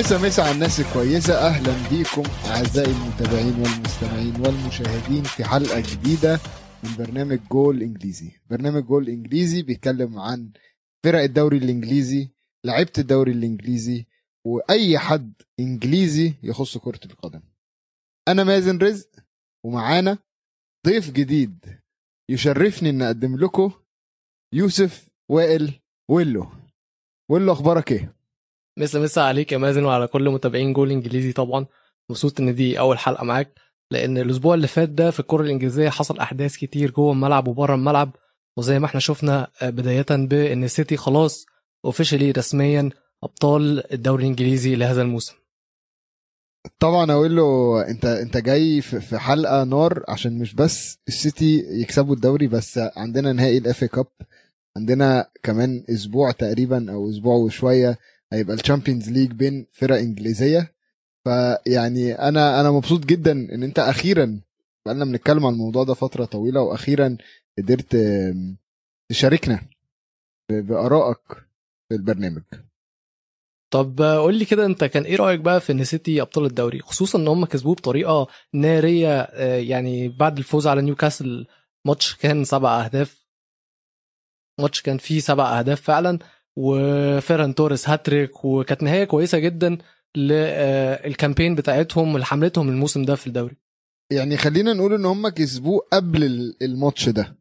مسا 0.00 0.18
مسا 0.18 0.42
على 0.42 0.50
الناس 0.50 0.80
الكويسة. 0.80 1.34
أهلا 1.34 1.88
بيكم 1.90 2.22
أعزائي 2.46 2.92
المتابعين 2.92 3.54
والمستمعين 3.60 4.40
والمشاهدين 4.40 5.22
في 5.22 5.44
حلقة 5.44 5.80
جديدة 5.80 6.40
من 6.84 6.96
برنامج 6.98 7.40
جول 7.52 7.82
إنجليزي. 7.82 8.30
برنامج 8.50 8.84
جول 8.84 9.08
إنجليزي 9.08 9.62
بيتكلم 9.62 10.18
عن 10.18 10.50
فرق 11.04 11.22
الدوري 11.22 11.56
الإنجليزي 11.56 12.28
لعيبة 12.64 12.92
الدوري 12.98 13.32
الإنجليزي 13.32 14.06
وأي 14.44 14.98
حد 14.98 15.32
إنجليزي 15.60 16.34
يخص 16.42 16.78
كرة 16.78 17.00
القدم. 17.04 17.42
أنا 18.28 18.44
مازن 18.44 18.78
رزق 18.78 19.08
ومعانا 19.64 20.18
ضيف 20.86 21.10
جديد 21.10 21.80
يشرفني 22.28 22.90
إن 22.90 23.02
أقدم 23.02 23.36
لكم 23.36 23.72
يوسف 24.54 25.08
وائل 25.28 25.80
ويلو. 26.10 26.46
ويلو 27.30 27.52
أخبارك 27.52 27.92
إيه؟ 27.92 28.19
مسا 28.80 28.98
مسا 28.98 29.20
عليك 29.20 29.52
يا 29.52 29.58
مازن 29.58 29.84
وعلى 29.84 30.06
كل 30.06 30.30
متابعين 30.30 30.72
جول 30.72 30.90
إنجليزي 30.90 31.32
طبعا 31.32 31.66
مبسوط 32.10 32.40
إن 32.40 32.54
دي 32.54 32.78
أول 32.78 32.98
حلقة 32.98 33.24
معاك 33.24 33.52
لأن 33.92 34.18
الأسبوع 34.18 34.54
اللي 34.54 34.66
فات 34.66 34.88
ده 34.88 35.10
في 35.10 35.20
الكرة 35.20 35.42
الإنجليزية 35.42 35.88
حصل 35.88 36.18
أحداث 36.18 36.56
كتير 36.56 36.90
جوه 36.90 37.12
الملعب 37.12 37.48
وبره 37.48 37.74
الملعب 37.74 38.16
وزي 38.56 38.78
ما 38.78 38.86
إحنا 38.86 39.00
شفنا 39.00 39.48
بداية 39.62 40.06
بإن 40.10 40.64
السيتي 40.64 40.96
خلاص 40.96 41.46
officially 41.84 42.30
رسميا 42.30 42.90
أبطال 43.22 43.92
الدوري 43.92 44.22
الإنجليزي 44.22 44.74
لهذا 44.74 45.02
الموسم. 45.02 45.34
طبعا 46.78 47.12
أقول 47.12 47.36
له 47.36 47.80
أنت 47.88 48.04
أنت 48.04 48.36
جاي 48.36 48.80
في 48.80 49.18
حلقة 49.18 49.64
نار 49.64 50.04
عشان 50.08 50.38
مش 50.38 50.54
بس 50.54 50.98
السيتي 51.08 51.64
يكسبوا 51.80 52.14
الدوري 52.14 52.46
بس 52.46 52.78
عندنا 52.96 53.32
نهائي 53.32 53.58
ال 53.58 53.67
FA 53.67 53.84
Cup 53.84 54.06
عندنا 54.76 55.30
كمان 55.42 55.84
أسبوع 55.90 56.30
تقريبا 56.30 56.92
أو 56.92 57.10
أسبوع 57.10 57.34
وشوية 57.34 57.98
هيبقى 58.32 58.54
ال 58.54 58.60
Champions 58.60 59.10
League 59.10 59.30
بين 59.32 59.66
فرق 59.72 59.96
إنجليزية. 59.96 60.74
فيعني 61.24 62.12
أنا 62.12 62.60
أنا 62.60 62.70
مبسوط 62.70 63.04
جدا 63.06 63.32
إن 63.32 63.62
أنت 63.62 63.78
أخيرا 63.78 64.40
بقالنا 64.86 65.04
بنتكلم 65.04 65.46
عن 65.46 65.52
الموضوع 65.52 65.84
ده 65.84 65.94
فترة 65.94 66.24
طويلة 66.24 66.60
وأخيرا 66.60 67.16
قدرت 67.58 67.96
تشاركنا 69.10 69.60
بآرائك 70.50 71.22
في 71.88 71.94
البرنامج. 71.94 72.42
طب 73.72 74.02
قول 74.02 74.34
لي 74.38 74.44
كده 74.44 74.66
أنت 74.66 74.84
كان 74.84 75.02
إيه 75.02 75.16
رأيك 75.16 75.40
بقى 75.40 75.60
في 75.60 75.72
إن 75.72 75.84
سيتي 75.84 76.20
أبطال 76.22 76.44
الدوري؟ 76.44 76.80
خصوصا 76.80 77.18
إن 77.18 77.28
هم 77.28 77.44
كسبوه 77.44 77.74
بطريقة 77.74 78.26
نارية 78.54 79.22
يعني 79.56 80.08
بعد 80.08 80.38
الفوز 80.38 80.66
على 80.66 80.82
نيوكاسل 80.82 81.46
ماتش 81.84 82.16
كان 82.16 82.44
سبع 82.44 82.84
أهداف. 82.84 83.26
ماتش 84.60 84.82
كان 84.82 84.98
فيه 84.98 85.20
سبع 85.20 85.58
أهداف 85.58 85.80
فعلا. 85.80 86.18
وفيران 86.56 87.54
توريس 87.54 87.88
هاتريك 87.88 88.44
وكانت 88.44 88.82
نهاية 88.82 89.04
كويسة 89.04 89.38
جدا 89.38 89.78
لل 90.16 90.44
campaign 90.44 91.54
بتاعتهم 91.54 92.18
لحملتهم 92.18 92.68
الموسم 92.68 93.02
ده 93.04 93.14
في 93.14 93.26
الدوري. 93.26 93.56
يعني 94.12 94.36
خلينا 94.36 94.72
نقول 94.72 94.94
إن 94.94 95.04
هم 95.04 95.28
كسبوه 95.28 95.80
قبل 95.92 96.54
الماتش 96.62 97.08
ده. 97.08 97.36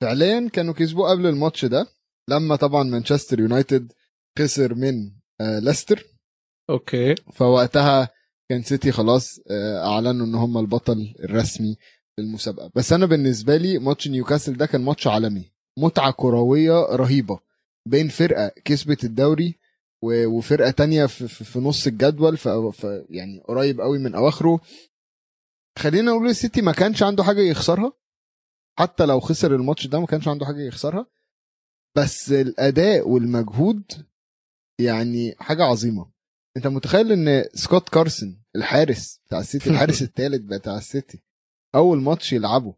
فعليا 0.00 0.48
كانوا 0.52 0.74
كسبوه 0.74 1.10
قبل 1.10 1.26
الماتش 1.26 1.64
ده 1.64 1.86
لما 2.28 2.56
طبعا 2.56 2.82
مانشستر 2.82 3.40
يونايتد 3.40 3.92
خسر 4.38 4.74
من 4.74 5.10
ليستر. 5.40 6.04
okay. 6.70 7.14
فوقتها 7.14 8.08
كان 8.48 8.62
سيتي 8.62 8.92
خلاص 8.92 9.40
أعلنوا 9.84 10.26
إن 10.26 10.34
هم 10.34 10.58
البطل 10.58 11.14
الرسمي 11.24 11.76
للمسابقه 12.18 12.70
بس 12.74 12.92
أنا 12.92 13.06
بالنسبة 13.06 13.56
لي 13.56 13.78
ماتش 13.78 14.08
نيوكاسل 14.08 14.52
ده 14.56 14.66
كان 14.66 14.80
ماتش 14.80 15.06
عالمي. 15.06 15.52
متعة 15.78 16.12
كروية 16.12 16.80
رهيبة. 16.80 17.40
بين 17.88 18.08
فرقة 18.08 18.48
كسبت 18.64 19.04
الدوري 19.04 19.58
وفرقة 20.04 20.70
تانية 20.70 21.06
في, 21.06 21.58
نص 21.58 21.86
الجدول 21.86 22.36
في 22.36 23.06
يعني 23.10 23.40
قريب 23.40 23.80
قوي 23.80 23.98
من 23.98 24.14
أواخره. 24.14 24.60
خلينا 25.78 26.12
نقول 26.12 26.28
السيتي 26.28 26.62
ما 26.62 26.72
كانش 26.72 27.02
عنده 27.02 27.24
حاجة 27.24 27.40
يخسرها. 27.40 27.92
حتى 28.78 29.06
لو 29.06 29.20
خسر 29.20 29.54
الماتش 29.54 29.86
ده 29.86 30.00
ما 30.00 30.06
كانش 30.06 30.28
عنده 30.28 30.46
حاجة 30.46 30.60
يخسرها. 30.60 31.06
بس 31.96 32.32
الأداء 32.32 33.08
والمجهود 33.08 34.06
يعني 34.80 35.34
حاجة 35.38 35.62
عظيمة. 35.64 36.12
أنت 36.56 36.66
متخيل 36.66 37.12
إن 37.12 37.44
سكوت 37.54 37.88
كارسون 37.88 38.42
الحارس 38.56 39.20
بتاع 39.26 39.40
السيتي 39.40 39.68
الحارس 39.70 40.02
الثالث 40.02 40.44
بتاع 40.44 40.76
السيتي 40.76 41.22
أول 41.74 42.02
ماتش 42.02 42.32
يلعبه 42.32 42.74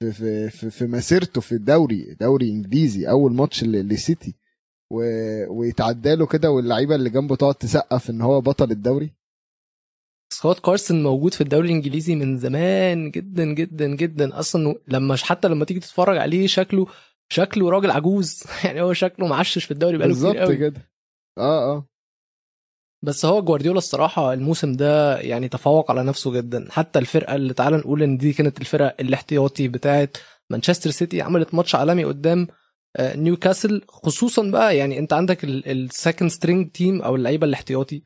في 0.00 0.12
في 0.12 0.50
في, 0.50 0.70
في 0.70 0.86
مسيرته 0.86 1.40
في 1.40 1.52
الدوري 1.52 2.14
دوري 2.20 2.50
إنجليزي 2.50 3.10
أول 3.10 3.32
ماتش 3.32 3.64
لسيتي. 3.64 4.34
و... 4.90 5.02
ويتعدى 5.48 6.14
له 6.14 6.26
كده 6.26 6.50
واللعيبة 6.50 6.94
اللي 6.94 7.10
جنبه 7.10 7.36
تقعد 7.36 7.54
تسقف 7.54 8.10
إن 8.10 8.20
هو 8.20 8.40
بطل 8.40 8.70
الدوري. 8.70 9.12
سكوت 10.32 10.58
كارسون 10.58 11.02
موجود 11.02 11.34
في 11.34 11.40
الدوري 11.40 11.68
الإنجليزي 11.68 12.14
من 12.14 12.38
زمان 12.38 13.10
جدا 13.10 13.44
جدا 13.44 13.86
جدا. 13.86 14.38
أصلا 14.38 14.74
لما 14.88 15.16
حتى 15.16 15.48
لما 15.48 15.64
تيجي 15.64 15.80
تتفرج 15.80 16.16
عليه 16.16 16.46
شكله 16.46 16.86
شكله 17.32 17.70
راجل 17.70 17.90
عجوز. 17.90 18.42
يعني 18.64 18.80
هو 18.80 18.92
شكله 18.92 19.26
معشش 19.26 19.64
في 19.64 19.70
الدوري 19.70 19.98
بقاله 19.98 20.14
كتير 20.14 20.26
قوي. 20.26 20.56
بالظبط 20.56 20.58
كده. 20.58 20.90
آه 21.38 21.76
آه. 21.76 21.88
بس 23.02 23.24
هو 23.24 23.42
جوارديولا 23.42 23.78
الصراحة 23.78 24.32
الموسم 24.32 24.72
ده 24.72 25.18
يعني 25.20 25.48
تفوق 25.48 25.90
على 25.90 26.02
نفسه 26.04 26.30
جدا. 26.32 26.66
حتى 26.70 26.98
الفرقة 26.98 27.34
اللي 27.34 27.54
تعالى 27.54 27.76
نقول 27.76 28.02
إن 28.02 28.16
دي 28.16 28.32
كانت 28.32 28.60
الفرقة 28.60 28.94
الاحتياطي 29.00 29.68
بتاعت 29.68 30.16
مانشستر 30.50 30.90
سيتي 30.90 31.22
عملت 31.22 31.54
ماتش 31.54 31.74
عالمي 31.74 32.04
قدام 32.04 32.46
نيوكاسل. 33.00 33.82
خصوصا 33.88 34.50
بقى 34.50 34.76
يعني 34.76 34.98
أنت 34.98 35.12
عندك 35.12 35.44
ال 35.44 35.56
second 35.56 36.30
string 36.30 36.70
team 36.70 37.02
أو 37.02 37.16
اللعيبة 37.16 37.46
الاحتياطي. 37.46 38.02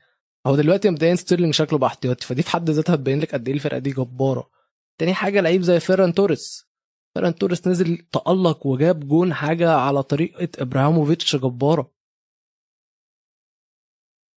هو 0.47 0.56
دلوقتي 0.56 0.91
مبدئيا 0.91 1.14
ستيرلينج 1.14 1.54
شكله 1.54 1.78
بقى 1.78 1.86
احتياطي 1.88 2.26
فدي 2.26 2.42
في 2.42 2.50
حد 2.50 2.70
ذاتها 2.70 2.97
تبين 2.97 3.20
لك 3.20 3.34
قد 3.34 3.48
إيه 3.48 3.54
الفرقة 3.54 3.78
دي 3.78 3.91
جبارة. 3.91 4.50
تاني 4.98 5.14
حاجة 5.14 5.41
لعيب 5.41 5.62
زي 5.62 5.80
فيران 5.80 6.14
توريس. 6.14 6.69
فيران 7.14 7.34
توريس 7.34 7.66
نزل 7.69 7.98
تألق 8.12 8.66
وجاب 8.66 9.09
جون 9.09 9.34
حاجة 9.34 9.70
على 9.72 10.03
طريقة 10.03 10.48
إبراهيموفيتش 10.59 11.36
جبارة. 11.36 11.91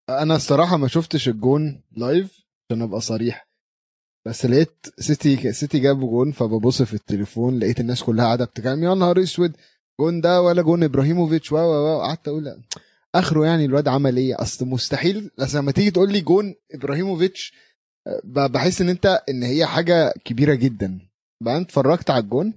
أنا 0.10 0.36
الصراحة 0.36 0.78
ما 0.78 0.88
شفتش 0.88 1.30
الجون 1.30 1.82
live 1.98 2.46
عشان 2.70 2.82
أبقى 2.82 3.02
صريح. 3.02 3.48
بس 4.26 4.46
لقيت 4.46 4.86
سيتي 5.00 5.54
سيتي 5.54 5.80
جابوا 5.80 6.10
جون 6.10 6.32
فببص 6.32 6.82
في 6.82 6.94
التليفون 6.94 7.60
لقيت 7.60 7.80
الناس 7.80 8.04
كلها 8.04 8.26
قاعدة 8.26 8.46
بتتكلم 8.46 8.84
يا 8.84 8.94
نهار 8.96 9.24
أسود! 9.24 9.58
جون 10.00 10.22
ده 10.22 10.42
ولا 10.42 10.62
جون 10.62 10.84
إبراهيموفيتش 10.84 11.52
و 11.52 11.56
و 11.58 12.02
قعدت 12.02 12.28
أقول 12.28 12.62
آخره 13.16 13.46
يعني 13.46 13.66
الواد 13.66 13.88
عمل 13.88 14.18
إيه؟ 14.18 14.42
أصل 14.42 14.66
مستحيل 14.66 15.32
بس 15.38 15.56
لما 15.56 15.72
تيجي 15.72 15.92
تقول 15.92 16.12
لي 16.12 16.22
جون 16.22 16.56
إبراهيموفيتش 16.72 17.54
بحس 18.24 18.82
إن 18.82 18.90
أنت 18.90 19.22
إن 19.30 19.44
هي 19.44 19.66
حاجة 19.66 20.14
كبيرة 20.26 20.54
جدا. 20.54 21.00
أنت 21.42 21.66
اتفرجت 21.70 22.10
على 22.10 22.24
الجون؟ 22.24 22.54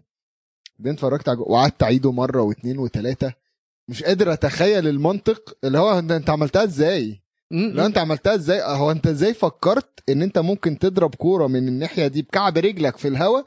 بعدين 0.78 0.92
اتفرجت 0.92 1.28
على 1.28 1.38
وقعدت 1.38 1.82
أعيده 1.82 2.12
مرة 2.12 2.42
واثنين 2.42 2.78
وثلاثه 2.78 3.34
مش 3.88 4.02
قادر 4.02 4.32
أتخيل 4.32 4.88
المنطق 4.88 5.56
اللي 5.64 5.78
هو 5.78 5.98
أنت 5.98 6.30
عملتها 6.30 6.64
إزاي؟ 6.64 7.20
لو 7.50 7.86
انت 7.86 7.98
عملتها 7.98 8.34
إزاي؟ 8.34 8.60
هو 8.62 8.90
انت 8.90 9.06
إزاي 9.06 9.34
فكرت 9.34 9.88
ان 10.10 10.22
انت 10.22 10.38
ممكن 10.38 10.78
تضرب 10.78 11.14
كورة 11.14 11.46
من 11.46 11.68
الناحية 11.68 12.06
دي 12.06 12.22
بكعب 12.22 12.58
رجلك 12.58 12.96
في 12.96 13.08
الهواء 13.08 13.46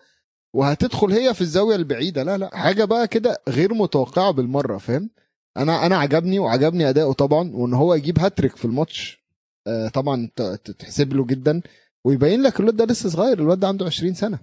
وهتدخل 0.56 1.12
هي 1.12 1.34
في 1.34 1.42
الزاوية 1.42 1.76
البعيدة؟ 1.76 2.24
لا 2.24 2.38
لا 2.38 2.58
حاجة 2.58 2.86
بقى 2.86 3.08
كده 3.08 3.42
غير 3.50 3.74
متوقعة 3.74 4.32
بالمرة 4.32 4.78
فاهم؟ 4.78 5.10
أنا 5.58 5.86
أنا 5.86 5.98
عجبني 5.98 6.40
وعجبني 6.40 6.90
أداؤه 6.90 7.14
طبعا 7.14 7.52
وإن 7.54 7.74
هو 7.74 7.94
يجيب 7.94 8.20
هاتريك 8.20 8.56
في 8.56 8.66
الماتش 8.66 9.22
آه 9.68 9.88
طبعا 9.88 10.30
تتحسب 10.36 11.14
له 11.14 11.26
جدا 11.26 11.62
ويبين 12.06 12.42
لك 12.44 12.60
الواد 12.60 12.76
ده 12.76 12.86
لسه 12.86 13.10
صغير 13.10 13.40
الواد 13.40 13.60
ده 13.60 13.68
عنده 13.68 13.86
20 13.86 14.14
سنة. 14.14 14.40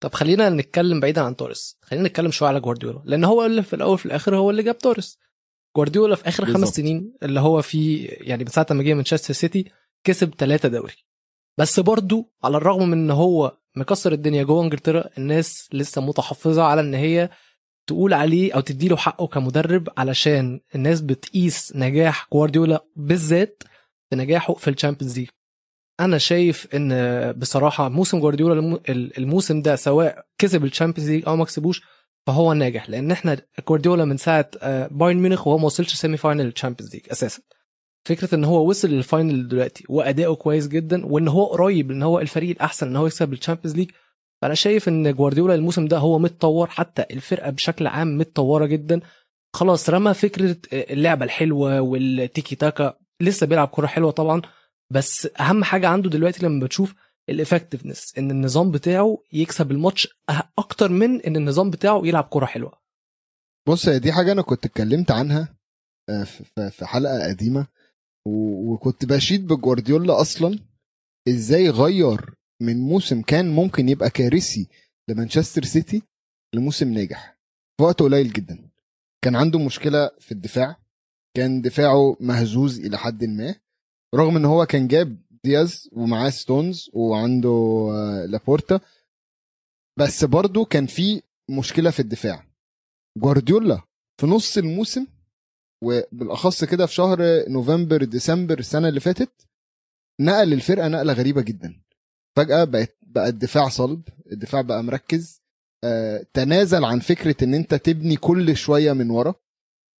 طب 0.00 0.12
خلينا 0.14 0.48
نتكلم 0.50 1.00
بعيدا 1.00 1.20
عن 1.22 1.36
توريس 1.36 1.76
خلينا 1.82 2.08
نتكلم 2.08 2.30
شوية 2.30 2.48
على 2.48 2.60
جوارديولا 2.60 3.02
لأن 3.04 3.24
هو 3.24 3.46
اللي 3.46 3.62
في 3.62 3.76
الأول 3.76 3.98
في 3.98 4.06
الآخر 4.06 4.36
هو 4.36 4.50
اللي 4.50 4.62
جاب 4.62 4.78
توريس. 4.78 5.18
جوارديولا 5.78 6.16
في 6.16 6.28
آخر 6.28 6.44
بالزبط. 6.44 6.60
خمس 6.60 6.68
سنين 6.76 7.14
اللي 7.22 7.40
هو 7.40 7.62
في 7.62 8.04
يعني 8.04 8.44
من 8.44 8.50
ساعة 8.50 8.66
ما 8.70 8.82
جه 8.82 8.94
مانشستر 8.94 9.34
سيتي 9.34 9.64
كسب 10.04 10.34
ثلاثة 10.38 10.68
دوري 10.68 10.94
بس 11.58 11.80
برضو 11.80 12.32
على 12.44 12.56
الرغم 12.56 12.88
من 12.88 12.98
إن 12.98 13.10
هو 13.10 13.56
مكسر 13.76 14.12
الدنيا 14.12 14.42
جوه 14.42 14.62
إنجلترا 14.64 15.04
الناس 15.18 15.68
لسه 15.72 16.00
متحفظة 16.02 16.62
على 16.62 16.80
إن 16.80 16.94
هي 16.94 17.30
تقول 17.86 18.14
عليه 18.14 18.52
أو 18.54 18.60
تديله 18.60 18.96
حقه 18.96 19.26
كمدرب 19.26 19.88
علشان 19.98 20.60
الناس 20.74 21.00
بتقيس 21.00 21.72
نجاح 21.76 22.28
جوارديولا 22.32 22.84
بالذات 22.96 23.62
في 24.10 24.16
نجاحه 24.16 24.54
في 24.54 24.70
ال 24.70 24.75
Champions 24.75 25.18
League 25.18 25.28
أنا 26.00 26.18
شايف 26.18 26.66
إن 26.74 26.92
بصراحة 27.32 27.88
موسم 27.88 28.20
جوارديولا 28.20 28.80
الموسم 29.18 29.62
ده 29.62 29.76
سواء 29.76 30.24
كسب 30.38 30.64
ال 30.64 30.69
Champions 30.69 31.10
League 31.10 31.22
أو 31.28 31.36
ما 31.36 31.44
كسبوش 31.44 31.82
فهو 32.28 32.52
ناجح 32.52 32.90
لأن 32.90 33.10
إحنا 33.10 33.38
جوارديولا 33.68 34.04
من 34.04 34.16
ساعة 34.16 34.50
بايرن 34.86 35.16
ميونخ 35.16 35.46
وهو 35.46 35.58
ما 35.58 35.64
وصلش 35.64 35.94
semi-final 35.94 36.16
ال 36.16 36.46
Champions 36.46 36.94
League 36.94 37.02
أساسا. 37.12 37.42
فكرة 38.08 38.34
إن 38.34 38.44
هو 38.44 38.68
وصل 38.68 38.88
لل 38.88 39.05
final 39.05 39.48
دلوقتي 39.48 39.84
وأداؤه 39.88 40.36
كويس 40.36 40.68
جدا 40.68 41.06
وإن 41.06 41.28
هو 41.28 41.44
قريب 41.44 41.90
إن 41.90 42.02
هو 42.02 42.20
الفريق 42.20 42.50
الأحسن 42.50 42.86
إن 42.86 42.96
هو 42.96 43.06
يكسب 43.06 43.32
ال 43.32 43.36
Champions 43.36 43.76
League 43.76 43.90
فأنا 44.42 44.54
شايف 44.54 44.88
إن 44.88 45.14
جوارديولا 45.14 45.54
الموسم 45.54 45.86
ده 45.86 45.98
هو 45.98 46.18
متطور 46.18 46.66
حتى 46.70 47.04
الفرقة 47.10 47.50
بشكل 47.50 47.86
عام 47.86 48.18
متطورة 48.18 48.66
جدا. 48.66 49.00
خلاص 49.54 49.90
رمى 49.90 50.14
فكرة 50.14 50.56
اللعبة 50.72 51.24
الحلوة 51.24 51.80
والتيكي 51.80 52.56
تاكا 52.56 52.94
لسه 53.20 53.46
بيلعب 53.46 53.68
كرة 53.68 53.86
حلوة 53.86 54.10
طبعا 54.10 54.42
بس 54.90 55.28
أهم 55.40 55.64
حاجة 55.64 55.88
عنده 55.88 56.10
دلوقتي 56.10 56.46
لما 56.46 56.64
بتشوف 56.64 56.94
ال 57.28 57.34
effectiveness 57.34 58.18
إن 58.18 58.30
النظام 58.30 58.70
بتاعه 58.70 59.18
يكسب 59.32 59.70
الماتش 59.70 60.06
أه- 60.30 60.44
أكتر 60.58 60.88
من 60.92 61.20
إن 61.22 61.36
النظام 61.36 61.70
بتاعه 61.70 62.00
يلعب 62.04 62.24
كرة 62.30 62.46
حلوة. 62.46 62.72
بص 63.68 63.88
دي 63.88 64.12
حاجة 64.12 64.32
أنا 64.32 64.42
كنت 64.42 64.64
اتكلمت 64.66 65.10
عنها 65.10 65.56
آه، 66.10 66.24
في- 66.70 66.84
حلقة 66.86 67.28
قديمة 67.28 67.66
وكنت 68.26 69.04
بشيد 69.04 69.46
بجوارديولا 69.46 70.20
أصلا 70.20 70.58
إزاي 71.28 71.70
غير 71.70 72.34
من 72.62 72.76
موسم 72.80 73.22
كان 73.22 73.50
ممكن 73.50 73.88
يبقى 73.88 74.10
كارثي 74.10 74.68
لمانشستر 75.10 75.64
سيتي 75.64 76.02
لموسم 76.54 76.92
ناجح. 76.92 77.38
في 77.76 77.82
وقت 77.84 78.00
قليل 78.02 78.32
جدا. 78.32 78.68
كان 79.24 79.36
عنده 79.36 79.58
مشكلة 79.58 80.10
في 80.20 80.32
الدفاع 80.32 80.76
كان 81.36 81.62
دفاعه 81.62 82.16
مهزوز 82.20 82.80
إلى 82.80 82.98
حد 82.98 83.24
ما 83.24 83.54
رغم 84.14 84.36
إن 84.36 84.44
هو 84.44 84.66
كان 84.66 84.88
جاب 84.88 85.18
دياز 85.44 85.88
ومعاه 85.92 86.30
ستونز 86.30 86.90
وعنده 86.92 87.48
آه، 87.92 88.26
لابورتا. 88.26 88.80
بس 89.98 90.24
برضه 90.24 90.64
كان 90.64 90.86
في 90.86 91.22
مشكلة 91.50 91.90
في 91.90 92.00
الدفاع. 92.00 92.46
جوارديولا 93.18 93.80
في 94.20 94.26
نص 94.26 94.58
الموسم 94.58 95.06
وبالأخص 95.84 96.64
كده 96.64 96.86
في 96.86 96.94
شهر 96.94 97.18
نوفمبر 97.48 98.04
ديسمبر 98.04 98.58
السنة 98.58 98.88
اللي 98.88 99.00
فاتت 99.00 99.46
نقل 100.20 100.52
الفرقة 100.52 100.88
نقلة 100.88 101.12
غريبة 101.12 101.42
جدا. 101.42 101.80
فجأة 102.36 102.64
بقت 102.64 102.96
بقى 103.02 103.28
الدفاع 103.28 103.68
صلب 103.68 104.02
الدفاع 104.32 104.60
بقى 104.60 104.84
مركز. 104.84 105.42
آه، 105.84 106.26
تنازل 106.32 106.84
عن 106.84 107.00
فكرة 107.00 107.44
إن 107.44 107.54
أنت 107.54 107.74
تبني 107.74 108.16
كل 108.16 108.56
شوية 108.56 108.92
من 108.92 109.10
ورا. 109.10 109.34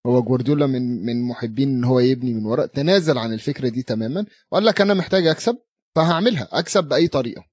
هو 0.09 0.23
جوارديولا 0.23 0.67
من 0.67 1.07
من 1.07 1.23
محبين 1.29 1.69
إن 1.69 1.85
هو 1.85 2.01
يبني 2.01 2.35
من 2.35 2.47
ورا. 2.47 2.67
تنازل 2.67 3.19
عن 3.19 3.33
الفكرة 3.33 3.69
دي 3.69 3.83
تماما. 3.83 4.27
وقال 4.51 4.65
لك 4.65 4.81
أنا 4.81 4.95
محتاج 4.95 5.27
أكسب 5.27 5.59
فهعملها. 5.97 6.49
أكسب 6.53 6.85
بأي 6.85 7.09
طريقة. 7.09 7.45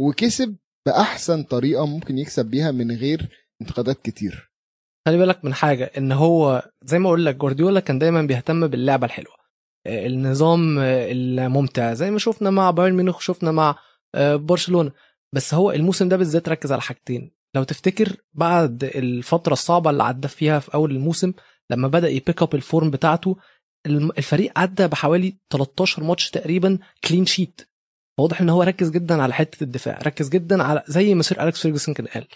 وكسب 0.00 0.56
بأحسن 0.86 1.42
طريقة 1.42 1.86
ممكن 1.86 2.18
يكسب 2.18 2.46
بيها 2.46 2.70
من 2.70 2.90
غير 2.92 3.28
انتقادات 3.62 4.00
كتير. 4.00 4.52
خلي 5.06 5.18
بالك 5.18 5.44
من 5.44 5.54
حاجة 5.54 5.90
إن 5.98 6.12
هو 6.12 6.70
زي 6.84 6.98
ما 6.98 7.08
أقول 7.08 7.26
لك 7.26 7.36
جوارديولا 7.36 7.80
كان 7.80 7.98
دايما 7.98 8.22
بيهتم 8.22 8.66
باللعبة 8.66 9.06
الحلوة. 9.06 9.34
آه، 9.86 10.06
النظام 10.06 10.78
آه، 10.78 11.08
الممتع. 11.12 11.94
زي 11.94 12.10
ما 12.10 12.18
شفنا 12.18 12.50
مع 12.50 12.70
بايرن 12.70 12.96
ميونخ 12.96 13.20
شفنا 13.20 13.52
مع 13.52 13.76
آه، 14.14 14.36
برشلونة. 14.36 14.92
بس 15.34 15.54
هو 15.54 15.70
الموسم 15.70 16.08
ده 16.08 16.16
بالذات 16.16 16.48
ركز 16.48 16.72
على 16.72 16.82
حاجتين. 16.82 17.38
لو 17.54 17.62
تفتكر 17.62 18.16
بعد 18.34 18.84
الفترة 18.84 19.52
الصعبة 19.52 19.90
اللي 19.90 20.02
عدى 20.02 20.28
فيها 20.28 20.58
في 20.58 20.74
أول 20.74 20.90
الموسم 20.90 21.32
لما 21.70 21.88
بدأ 21.88 22.08
ي 22.08 22.15
pick 22.15 22.42
up 22.42 22.54
ال 22.54 22.61
form 22.61 22.90
بتاعته 22.90 23.36
الفريق 23.86 24.52
عدى 24.58 24.86
بحوالي 24.86 25.36
13 25.52 26.04
ماتش 26.04 26.30
تقريبا 26.30 26.78
clean 27.04 27.26
sheet 27.26 27.60
واضح 28.18 28.40
إن 28.40 28.48
هو 28.48 28.62
ركز 28.62 28.90
جدا 28.90 29.22
على 29.22 29.34
حتة 29.34 29.64
الدفاع 29.64 29.98
ركز 29.98 30.28
جدا 30.28 30.62
على 30.62 30.82
زي 30.86 31.14
ما 31.14 31.22
سير 31.22 31.42
اليكس 31.42 31.62
فيرجسون 31.62 31.94
كان 31.94 32.06
قال 32.06 32.26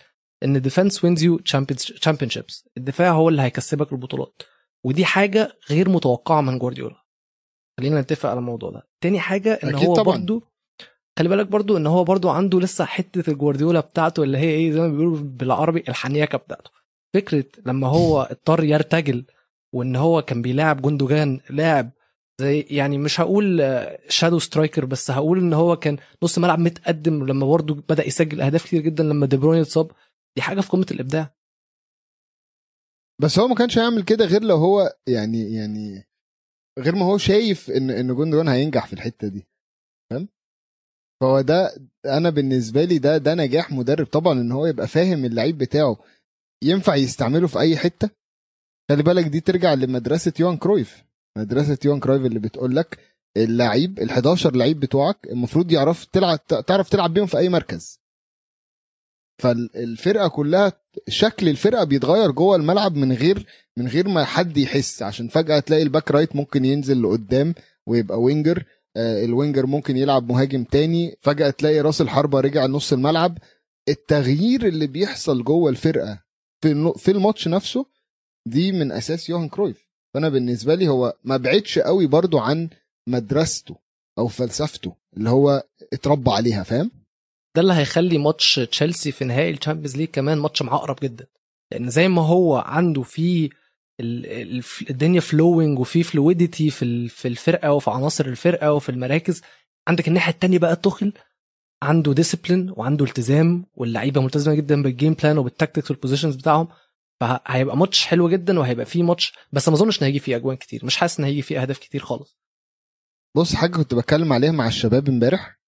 إن 0.45 0.63
defense 0.63 1.05
wins 1.05 1.23
you 1.23 1.39
championships 1.39 2.69
الدفاع 2.77 3.11
هو 3.13 3.29
اللي 3.29 3.43
هيكسبك 3.43 3.93
البطولات. 3.93 4.43
ودي 4.85 5.05
حاجة 5.05 5.53
غير 5.71 5.89
متوقعة 5.89 6.41
من 6.41 6.59
جوارديولا. 6.59 6.97
خلينا 7.81 8.01
نتفق 8.01 8.31
على 8.31 8.39
الموضوع 8.39 8.71
ده. 8.71 8.89
تاني 9.01 9.21
حاجة 9.21 9.59
إن 9.65 9.75
هو 9.75 9.95
طبعاً. 9.95 10.17
برضو 10.17 10.43
خلي 11.19 11.29
بالك 11.29 11.47
برضو 11.47 11.77
إن 11.77 11.87
هو 11.87 12.05
برضو 12.05 12.31
عنده 12.31 12.61
لسه 12.61 12.85
حتة 12.85 13.31
الجوارديولا 13.31 13.81
بتاعته 13.81 14.23
اللي 14.23 14.39
هي 14.39 14.51
إيه 14.51 14.73
زي 14.73 14.81
ما 14.81 14.89
بيقولوا 14.89 15.19
بالعربي 15.19 15.85
الحنيكه 15.89 16.39
بتاعته. 16.39 16.71
فكرة 17.15 17.45
لما 17.67 17.89
هو 17.89 18.23
اضطر 18.23 18.65
يرتجل 18.65 19.25
وإن 19.75 19.97
هو 19.97 20.23
كان 20.23 20.43
بيلاعب 20.43 20.83
جندوجان 20.83 21.41
لاعب 21.51 21.91
زي 22.41 22.61
يعني 22.61 22.99
مش 22.99 23.21
هقول 23.21 23.63
shadow 24.09 24.39
striker 24.39 24.85
بس 24.85 25.11
هقول 25.11 25.39
إن 25.39 25.53
هو 25.53 25.77
كان 25.77 25.99
نص 26.23 26.39
ملعب 26.39 26.59
متقدم 26.59 27.27
لما 27.27 27.47
برضه 27.47 27.75
بدأ 27.75 28.07
يسجل 28.07 28.41
أهداف 28.41 28.65
كتير 28.65 28.81
جدا 28.81 29.05
لما 29.05 29.27
دي 29.27 29.37
بروين 29.37 29.61
اتصاب. 29.61 29.91
دي 30.37 30.43
حاجة 30.43 30.61
في 30.61 30.69
قمة 30.69 30.87
الإبداع. 30.91 31.35
بس 33.21 33.39
هو 33.39 33.49
ما 33.49 33.55
كانش 33.55 33.79
هيعمل 33.79 34.03
كده 34.03 34.25
غير 34.25 34.43
لو 34.43 34.57
هو 34.57 34.97
يعني 35.07 35.55
يعني 35.55 36.05
غير 36.79 36.95
ما 36.95 37.05
هو 37.05 37.19
شايف 37.19 37.71
ان 37.71 37.91
إن 37.91 38.15
جوندوجان 38.15 38.49
هينجح 38.49 38.87
في 38.87 38.93
الحتة 38.93 39.29
دي. 39.29 39.47
فاهم 40.11 40.29
فهو 41.21 41.41
ده 41.41 41.75
أنا 42.07 42.31
بالنسبة 42.31 42.85
لي 42.85 42.99
ده 42.99 43.19
ده 43.19 43.35
نجاح 43.35 43.73
مدرب. 43.73 44.07
طبعا 44.07 44.33
إن 44.41 44.53
هو 44.53 44.67
يبقى 44.67 44.89
فاهم 44.89 45.25
اللعيب 45.25 45.59
بتاعه 45.59 45.97
ينفع 46.63 46.95
يستعمله 46.95 47.47
في 47.47 47.59
أي 47.59 47.77
حتة؟ 47.77 48.11
خلي 48.91 49.03
بالك 49.03 49.25
دي 49.25 49.41
ترجع 49.41 49.75
لمدرسة 49.75 50.33
يوان 50.41 50.57
كرويف. 50.57 51.05
مدرسة 51.39 51.79
يوان 51.85 52.01
كرويف 52.01 52.27
اللي 52.27 52.39
بتقول 52.39 52.77
لك 52.77 52.99
اللعيب 53.37 53.99
ال 53.99 54.11
11 54.11 54.57
لعيب 54.57 54.81
بتوعك 54.81 55.17
المفروض 55.31 55.73
يعرف 55.73 56.05
تلعب 56.05 56.47
تعرف 56.47 56.89
تلعب 56.89 57.15
بيهم 57.15 57.27
في 57.27 57.39
أي 57.39 57.49
مركز. 57.49 58.01
فالفرقة 59.43 60.29
كلها 60.29 60.73
شكل 61.09 61.49
الفرقة 61.49 61.85
بيتغير 61.85 62.31
جوه 62.31 62.57
الملعب 62.57 62.97
من 62.97 63.13
غير 63.13 63.47
من 63.77 63.89
غير 63.89 64.09
ما 64.09 64.25
حد 64.25 64.57
يحس. 64.57 65.03
عشان 65.03 65.29
فجأة 65.29 65.59
تلاقي 65.59 65.83
ال 65.83 65.88
back 65.88 66.11
right 66.11 66.37
ممكن 66.37 66.65
ينزل 66.65 67.03
لقدام 67.03 67.55
ويبقى 67.87 68.21
winger. 68.21 68.65
آه، 68.97 69.25
ال 69.25 69.31
winger 69.31 69.67
ممكن 69.67 69.97
يلعب 69.97 70.29
مهاجم 70.33 70.65
تاني. 70.65 71.17
فجأة 71.21 71.51
تلاقي 71.51 71.81
راس 71.81 72.01
الحربة 72.01 72.41
رجع 72.41 72.67
نص 72.67 72.93
الملعب. 72.93 73.39
التغيير 73.89 74.67
اللي 74.67 74.87
بيحصل 74.87 75.45
جوه 75.45 75.71
الفرقة 75.71 76.22
في 76.63 76.93
في 76.97 77.11
الماتش 77.11 77.49
نفسه 77.49 77.87
دي 78.47 78.73
من 78.73 78.93
أساس 78.93 79.31
يوهان 79.31 79.49
كرويف. 79.49 79.89
فأنا 80.15 80.29
بالنسبة 80.29 80.75
لي 80.75 80.89
هو 80.89 81.17
ما 81.25 81.37
بعدش 81.37 81.79
قوي 81.79 82.07
برضو 82.07 82.39
عن 82.39 82.69
مدرسته 83.09 83.77
أو 84.19 84.29
فلسفته 84.29 84.97
اللي 85.17 85.31
هو 85.31 85.63
اتربى 85.93 86.31
عليها 86.31 86.63
فاهم؟ 86.63 86.91
ده 87.57 87.63
اللي 87.63 87.75
هيخلي 87.75 88.19
ماتش 88.19 88.55
تشيلسي 88.55 89.13
في 89.13 89.25
نهائي 89.25 89.51
ال 89.51 89.56
Champions 89.56 89.97
League 89.97 90.09
كمان 90.09 90.39
ماتش 90.39 90.63
معقرب 90.63 90.97
جدا. 91.03 91.27
لأن 91.73 91.91
زي 91.91 92.09
ما 92.09 92.23
هو 92.23 92.57
عنده 92.57 93.03
ال- 94.27 94.63
الدنيا 94.91 95.21
flowing 95.21 95.79
وفي 95.79 96.03
fluidity 96.03 96.71
في 96.71 97.09
في 97.09 97.29
الفرقة 97.29 97.73
وفي 97.73 97.91
عناصر 97.91 98.27
الفرقة 98.27 98.73
وفي 98.73 98.89
المراكز 98.89 99.43
عندك 99.89 100.09
الناحية 100.09 100.33
التانية 100.33 100.59
بقى 100.59 100.77
توخل 100.77 101.13
عنده 101.83 102.13
discipline 102.13 102.73
وعنده 102.77 103.05
التزام 103.05 103.67
واللعيبة 103.75 104.21
ملتزمة 104.21 104.55
جدا 104.55 104.83
بال 104.83 104.94
game 104.94 105.15
plan 105.15 105.39
وبال 105.39 105.55
tactics 105.55 105.91
وال 105.91 105.99
positions 105.99 106.37
بتاعهم 106.37 106.69
فهيبقى 107.21 107.77
ماتش 107.77 108.07
حلو 108.07 108.29
جدا 108.29 108.59
وهيبقى 108.59 108.87
فيه 108.87 109.03
ماتش 109.03 109.33
بس 109.53 109.69
ما 109.69 109.75
أظنش 109.75 109.99
إن 110.03 110.07
هيجي 110.07 110.19
فيه 110.19 110.37
أجوان 110.37 110.57
كتير 110.57 110.85
مش 110.87 110.97
حاسس 110.97 111.19
إن 111.19 111.25
هيجي 111.25 111.43
فيه 111.43 111.63
أهداف 111.63 111.79
كتير 111.79 112.01
خالص 112.01 112.39
بص 113.37 113.55
حاجة 113.55 113.71
كنت 113.71 113.95
بتكلم 113.95 114.33
عليها 114.33 114.53
مع 114.53 114.67
الشباب 114.67 115.09
امبارح 115.09 115.61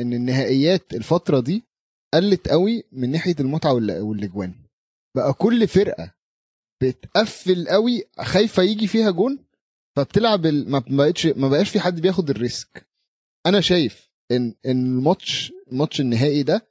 إن 0.00 0.12
النهائيات 0.12 0.94
الفترة 0.94 1.40
دي 1.40 1.62
قلت 2.14 2.48
قوي 2.48 2.82
من 2.92 3.10
ناحية 3.10 3.34
المتعة 3.40 3.72
وال- 3.74 4.00
والأجوان 4.00 4.54
بقى 5.16 5.32
كل 5.34 5.68
فرقة 5.68 6.14
بتقفل 6.82 7.68
قوي 7.68 8.04
خايفة 8.20 8.62
يجي 8.62 8.86
فيها 8.86 9.10
جون 9.10 9.44
فبتلعب. 9.96 10.46
ما 10.46 10.82
بقتش 10.88 11.26
ما 11.26 11.48
بقاش 11.48 11.70
في 11.70 11.80
حد 11.80 12.00
بياخد 12.00 12.30
ال 12.30 12.41
risk 12.41 12.86
أنا 13.46 13.60
شايف 13.60 14.10
إن 14.30 14.54
إن 14.66 14.86
الماتش 14.86 15.52
الماتش 15.72 16.00
النهائي 16.00 16.42
ده 16.42 16.66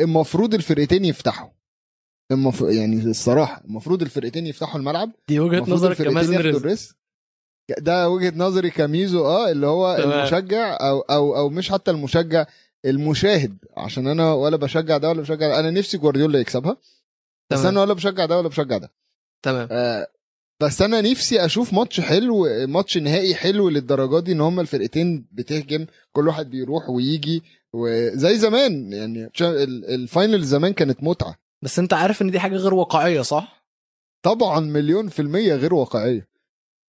المفروض 0.00 0.54
الفرقتين 0.54 1.04
يفتحوا. 1.04 1.48
المفروض 2.32 2.70
يعني 2.70 2.96
الصراحة 2.96 3.62
المفروض 3.64 4.02
الفرقتين 4.02 4.46
يفتحوا 4.46 4.80
الملعب. 4.80 5.10
دي 5.28 5.40
وجهة 5.40 5.70
نظرك 5.70 6.02
كمازن 6.02 6.32
ده 7.78 8.08
وجهة 8.10 8.32
نظري 8.36 8.70
كميزو 8.70 9.26
آه 9.26 9.50
اللي 9.50 9.66
هو 9.66 9.96
تمام. 9.96 10.18
المشجع 10.18 10.76
أو 10.80 11.00
أو 11.00 11.36
أو 11.36 11.48
مش 11.48 11.70
حتى 11.72 11.90
المشجع 11.90 12.46
المشاهد. 12.84 13.56
عشان 13.76 14.06
أنا 14.06 14.32
ولا 14.32 14.56
بشجع 14.56 14.96
ده 14.98 15.08
ولا 15.08 15.20
بشجع 15.20 15.48
ده. 15.48 15.60
أنا 15.60 15.70
نفسي 15.70 15.98
جوارديولا 15.98 16.38
يكسبها. 16.38 16.76
بس. 17.50 17.64
أنا 17.64 17.80
ولا 17.80 17.92
بشجع 17.94 18.26
ده 18.26 18.38
ولا 18.38 18.48
بشجع 18.48 18.78
ده. 18.78 18.92
تمام. 19.42 19.68
آه 19.70 20.06
بس 20.60 20.82
أنا 20.82 21.00
نفسي 21.00 21.44
أشوف 21.44 21.72
ماتش 21.72 22.00
حلو 22.00 22.46
ماتش 22.66 22.98
نهائي 22.98 23.34
حلو 23.34 23.68
للدرجة 23.68 24.20
دي 24.24 24.32
إن 24.32 24.40
هما 24.40 24.62
الفرقتين 24.62 25.26
بتهجم 25.32 25.86
كل 26.12 26.28
واحد 26.28 26.50
بيروح 26.50 26.90
ويجي. 26.90 27.42
وزي 27.74 28.38
زمان 28.38 28.92
يعني 28.92 29.30
ال 29.94 30.02
final 30.02 30.44
زمان 30.44 30.72
كانت 30.72 31.02
متعة. 31.02 31.38
بس 31.64 31.78
انت 31.78 31.92
عارف 31.92 32.22
ان 32.22 32.30
دي 32.30 32.40
حاجة 32.40 32.56
غير 32.56 32.74
واقعية 32.74 33.20
صح؟ 33.22 33.66
طبعا 34.24 34.60
مليون 34.60 35.08
في 35.08 35.22
المية 35.22 35.54
غير 35.54 35.74
واقعية. 35.74 36.28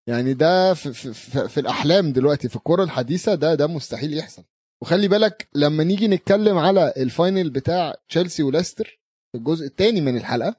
يعني 0.07 0.33
ده 0.33 0.73
في, 0.73 0.93
في, 0.93 1.13
في, 1.13 1.49
في 1.49 1.59
الأحلام 1.59 2.11
دلوقتي 2.11 2.49
في 2.49 2.55
الكرة 2.55 2.83
الحديثة 2.83 3.35
ده 3.35 3.55
ده 3.55 3.67
مستحيل 3.67 4.17
يحصل. 4.17 4.43
وخلي 4.81 5.07
بالك 5.07 5.47
لما 5.55 5.83
نيجي 5.83 6.07
نتكلم 6.07 6.57
على 6.57 6.93
ال 6.97 7.06
final 7.06 7.49
بتاع 7.49 7.95
تشيلسي 8.09 8.43
وليستر 8.43 8.99
في 9.31 9.37
الجزء 9.37 9.65
الثاني 9.65 10.01
من 10.01 10.17
الحلقة 10.17 10.55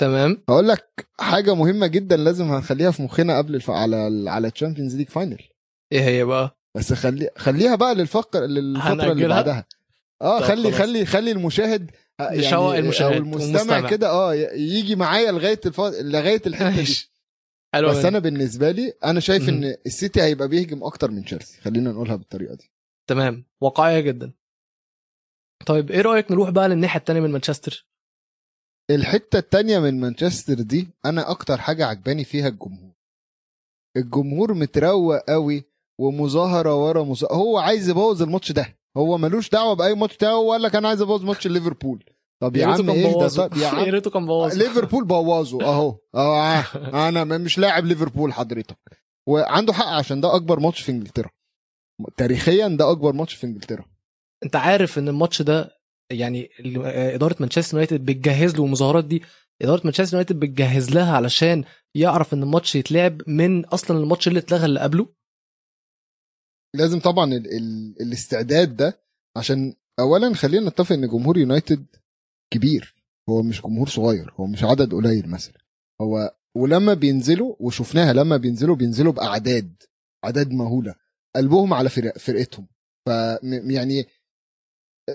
تمام. 0.00 0.42
هقول 0.48 0.68
لك 0.68 1.06
حاجة 1.20 1.54
مهمة 1.54 1.86
جدا 1.86 2.16
لازم 2.16 2.44
هنخليها 2.44 2.90
في 2.90 3.02
مخنا 3.02 3.38
قبل 3.38 3.54
الف... 3.54 3.70
على 3.70 4.30
على 4.30 4.48
ال 4.48 4.53
Champions 4.53 4.96
League 4.96 5.08
final 5.08 5.42
إيه 5.92 6.00
هي 6.00 6.24
بقى؟ 6.24 6.57
بس 6.78 6.92
خلي 6.92 7.30
خليها 7.36 7.74
بقى 7.74 7.94
للفقر 7.94 8.40
للفترة 8.40 9.12
اللي؟ 9.12 9.28
بعدها 9.28 9.66
آه 10.22 10.40
خلي. 10.40 10.72
خلي 10.72 11.04
خلي 11.06 11.30
المشاهد 11.32 11.90
آه، 12.20 12.34
نشوق 12.34 12.76
المشاهد 12.76 13.12
أو 13.12 13.18
المستمع. 13.18 13.90
كده 13.90 14.10
آه 14.10 14.34
يجي 14.54 14.96
معايا 14.96 15.32
لغاية 15.32 15.60
الف... 15.66 15.80
لغاية 15.80 16.42
الحتة 16.46 16.82
دي 16.82 16.94
حلو 17.74 17.88
بس. 17.88 18.04
أنا 18.04 18.18
بالنسبة 18.18 18.70
لي 18.70 18.92
أنا 19.04 19.20
شايف. 19.20 19.48
إن 19.48 19.74
السيتي 19.86 20.22
هيبقى 20.22 20.48
بيهجم 20.48 20.84
أكتر 20.84 21.10
من 21.10 21.24
تشيلسي 21.24 21.60
خلينا 21.60 21.90
نقولها 21.92 22.16
بالطريقة 22.16 22.54
دي 22.54 22.72
تمام 23.06 23.44
واقعية 23.60 24.00
جدا 24.00 24.32
طيب 25.66 25.90
إيه 25.90 26.00
رأيك 26.00 26.30
نروح 26.32 26.50
بقى 26.50 26.68
للناحية 26.68 26.98
التانية 27.00 27.20
من 27.20 27.30
مانشستر 27.30 27.86
الحتة 28.90 29.38
التانية 29.38 29.78
من 29.78 30.00
مانشستر 30.00 30.54
دي 30.54 30.88
أنا 31.04 31.30
أكتر 31.30 31.56
حاجة 31.60 31.86
عجباني 31.86 32.24
فيها 32.24 32.48
الجمهور 32.48 32.92
الجمهور 33.96 34.54
متروق 34.54 35.18
قوي 35.30 35.64
ومظاهرة 36.00 36.74
ورا 36.74 37.02
مظاهره 37.02 37.34
هو 37.34 37.58
عايز 37.58 37.88
يبوظ 37.88 38.22
الماتش 38.22 38.52
ده. 38.52 38.78
هو 38.96 39.18
ملوش 39.18 39.48
دعوة 39.50 39.74
بأي 39.74 39.94
ماتش 39.94 40.14
بتاعه 40.14 40.32
هو 40.32 40.52
قال 40.52 40.62
لك 40.62 40.76
أنا 40.76 40.88
عايز 40.88 41.00
أبوظ 41.02 41.24
ماتش 41.24 41.46
ليفربول. 41.46 42.04
طب 42.42 42.56
يا 42.56 42.66
عم 42.66 42.90
إيه 42.90 43.18
ده؟ 43.18 43.28
طب 43.28 43.56
يا 43.56 43.62
يا 43.62 43.68
عم 43.68 43.78
ريته 43.94 44.10
كان 44.10 44.26
بوظه. 44.26 44.58
ليفربول 44.58 45.04
بوظه. 45.04 45.62
أهو. 45.64 45.98
آه. 46.14 46.64
أنا 47.08 47.24
مش 47.24 47.58
لاعب 47.58 47.84
ليفربول 47.86 48.32
حضرتك. 48.32 48.78
وعنده 49.28 49.72
حق 49.72 49.86
عشان 49.86 50.20
ده 50.20 50.34
أكبر 50.34 50.60
ماتش 50.60 50.80
في 50.80 50.92
إنجلترا. 50.92 51.30
تاريخيا 52.16 52.68
ده 52.68 52.90
أكبر 52.90 53.12
ماتش 53.12 53.34
في 53.34 53.46
إنجلترا. 53.46 53.84
أنت 54.44 54.56
عارف 54.56 54.98
إن 54.98 55.08
الماتش 55.08 55.42
ده 55.42 55.70
يعني 56.10 56.50
آه، 56.84 57.14
إدارة 57.14 57.36
مانشستر 57.40 57.74
يونايتد 57.76 58.04
بتجهز 58.04 58.56
له 58.56 58.64
المظاهرات 58.64 59.04
دي. 59.04 59.22
إدارة 59.62 59.80
مانشستر 59.84 60.14
يونايتد 60.16 60.40
بتجهز 60.40 60.90
لها 60.90 61.16
علشان 61.16 61.64
يعرف 61.94 62.34
إن 62.34 62.42
الماتش 62.42 62.76
يتلعب 62.76 63.22
من 63.26 63.64
أصلا 63.64 63.98
الماتش 63.98 64.28
اللي 64.28 64.38
اتلغى 64.38 64.64
اللي 64.64 64.80
قبله. 64.80 65.06
لازم 66.78 67.00
طبعا 67.00 67.34
ال 67.34 67.56
ال 67.56 67.94
الاستعداد 68.00 68.76
ده 68.76 69.00
عشان 69.36 69.74
اولا 69.98 70.34
خلينا 70.34 70.68
نتفق 70.68 70.92
إن 70.92 71.08
جمهور 71.08 71.38
يونايتد 71.38 71.86
كبير. 72.50 72.94
هو 73.28 73.42
مش 73.42 73.62
جمهور 73.62 73.88
صغير 73.88 74.34
هو 74.36 74.46
مش 74.46 74.64
عدد 74.64 74.94
قليل 74.94 75.28
مثلا. 75.28 75.58
هو 76.00 76.34
ولما 76.56 76.94
بينزلوا 76.94 77.54
وشفناها 77.60 78.12
لما 78.12 78.36
بينزلوا 78.36 78.76
بينزلوا 78.76 79.12
بأعداد 79.12 79.82
اعداد 80.24 80.50
مهولة. 80.52 80.94
قلبهم 81.36 81.74
على 81.74 81.88
فرق 81.88 82.18
فرقتهم. 82.18 82.66
ف 83.06 83.10
يعني 83.70 84.06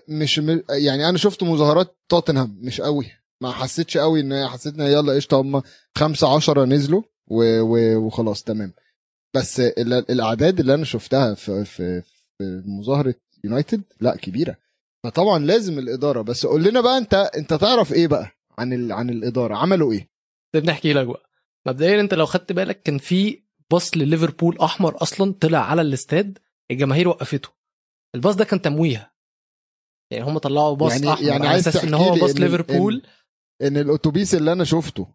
مش 0.08 0.38
يعني 0.70 1.10
أنا 1.10 1.17
شفت 1.17 1.43
مظاهرات 1.43 1.98
توتنهام 2.10 2.58
مش 2.62 2.82
قوي. 2.82 3.12
ما 3.41 3.51
حسيتش 3.51 3.98
قوي 3.98 4.20
إن 4.20 4.48
حسيت 4.48 4.74
إن 4.79 4.82
يلا 4.82 5.13
قشطة 5.13 5.41
هم 5.41 5.62
خمسة 5.98 6.36
عشرة 6.36 6.65
نزلوا 6.65 7.01
و... 7.27 7.60
و... 7.62 7.98
وخلاص 8.05 8.43
تمام. 8.43 8.74
بس 9.36 9.60
ال- 9.60 10.12
الأعداد 10.12 10.60
اللي 10.60 10.74
أنا 10.74 10.86
شفتها 10.86 11.34
في 11.34 11.66
في 11.66 12.02
في 12.38 12.63
مظاهرة 12.66 13.16
يونايتد 13.44 13.84
لا 14.02 14.16
كبيرة. 14.16 14.58
فطبعا 15.04 15.40
لازم 15.40 15.80
الإدارة 15.80 16.22
بس 16.22 16.46
قول 16.46 16.63
لنا 16.63 16.82
بقى 16.82 16.98
أنت 16.98 17.13
أنت 17.13 17.54
تعرف 17.54 17.94
إيه 17.94 18.08
بقى 18.08 18.32
عن 18.58 18.74
ال... 18.74 18.92
عن 18.92 19.10
الإدارة؟ 19.10 19.56
عملوا 19.56 19.92
إيه؟ 19.94 20.10
طيب 20.54 20.66
نحكي 20.66 20.94
لك 20.94 21.08
بقى. 21.08 21.30
مبدئيا 21.68 22.00
أنت 22.02 22.13
لو 22.13 22.25
خدت 22.25 22.52
بالك 22.52 22.82
كان 22.82 22.98
في 22.98 23.44
باص 23.72 23.98
لليفربول 23.98 24.60
أحمر 24.60 25.02
أصلا 25.04 25.34
طلع 25.42 25.60
على 25.60 25.82
الاستاد 25.82 26.40
الجماهير 26.72 27.08
وقفته 27.08 27.50
الباص 28.16 28.36
ده 28.36 28.46
كان 28.46 28.62
تمويه. 28.62 29.13
يعني 30.12 30.24
هم 30.25 30.38
طلعوا 30.38 30.75
باص 30.75 30.92
يعني- 30.94 31.13
أحمر 31.13 31.28
يعني 31.28 31.40
على 31.40 31.48
عايز 31.50 31.68
أساس 31.68 31.84
إن 31.84 31.94
هو 31.94 32.16
باص 32.16 32.36
إن 32.36 32.44
ليفربول. 32.44 33.02
ان 33.62 33.78
الأتوبيس 33.78 34.36
اللي 34.36 34.52
أنا 34.52 34.63
شفته 34.63 35.08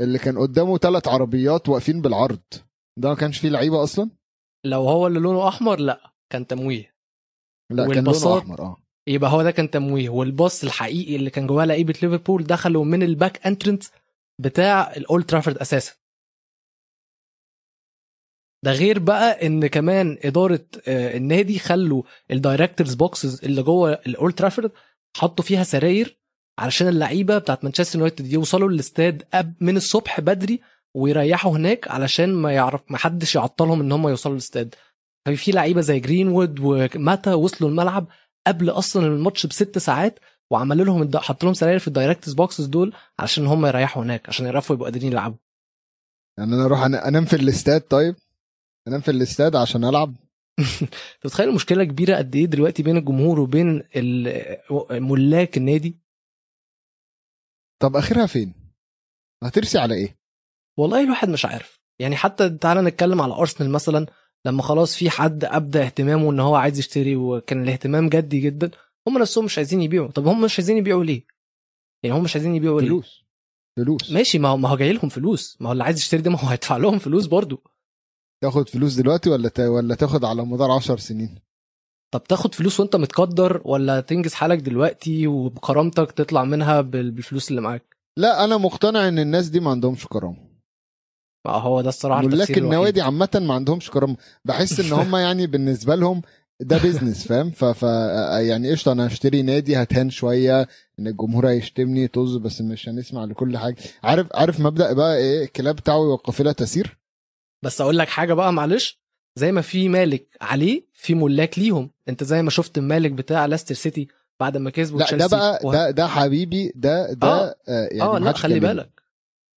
اللي 0.00 0.18
كان 0.18 0.38
قدامه 0.38 0.78
ثلاث 0.78 1.08
عربيات 1.08 1.68
واقفين 1.68 2.00
بالعرض. 2.02 2.40
ده 2.96 3.08
ما 3.08 3.14
كانش 3.14 3.38
فيه 3.38 3.48
لعيبة 3.48 3.82
أصلا؟ 3.82 4.10
لو 4.64 4.88
هو 4.88 5.06
اللي 5.06 5.20
لونه 5.20 5.48
أحمر 5.48 5.78
لا 5.80 6.12
كان 6.32 6.46
تمويه. 6.46 6.94
لا 7.70 7.88
كان 7.94 8.04
لونه 8.04 8.38
أحمر 8.38 8.60
آه. 8.62 8.76
يبقى 9.08 9.30
هو 9.30 9.42
ده 9.42 9.50
كان 9.50 9.70
تمويه. 9.70 10.08
والباص 10.08 10.64
الحقيقي 10.64 11.16
اللي 11.16 11.30
كان 11.30 11.46
جواه 11.46 11.64
لعيبة 11.64 11.94
ليفربول 12.02 12.44
دخلوا 12.44 12.84
من 12.84 13.02
ال 13.02 13.11
back 13.11 13.46
entrance 13.46 13.84
بتاع 14.40 14.92
الأولد 14.96 15.24
ترافورد 15.26 15.58
أساسا. 15.58 15.92
ده 18.64 18.72
غير 18.72 18.98
بقى 18.98 19.46
إن 19.46 19.66
كمان 19.66 20.18
إدارة 20.24 20.66
آه، 20.88 21.16
النادي 21.16 21.58
خلوا 21.58 22.02
ال 22.30 22.36
directors 22.36 22.94
boxes 22.94 23.44
اللي 23.44 23.62
جوه 23.62 23.92
الأولد 23.92 24.34
ترافورد 24.34 24.72
حطوا 25.16 25.44
فيها 25.44 25.64
سراير 25.64 26.18
علشان 26.58 26.88
اللعيبة 26.88 27.38
بتاعت 27.38 27.64
مانشستر 27.64 27.98
يونايتد 27.98 28.32
يوصلوا 28.32 28.68
الاستاد 28.68 29.24
من 29.60 29.76
الصبح 29.76 30.20
بدري 30.20 30.60
ويريحوا 30.96 31.52
هناك 31.56 31.88
علشان 31.88 32.34
ما 32.34 32.52
يعرف 32.52 32.80
ما 32.90 32.98
حدش 32.98 33.34
يعطلهم 33.34 33.80
إن 33.80 33.92
هم 33.92 34.08
يوصلوا 34.08 34.34
الاستاد. 34.34 34.74
ففي 35.26 35.50
لعيبة 35.52 35.80
زي 35.80 36.00
جرينوود 36.00 36.60
وماتا 36.60 37.34
وصلوا 37.34 37.70
الملعب 37.70 38.06
قبل 38.46 38.70
أصلا 38.70 39.06
الماتش 39.06 39.46
بست 39.46 39.78
ساعات 39.78 40.18
وعملوا 40.50 40.84
لهم 40.84 41.02
الد- 41.02 41.16
حط 41.16 41.44
لهم 41.44 41.54
سراير 41.54 41.78
في 41.78 41.88
ال 41.88 41.93
directors 41.93 42.34
boxes 42.34 42.66
دول 42.66 42.94
علشان 43.18 43.46
هم 43.46 43.66
يريحوا 43.66 44.02
هناك 44.02 44.28
عشان 44.28 44.46
يعرفوا 44.46 44.76
يبقوا 44.76 44.90
قادرين 44.90 45.12
يلعبوا. 45.12 45.36
يعني 46.38 46.54
أنا 46.54 46.64
أروح 46.64 46.78
أنا- 46.80 47.06
أنام 47.06 47.24
في 47.24 47.36
الاستاد 47.36 47.80
طيب؟ 47.80 48.16
أنام 48.88 49.00
في 49.00 49.10
الاستاد 49.10 49.56
عشان 49.56 49.84
ألعب؟ 49.84 50.14
أنت 50.82 50.94
متخيل 51.24 51.48
المشكلة 51.48 51.84
كبيرة 51.84 52.16
قد 52.16 52.36
إيه 52.36 52.46
دلوقتي 52.46 52.82
بين 52.82 52.96
الجمهور 52.96 53.40
وبين 53.40 53.82
ملاك 54.90 55.56
النادي؟ 55.56 55.98
طب 57.82 57.96
آخرها 57.96 58.26
فين؟ 58.26 58.54
هترسي 59.44 59.78
على 59.78 59.94
إيه؟ 59.94 60.16
والله 60.76 61.04
الواحد 61.04 61.28
مش 61.28 61.44
عارف. 61.44 61.80
يعني 61.98 62.16
حتى 62.16 62.50
تعالى 62.50 62.82
نتكلم 62.82 63.20
على 63.20 63.34
أرسنال 63.34 63.70
مثلا 63.70 64.06
لما 64.46 64.62
خلاص 64.62 64.96
في 64.96 65.10
حد 65.10 65.44
ابدا 65.44 65.84
اهتمامه 65.84 66.30
إن 66.30 66.40
هو 66.40 66.54
عايز 66.54 66.78
يشتري 66.78 67.16
وكان 67.16 67.62
الاهتمام 67.62 68.08
جدي 68.08 68.40
جدا 68.40 68.70
هم 69.08 69.18
نفسهم 69.18 69.44
مش 69.44 69.58
عايزين 69.58 69.82
يبيعوا. 69.82 70.08
طب 70.10 70.26
هم 70.26 70.40
مش 70.44 70.58
عايزين 70.58 70.76
يبيعوا 70.76 71.04
ليه؟ 71.04 71.24
يعني 72.02 72.16
هم 72.16 72.22
مش 72.22 72.36
عايزين 72.36 72.54
يبيعوا 72.54 72.80
ليه؟ 72.80 72.88
فلوس. 72.88 73.24
فلوس. 73.78 74.10
ماشي 74.12 74.38
ما 74.38 74.48
هو 74.48 74.56
ما 74.56 74.68
هو 74.68 74.76
جاي 74.76 74.92
لهم 74.92 75.08
فلوس. 75.08 75.56
ما 75.60 75.68
هو 75.68 75.72
اللي 75.72 75.84
عايز 75.84 75.98
يشتري 75.98 76.22
ده 76.22 76.30
ما 76.30 76.38
هو 76.40 76.48
هيدفع 76.48 76.76
لهم 76.76 76.98
فلوس 76.98 77.26
برضو. 77.26 77.62
تاخد 78.42 78.68
فلوس 78.68 78.94
دلوقتي 78.94 79.30
ولا 79.30 79.48
تا... 79.48 79.68
ولا 79.68 79.94
تاخد 79.94 80.24
على 80.24 80.44
مدار 80.44 80.70
عشر 80.70 80.98
سنين؟ 80.98 81.38
طب 82.14 82.24
تاخد 82.24 82.54
فلوس 82.54 82.80
وانت 82.80 82.96
متقدر 82.96 83.62
ولا 83.64 84.00
تنجز 84.00 84.34
حالك 84.34 84.58
دلوقتي 84.58 85.26
وبكرامتك 85.26 86.12
تطلع 86.12 86.44
منها 86.44 86.80
بال- 86.80 87.10
بالفلوس 87.10 87.50
اللي 87.50 87.60
معاك؟ 87.60 87.96
لا 88.16 88.44
أنا 88.44 88.56
مقتنع 88.56 89.08
إن 89.08 89.18
الناس 89.18 89.48
دي 89.48 89.60
ما 89.60 89.70
عندهمش 89.70 90.06
كرامة. 90.06 90.53
ما 91.46 91.52
هو 91.52 91.80
ده 91.80 91.88
الصراحة 91.88 92.22
ملاك. 92.22 92.58
النوادي 92.58 93.00
عامة 93.02 93.28
ما 93.34 93.54
عندهمش 93.54 93.90
كرامه 93.90 94.16
بحس 94.44 94.80
إن 94.80 94.92
هم 94.92 95.16
يعني 95.16 95.46
بالنسبة 95.46 95.94
لهم 95.94 96.22
ده 96.60 96.78
بيزنس 96.78 97.26
فاهم؟ 97.26 97.50
ف... 97.50 97.64
ف 97.64 97.82
يعني 98.48 98.70
قشطة 98.70 98.92
أنا 98.92 99.06
هشتري 99.06 99.42
نادي 99.42 99.76
هتهان 99.76 100.10
شوية 100.10 100.68
إن 100.98 101.06
الجمهور 101.06 101.48
هيشتمني 101.48 102.08
طز 102.08 102.36
بس 102.36 102.60
مش 102.60 102.88
هنسمع 102.88 103.24
لكل 103.24 103.58
حاجة. 103.58 103.76
عارف 104.02 104.26
عارف 104.34 104.60
مبدأ 104.60 104.92
بقى 104.92 105.16
إيه؟ 105.16 105.44
الكلاب 105.44 105.76
تعوي 105.76 105.98
والقافلة 105.98 106.52
تسير 106.52 106.98
بس 107.64 107.80
أقول 107.80 107.98
لك 107.98 108.08
حاجة 108.08 108.34
بقى 108.34 108.52
معلش. 108.52 109.00
زي 109.38 109.52
ما 109.52 109.60
في 109.60 109.88
مالك 109.88 110.28
عليه 110.40 110.86
في 110.92 111.14
ملاك 111.14 111.58
ليهم. 111.58 111.90
أنت 112.08 112.24
زي 112.24 112.42
ما 112.42 112.50
شفت 112.50 112.78
المالك 112.78 113.10
بتاع 113.12 113.46
لاستر 113.46 113.74
سيتي 113.74 114.08
بعد 114.40 114.56
ما 114.56 114.70
كسبوا 114.70 115.00
لا 115.00 115.10
ده 115.16 115.26
بقى 115.26 115.60
و- 115.64 115.72
ده 115.72 115.90
ده 115.90 116.06
حبيبي 116.06 116.72
ده 116.76 117.12
ده 117.12 117.26
آه. 117.28 117.54
آه 117.68 117.88
يعني 117.92 118.02
آه 118.02 118.12
ما 118.18 118.24
لا 118.24 118.32
خلي. 118.32 118.60
بالك. 118.60 118.93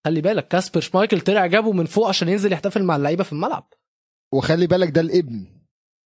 خلي 0.07 0.21
بالك 0.21 0.47
كاسبر 0.47 0.81
شمايكل 0.81 1.21
طلع 1.21 1.45
جابه 1.45 1.71
من 1.71 1.85
فوق 1.85 2.07
عشان 2.07 2.29
ينزل 2.29 2.53
يحتفل 2.53 2.83
مع 2.83 2.95
اللعيبة 2.95 3.23
في 3.23 3.33
الملعب. 3.33 3.73
وخلي 4.33 4.67
بالك 4.67 4.89
ده 4.89 5.01
الابن. 5.01 5.45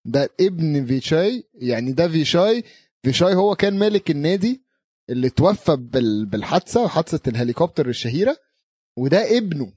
ده 0.05 0.29
ابن 0.39 0.85
فيشاي 0.85 1.43
يعني 1.53 1.91
ده 1.91 2.07
فيشاي. 2.07 2.63
فيشاي 3.03 3.33
هو 3.35 3.55
كان 3.55 3.79
مالك 3.79 4.11
النادي 4.11 4.61
اللي 5.09 5.29
توفى 5.29 5.75
بال- 5.75 6.25
بالحادثة 6.25 6.87
حادثه 6.87 7.29
الهليكوبتر 7.31 7.89
الشهيرة 7.89 8.37
وده 8.97 9.37
ابنه 9.37 9.73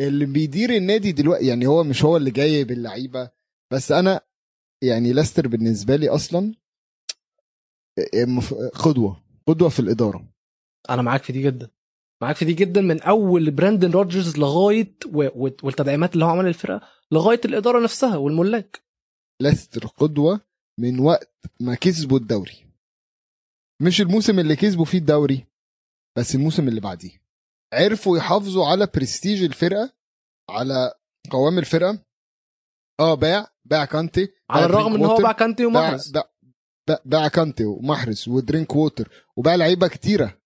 اللي 0.00 0.26
بيدير 0.26 0.70
النادي 0.76 1.12
دلوقتي. 1.12 1.46
يعني 1.46 1.66
هو 1.66 1.84
مش 1.84 2.04
هو 2.04 2.16
اللي 2.16 2.30
جاي 2.30 2.64
باللعيبة. 2.64 3.30
بس 3.72 3.92
أنا 3.92 4.20
يعني 4.82 5.12
لاستر 5.12 5.48
بالنسبة 5.48 5.96
لي 5.96 6.08
أصلا 6.08 6.54
قدوه 8.74 9.22
قدوه 9.46 9.68
في 9.68 9.80
الإدارة. 9.80 10.28
أنا 10.90 11.02
معاك 11.02 11.22
في 11.22 11.32
دي 11.32 11.42
جدا. 11.42 11.70
معاك 12.22 12.36
في 12.36 12.44
دي 12.44 12.52
جدا 12.52 12.80
من 12.80 13.02
أول 13.02 13.50
برندان 13.50 13.90
رودجرز 13.90 14.38
لغاية 14.38 14.96
و... 15.06 15.28
والتدعيمات 15.62 16.14
اللي 16.14 16.24
هو 16.24 16.28
عملها 16.28 16.46
للفرقة 16.46 16.88
لغاية 17.12 17.40
الإدارة 17.44 17.80
نفسها 17.84 18.16
والملاك. 18.16 18.82
لاستر 19.42 19.86
قدوة 19.86 20.40
من 20.80 21.00
وقت 21.00 21.34
ما 21.60 21.74
كسبوا 21.74 22.18
الدوري. 22.18 22.66
مش 23.82 24.00
الموسم 24.00 24.38
اللي 24.38 24.56
كسبوا 24.56 24.84
فيه 24.84 24.98
الدوري 24.98 25.46
بس 26.18 26.34
الموسم 26.34 26.68
اللي 26.68 26.80
بعديه. 26.80 27.22
عرفوا 27.72 28.18
يحافظوا 28.18 28.66
على 28.66 28.88
برستيج 28.94 29.42
الفرقة 29.42 29.92
على 30.50 30.94
قوام 31.30 31.58
الفرقة. 31.58 32.04
آه 33.00 33.14
باع 33.14 33.46
باع 33.64 33.84
كانتي 33.84 34.28
على 34.50 34.64
الرغم 34.64 34.94
إن 34.94 35.04
هو 35.04 35.16
باع 35.16 35.32
كانتي 35.32 35.66
ومحرز. 35.66 36.10
باع, 36.10 36.30
باع, 36.88 36.98
باع 37.04 37.28
كانتي 37.28 37.64
ومحرز 37.64 38.28
ودرينك 38.28 38.76
ووتر. 38.76 39.26
وباع 39.36 39.54
لعيبة 39.54 39.88
كتيرة. 39.88 40.38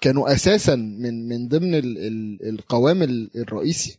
كانوا 0.00 0.32
أساسا 0.34 0.74
من 0.76 1.28
من 1.28 1.48
ضمن 1.48 1.74
ال 1.74 1.98
ال 1.98 2.48
القوام 2.48 3.02
ال- 3.02 3.30
الرئيسي. 3.36 3.98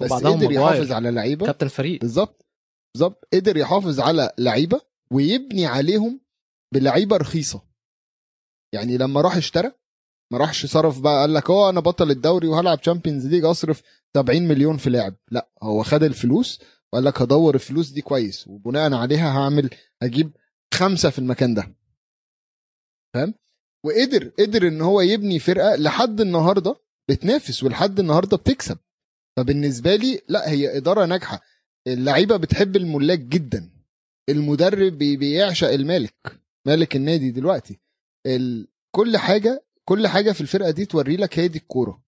بس 0.00 0.12
قدر. 0.12 0.52
يحافظ 0.52 0.92
على 0.92 1.10
لعيبة. 1.10 1.46
كابتن 1.46 1.68
فريق 1.68 2.00
بالظبط. 2.00 2.46
بالظبط. 2.94 3.28
قدر 3.34 3.56
يحافظ 3.56 4.00
على 4.00 4.32
لعيبة 4.38 4.80
ويبني 5.12 5.66
عليهم 5.66 6.20
بلعيبة 6.74 7.16
رخيصة. 7.16 7.62
يعني 8.74 8.96
لما 8.96 9.20
راح 9.20 9.36
اشترى 9.36 9.72
ما 10.32 10.38
راحش 10.38 10.66
صرف 10.66 11.00
بقى 11.00 11.20
قال 11.20 11.34
لك 11.34 11.50
آه 11.50 11.70
أنا 11.70 11.80
بطل 11.80 12.10
الدوري 12.10 12.48
وهلعب 12.48 12.80
Champions 12.80 13.26
League 13.26 13.44
أصرف 13.44 13.82
70 14.16 14.42
مليون 14.48 14.76
في 14.76 14.90
لاعب. 14.90 15.14
لا 15.30 15.50
هو 15.62 15.82
خد 15.82 16.02
الفلوس 16.02 16.60
وقال 16.92 17.04
لك 17.04 17.22
هدور 17.22 17.54
الفلوس 17.54 17.90
دي 17.90 18.02
كويس 18.02 18.48
وبناء 18.48 18.94
عليها 18.94 19.38
هعمل 19.38 19.70
هجيب 20.02 20.36
خمسة 20.74 21.10
في 21.10 21.18
المكان 21.18 21.54
ده. 21.54 21.74
فاهم؟ 23.14 23.34
وقدر 23.84 24.28
قدر 24.38 24.68
إن 24.68 24.80
هو 24.80 25.00
يبني 25.00 25.38
فرقة 25.38 25.76
لحد 25.76 26.20
النهارده 26.20 26.76
بتنافس 27.10 27.62
ولحد 27.64 28.00
النهارده 28.00 28.36
بتكسب. 28.36 28.78
فبالنسبة 29.36 29.96
لي 29.96 30.20
لا 30.28 30.50
هي 30.50 30.76
إدارة 30.76 31.04
ناجحة. 31.06 31.40
اللعيبة 31.86 32.36
بتحب 32.36 32.76
الملاك 32.76 33.18
جدا. 33.18 33.70
المدرب 34.28 34.92
بي- 34.92 35.16
بيعشق 35.16 35.68
المالك 35.68 36.40
مالك 36.66 36.96
النادي 36.96 37.30
دلوقتي. 37.30 37.78
ال... 38.26 38.68
كل 38.94 39.16
حاجة 39.16 39.64
كل 39.84 40.06
حاجة 40.08 40.32
في 40.32 40.40
الفرقة 40.40 40.70
دي 40.70 40.84
توري 40.86 41.16
لك 41.16 41.38
هي 41.38 41.48
دي 41.48 41.58
الكورة. 41.58 42.02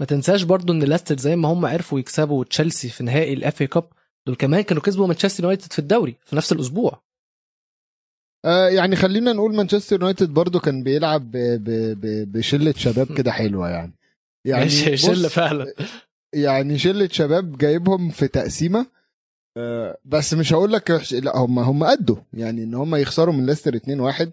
ما 0.00 0.06
تنساش 0.06 0.42
برضو 0.42 0.72
إن 0.72 0.82
لاستر 0.82 1.18
زي 1.18 1.36
ما 1.36 1.48
هم 1.48 1.66
عرفوا 1.66 1.98
يكسبوا 1.98 2.44
تشيلسي 2.44 2.88
في 2.88 3.04
نهائي 3.04 3.32
ال 3.32 3.60
FA 3.62 3.66
Cup 3.66 3.88
دول 4.26 4.36
كمان 4.36 4.60
كانوا 4.60 4.82
كسبوا 4.82 5.06
مانشستر 5.06 5.42
يونايتد 5.44 5.72
في 5.72 5.78
الدوري 5.78 6.16
في 6.24 6.36
نفس 6.36 6.52
الأسبوع. 6.52 7.05
آه 8.46 8.68
يعني 8.68 8.96
خلينا 8.96 9.32
نقول 9.32 9.54
مانشستر 9.54 9.96
يونايتد 9.96 10.34
برضو 10.34 10.60
كان 10.60 10.82
بيلعب 10.82 11.30
ب... 11.30 11.36
ب... 11.36 11.70
ب... 12.00 12.32
بشلة 12.32 12.74
شباب 12.76 13.16
كده 13.16 13.32
حلوة 13.32 13.68
يعني. 13.68 13.92
يعني 14.46 14.68
شلة 14.96 15.28
فعلا. 15.28 15.74
يعني 16.34 16.78
شلة 16.78 17.08
شباب 17.12 17.58
جايبهم 17.58 18.10
في 18.10 18.28
تقسيمة 18.28 18.86
آه، 19.56 19.98
بس 20.04 20.34
مش 20.34 20.52
هقول 20.52 20.72
لك 20.72 20.90
لا 21.12 21.36
هم 21.36 21.58
هم 21.58 21.84
قدوا 21.84 22.16
يعني 22.32 22.64
إن 22.64 22.74
هم 22.74 22.94
يخسروا 22.96 23.34
من 23.34 23.46
ليستر 23.46 23.78
2-1 23.78 24.28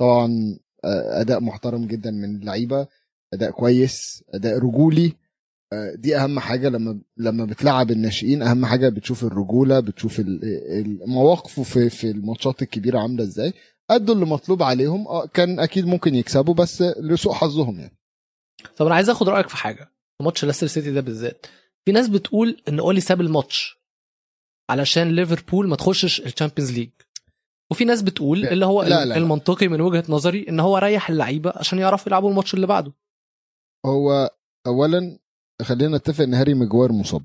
طبعا 0.00 0.58
آه، 0.84 1.20
أداء 1.20 1.40
محترم 1.40 1.86
جدا 1.86 2.10
من 2.10 2.36
اللعيبة 2.36 2.86
أداء 3.34 3.50
كويس 3.50 4.24
أداء 4.34 4.58
رجولي 4.58 5.12
دي 5.94 6.16
أهم 6.16 6.38
حاجة 6.40 6.68
لما 6.68 7.00
لما 7.16 7.44
بتلعب 7.44 7.90
الناشئين 7.90 8.42
أهم 8.42 8.66
حاجة 8.66 8.88
بتشوف 8.88 9.24
الرجولة 9.24 9.80
بتشوف 9.80 10.22
مواقفه 11.06 11.62
في 11.62 11.90
في 11.90 12.10
الماتشات 12.10 12.62
الكبيرة 12.62 12.98
عاملة 12.98 13.24
إزاي. 13.24 13.52
أدوا 13.90 14.14
اللي 14.14 14.26
مطلوب 14.26 14.62
عليهم. 14.62 15.08
آه 15.08 15.26
كان 15.26 15.60
أكيد 15.60 15.86
ممكن 15.86 16.14
يكسبوا 16.14 16.54
بس 16.54 16.82
لسوء 16.82 17.32
حظهم 17.32 17.80
يعني. 17.80 17.98
طب 18.76 18.86
أنا 18.86 18.94
عايز 18.94 19.10
آخد 19.10 19.28
رأيك 19.28 19.48
في 19.48 19.56
حاجة. 19.56 19.92
في 20.18 20.24
ماتش 20.24 20.44
ليستر 20.44 20.66
سيتي 20.66 20.90
ده 20.90 21.00
بالذات 21.00 21.46
في 21.84 21.92
ناس 21.92 22.08
بتقول 22.08 22.62
إن 22.68 22.78
أولي 22.78 23.00
ساب 23.00 23.20
الماتش 23.20 23.78
علشان 24.70 25.16
ليفربول 25.16 25.68
ما 25.68 25.76
تخشش 25.76 26.20
ال 26.20 26.25
Champions 26.25 26.72
League. 26.72 26.90
وفي 27.70 27.84
ناس 27.84 28.02
بتقول 28.02 28.40
لا، 28.40 28.52
اللي 28.52 28.66
هو 28.66 28.82
لا، 28.82 28.88
لا، 28.88 29.04
لا. 29.04 29.16
المنطقي 29.16 29.68
من 29.68 29.80
وجهة 29.80 30.04
نظري 30.08 30.48
إن 30.48 30.60
هو 30.60 30.78
ريح 30.78 31.10
اللعيبة 31.10 31.52
عشان 31.56 31.78
يعرفوا 31.78 32.08
يلعبوا 32.08 32.30
الماتش 32.30 32.54
اللي 32.54 32.66
بعده. 32.66 32.92
هو 33.86 34.30
اولا 34.66 35.18
خلينا 35.62 35.96
نتفق 35.96 36.24
إن 36.24 36.34
هاري 36.34 36.54
ماجواير 36.54 36.92
مصاب. 36.92 37.24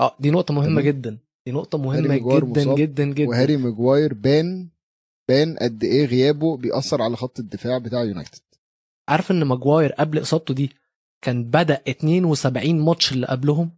آه 0.00 0.16
دي 0.20 0.30
نقطة 0.30 0.54
مهمة 0.54 0.68
تمام. 0.80 0.84
جدا. 0.84 1.18
دي 1.46 1.52
نقطة 1.52 1.78
مهمة 1.78 2.16
جدا 2.16 2.44
مصاب، 2.62 2.78
جدا 2.78 3.04
جدا. 3.04 3.28
وهاري 3.28 3.56
ماجواير 3.56 4.14
بان 4.14 4.68
بان 5.28 5.56
قد 5.58 5.84
إيه 5.84 6.04
غيابه 6.06 6.56
بيأثر 6.56 7.02
على 7.02 7.16
خط 7.16 7.38
الدفاع 7.38 7.78
بتاع 7.78 8.04
يونايتد. 8.04 8.40
عارف 9.08 9.30
إن 9.30 9.44
ماجواير 9.44 9.92
قبل 9.92 10.22
إصابته 10.22 10.54
دي 10.54 10.70
كان 11.24 11.44
بدأ 11.44 11.82
72 11.88 12.80
ماتش 12.80 13.12
اللي 13.12 13.26
قبلهم؟ 13.26 13.70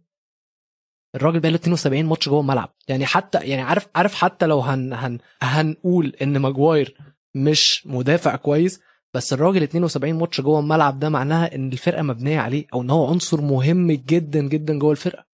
الراجل 1.15 1.39
بقى 1.39 1.51
له 1.51 1.55
72 1.57 2.05
ماتش 2.05 2.29
جوه 2.29 2.39
الملعب. 2.41 2.73
يعني 2.87 3.05
حتى 3.05 3.37
يعني 3.37 3.61
عارف 3.61 3.87
عارف 3.95 4.13
حتى 4.15 4.45
لو 4.45 4.59
هن 4.59 4.93
هن 4.93 5.19
هنقول 5.41 6.15
إن 6.21 6.37
ماجواير 6.37 6.97
مش 7.35 7.87
مدافع 7.87 8.35
كويس 8.35 8.79
بس 9.13 9.33
الراجل 9.33 9.63
72 9.63 10.13
ماتش 10.13 10.41
جوه 10.41 10.59
الملعب 10.59 10.99
ده 10.99 11.09
معناها 11.09 11.55
إن 11.55 11.71
الفرقة 11.71 12.01
مبنية 12.01 12.39
عليه 12.39 12.65
أو 12.73 12.81
إن 12.81 12.89
هو 12.89 13.07
عنصر 13.07 13.41
مهم 13.41 13.91
جدا 13.91 14.41
جدا 14.41 14.79
جوه 14.79 14.91
الفرقة. 14.91 15.25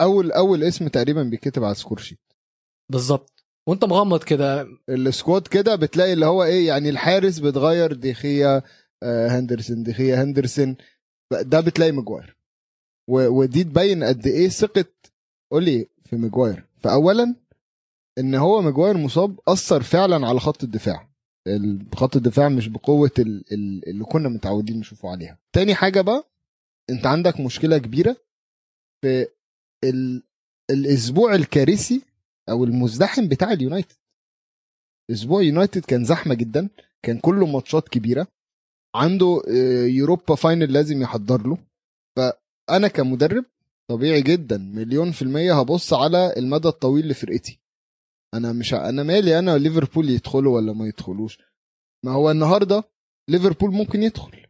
أول 0.00 0.32
أول 0.32 0.64
اسم 0.64 0.88
تقريبا 0.88 1.22
بيتكتب 1.22 1.64
على 1.64 1.72
ال 1.72 1.76
score 1.76 1.98
sheet. 1.98 2.18
بالظبط. 2.88 3.44
وأنت 3.66 3.84
مغمض 3.84 4.22
كده. 4.24 4.68
ال 4.88 4.98
squad 4.98 5.46
كده 5.46 5.76
بتلاقي 5.76 6.12
اللي 6.12 6.26
هو 6.26 6.44
إيه 6.44 6.66
يعني 6.68 6.88
الحارس 6.90 7.38
بتغير 7.38 7.92
ديخيا 7.92 8.62
آه، 9.02 9.28
هندرسون 9.28 9.82
ديخيا 9.82 10.22
هندرسون. 10.22 10.76
ده 11.32 11.60
بتلاقي 11.60 11.92
ماجواير. 11.92 12.36
ودي 13.08 13.64
تبين 13.64 14.04
قد 14.04 14.26
إيه 14.26 14.48
ثقة 14.48 14.84
أولي 15.52 15.86
في 16.04 16.16
ماجواير. 16.16 16.64
فاولا 16.78 17.34
إن 18.18 18.34
هو 18.34 18.62
ماجواير 18.62 18.96
مصاب 18.96 19.40
أثر 19.48 19.82
فعلا 19.82 20.26
على 20.28 20.40
خط 20.40 20.64
الدفاع. 20.64 21.02
ال- 21.02 21.09
خط 21.94 22.16
الدفاع 22.16 22.48
مش 22.48 22.68
بقوة 22.68 23.10
ال- 23.18 23.44
ال- 23.52 23.88
اللي 23.88 24.04
كنا 24.04 24.28
متعودين 24.28 24.80
نشوفه 24.80 25.10
عليها. 25.10 25.38
تاني 25.52 25.74
حاجة 25.74 26.00
بقى 26.00 26.24
انت 26.90 27.06
عندك 27.06 27.40
مشكلة 27.40 27.78
كبيرة 27.78 28.16
في 29.04 29.26
ال... 29.84 30.22
الأسبوع 30.70 31.34
الكارثي 31.34 32.02
أو 32.48 32.64
المزدحم 32.64 33.28
بتاع 33.28 33.52
اليونايتد. 33.52 33.96
أسبوع 35.10 35.42
يونايتد 35.42 35.84
كان 35.84 36.04
زحمة 36.04 36.34
جدا 36.34 36.68
كان 37.02 37.18
كله 37.18 37.46
ماتشات 37.46 37.88
كبيرة 37.88 38.26
عنده 38.94 39.42
آه، 39.48 39.86
يوروبا 39.86 40.34
final 40.34 40.72
لازم 40.72 41.02
يحضر 41.02 41.46
له. 41.46 41.58
فأنا 42.16 42.88
كمدرب 42.88 43.44
طبيعي 43.90 44.22
جدا 44.22 44.58
مليون 44.58 45.12
في 45.12 45.22
المية 45.22 45.60
هبص 45.60 45.92
على 45.92 46.34
المدى 46.36 46.68
الطويل 46.68 47.08
لفرقتي. 47.08 47.59
أنا 48.34 48.52
مش 48.52 48.74
أنا 48.74 49.02
مالي 49.02 49.38
أنا 49.38 49.58
ليفربول 49.58 50.10
يدخلوا 50.10 50.56
ولا 50.56 50.72
ما 50.72 50.86
يدخلوش. 50.86 51.38
ما 52.04 52.12
هو 52.12 52.30
النهارده 52.30 52.84
ليفربول 53.28 53.70
ممكن 53.72 54.02
يدخل. 54.02 54.46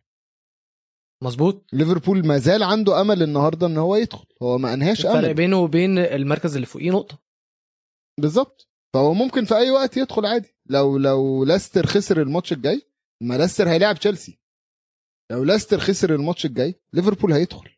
مظبوط. 1.22 1.66
ليفربول 1.72 2.26
ما 2.26 2.38
زال 2.38 2.62
عنده 2.62 3.00
أمل 3.00 3.22
النهارده 3.22 3.66
إن 3.66 3.76
هو 3.76 3.96
يدخل. 3.96 4.26
هو 4.42 4.58
ما 4.58 4.74
أنهاش 4.74 5.06
الفرق 5.06 5.18
أمل. 5.18 5.34
بينه 5.34 5.60
وبين 5.60 5.98
المركز 5.98 6.54
اللي 6.54 6.66
فوقيه 6.66 6.90
نقطة. 6.90 7.18
بالظبط. 8.20 8.68
فهو 8.94 9.14
ممكن 9.14 9.44
في 9.44 9.54
أي 9.56 9.70
وقت 9.70 9.96
يدخل 9.96 10.26
عادي. 10.26 10.54
لو 10.66 10.98
لو 10.98 11.44
لاستر 11.44 11.86
خسر 11.86 12.22
الماتش 12.22 12.52
الجاي 12.52 12.82
ما 13.22 13.38
لاستر 13.38 13.68
هيلاعب 13.68 13.96
تشيلسي. 13.96 14.38
لو 15.32 15.44
لاستر 15.44 15.78
خسر 15.78 16.14
الماتش 16.14 16.46
الجاي 16.46 16.74
ليفربول 16.92 17.32
هيدخل. 17.32 17.70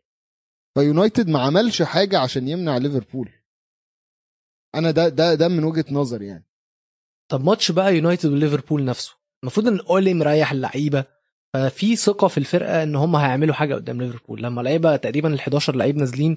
فيونايتد 0.78 1.28
ما 1.28 1.40
عملش 1.40 1.82
حاجة 1.82 2.18
عشان 2.18 2.48
يمنع 2.48 2.76
ليفربول. 2.76 3.32
أنا 4.74 4.90
ده 4.90 5.08
ده 5.08 5.35
ده 5.35 5.48
من 5.48 5.64
وجهة 5.64 5.85
نظري 5.90 6.26
يعني. 6.26 6.46
طب 7.30 7.44
ماتش 7.44 7.70
بقى 7.70 7.96
يونايتد 7.96 8.30
وليفربول 8.32 8.85
نفسه. 8.85 9.14
المفروض 9.42 9.68
إن 9.68 9.80
أولي 9.80 10.14
مريح 10.14 10.52
اللعيبة 10.52 11.04
ففي 11.54 11.96
ثقة 11.96 12.28
في 12.28 12.38
الفرقة 12.38 12.82
إن 12.82 12.96
هم 12.96 13.16
هيعملوا 13.16 13.54
حاجة 13.54 13.74
قدام 13.74 14.02
ليفربول. 14.02 14.42
لما 14.42 14.62
لعيبة 14.62 14.96
تقريبا 14.96 15.35
ال 15.35 15.38
11 15.40 15.76
لعيب 15.76 15.96
نازلين 15.96 16.37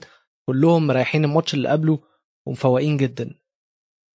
كلهم 0.50 0.88
مريحين 0.88 1.26
الماتش 1.26 1.54
اللي 1.54 1.70
قبله 1.70 2.00
ومفوقين 2.48 2.98
جدا. 2.98 3.24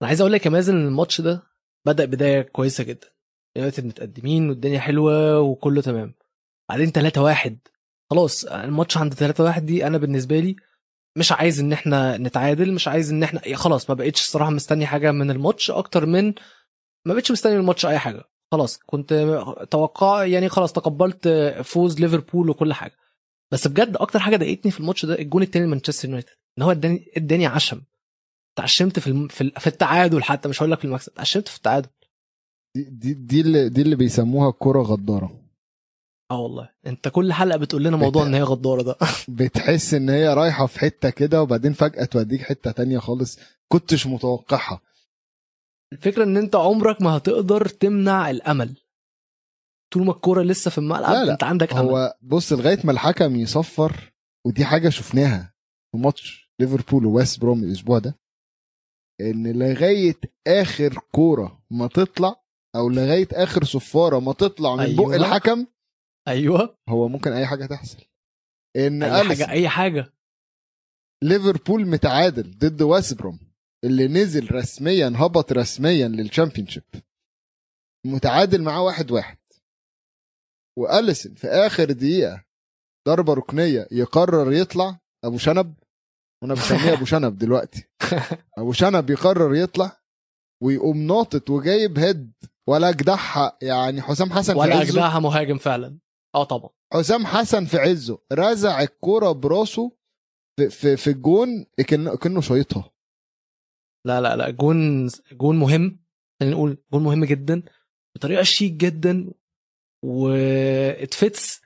أنا 0.02 0.09
عايز 0.09 0.20
أقول 0.20 0.33
لك 0.33 0.46
يا 0.46 0.50
مازن 0.50 0.76
إن 0.76 0.87
الماتش 0.87 1.20
ده 1.20 1.42
بدأ 1.87 2.04
بداية 2.04 2.42
كويسة 2.42 2.85
جدا. 2.85 3.09
يونايتد 3.56 3.85
متقدمين 3.85 4.48
والدنيا 4.48 4.80
حلوة 4.80 5.40
وكله 5.40 5.83
تمام. 5.83 6.14
بعدين 6.68 6.90
3 6.92 7.22
1 7.22 7.59
خلاص 8.11 8.44
الماتش 8.44 8.96
عند 8.98 9.14
3 9.14 9.44
1 9.44 9.66
دي 9.66 9.87
أنا 9.87 9.98
بالنسبة 9.98 10.40
لي 10.40 10.56
مش 11.16 11.33
عايز 11.33 11.61
ان 11.61 11.73
إحنا 11.73 12.16
نتعادل 12.18 12.73
مش 12.73 12.88
عايز 12.88 13.11
ان 13.12 13.23
إحنا 13.23 13.57
خلاص 13.57 13.90
ما 13.90 13.94
بقتش 13.94 14.20
الصراحه 14.20 14.51
مستني 14.51 14.87
حاجة 14.87 15.12
من 15.12 15.31
الماتش 15.31 15.70
أكتر 15.70 16.07
من 16.07 16.35
ما 17.07 17.14
بقتش 17.14 17.31
مستني 17.33 17.53
من 17.55 17.61
الماتش 17.61 17.87
أي 17.87 17.99
حاجة. 17.99 18.25
خلاص 18.53 18.79
كنت 18.87 19.14
توقع 19.70 20.25
يعني 20.25 20.49
خلاص 20.49 20.73
تقبلت 20.73 21.29
فوز 21.64 22.01
ليفربول 22.01 22.51
وكل 22.51 22.73
حاجة. 22.73 22.96
بس 23.53 23.68
بجد 23.68 23.96
أكتر 23.96 24.18
حاجة 24.18 24.37
ضايقتني 24.37 24.70
في 24.73 24.81
الماتش 24.81 25.07
ده 25.07 25.18
الجون 25.18 25.42
التاني 25.42 25.66
لمانشستر 25.66 26.09
يونايتد 26.09 26.31
إن 26.59 26.62
هو 26.62 26.70
اداني 26.70 27.12
اداني 27.16 27.46
عشم. 27.46 27.81
اتعشمت 28.59 28.99
في 28.99 29.07
الم... 29.07 29.29
في, 29.29 29.40
ال... 29.40 29.53
في 29.59 29.66
التعادل 29.66 30.23
حتى 30.23 30.49
مش 30.49 30.62
هقول 30.62 30.70
لك 30.73 30.79
في 30.79 30.85
المكسب 30.85 31.12
اتعشمت 31.12 31.49
في 31.49 31.57
التعادل. 31.57 31.88
دي 32.77 32.85
دي, 32.85 33.14
دي 33.14 33.40
اللي 33.40 33.68
دي 33.68 33.83
اللي 33.83 33.96
بيسموها 33.96 34.55
كرة 34.59 34.83
غدارة. 34.83 35.39
آه 36.31 36.40
والله. 36.40 36.69
أنت 36.87 37.09
كل 37.09 37.33
حلقة 37.33 37.59
بتقول 37.59 37.85
لنا 37.85 37.97
موضوع 37.97 38.23
بت- 38.23 38.29
إن 38.29 38.35
هي 38.35 38.43
غدارة 38.43 38.83
ده. 38.83 38.97
بتحس 39.29 39.95
إن 39.95 40.11
هي 40.11 40.35
رايحة 40.35 40.66
في 40.66 40.79
حتة 40.81 41.11
كده 41.11 41.43
وبعدين 41.43 41.73
فجأة 41.73 42.05
توديك 42.05 42.43
حتة 42.43 42.71
تانية 42.71 42.99
خالص 42.99 43.38
كنتش 43.73 44.07
متوقعها. 44.07 44.81
الفكرة 45.93 46.25
إن 46.25 46.37
أنت 46.37 46.57
عمرك 46.57 47.03
ما 47.03 47.16
هتقدر 47.16 47.69
تمنع 47.69 48.31
الأمل. 48.31 48.77
طول 49.93 50.05
ما 50.05 50.12
الكورة 50.12 50.43
لسه 50.43 50.71
في 50.71 50.79
الملعب 50.79 51.12
لا 51.12 51.25
لا، 51.25 51.33
أنت 51.33 51.43
عندك 51.45 51.73
أمل. 51.73 51.88
هو 51.88 52.16
بص 52.23 52.53
لغاية 52.53 52.79
ما 52.85 52.93
الحكم 52.93 53.37
يصفر 53.37 54.12
ودي 54.47 54.64
حاجة 54.64 54.88
شفناها 54.88 55.55
في 55.93 55.99
ماتش 55.99 56.51
ليفربول 56.61 57.07
وويست 57.07 57.40
بروم 57.40 57.64
الأسبوع 57.64 57.99
ده 57.99 58.19
إن 59.21 59.53
لغاية 59.59 60.16
آخر 60.47 60.99
كورة 61.12 61.62
ما 61.71 61.87
تطلع 61.87 62.37
أو 62.77 62.88
لغاية 62.88 63.29
آخر 63.33 63.64
صفارة 63.64 64.19
ما 64.21 64.33
تطلع 64.33 64.75
من 64.77 64.81
أيوة. 64.81 65.07
بق 65.09 65.14
الحكم 65.14 65.66
أيوه. 66.28 66.76
هو 66.88 67.09
ممكن 67.09 67.33
أي 67.33 67.46
حاجة 67.46 67.66
تحصل. 67.66 67.98
إن 68.76 69.02
أي 69.02 69.20
أليسون 69.20 69.28
حاجة 69.28 69.50
أي 69.50 69.68
حاجة. 69.68 70.12
ليفربول 71.22 71.87
متعادل 71.87 72.59
ضد 72.59 72.83
ويست 72.83 73.18
بروم 73.18 73.38
اللي 73.85 74.09
نزل 74.09 74.52
رسميا 74.52 75.12
هبط 75.16 75.52
رسميا 75.52 76.09
لل 76.09 76.18
Championship. 76.18 76.83
متعادل 78.06 78.62
معاه 78.62 78.83
واحد 78.83 79.11
واحد. 79.11 79.38
وأليسن 80.78 81.35
في 81.35 81.46
آخر 81.46 81.92
دقيقة 81.92 82.44
ضربة 83.09 83.35
ركنية 83.35 83.88
يقرر 83.90 84.52
يطلع. 84.52 85.00
أبو 85.24 85.38
شنب 85.38 85.74
وأنا 86.42 86.54
بسميه 86.54 86.92
أبو 86.92 87.04
شنب 87.04 87.38
دلوقتي. 87.38 87.85
أبو 88.59 88.72
شنب 88.72 89.11
يقرر 89.11 89.54
يطلع 89.54 90.00
ويقوم 90.62 90.96
ناطط 91.06 91.50
وجايب 91.50 91.98
head. 91.98 92.33
ولا 92.68 92.88
اجدعها 92.88 93.59
يعني 93.62 94.02
حسام 94.02 94.33
حسن 94.33 94.56
ولا 94.56 94.83
اجدعها 94.83 95.18
مهاجم 95.18 95.59
فعلا. 95.59 95.98
آه 96.35 96.45
طبعا. 96.45 96.71
حسام 96.93 97.27
حسن 97.27 97.64
في 97.64 97.77
عزه 97.79 98.19
رزع 98.33 98.81
الكرة 98.83 99.33
براسه 99.33 99.97
في 100.59 100.71
في, 100.71 100.97
في 100.97 101.11
الجون 101.11 101.66
كأنه 102.21 102.40
شايطها 102.40 102.93
لا 104.07 104.21
لا 104.21 104.37
لا 104.37 104.51
جون 104.51 105.07
جون 105.33 105.59
مهم 105.59 106.05
خلينا 106.40 106.55
نقول 106.57 106.79
جون 106.93 107.03
مهم 107.03 107.25
جدا 107.25 107.62
بطريقة 108.16 108.43
شيك 108.43 108.73
جدا 108.73 109.33
واتفتس 110.05 111.61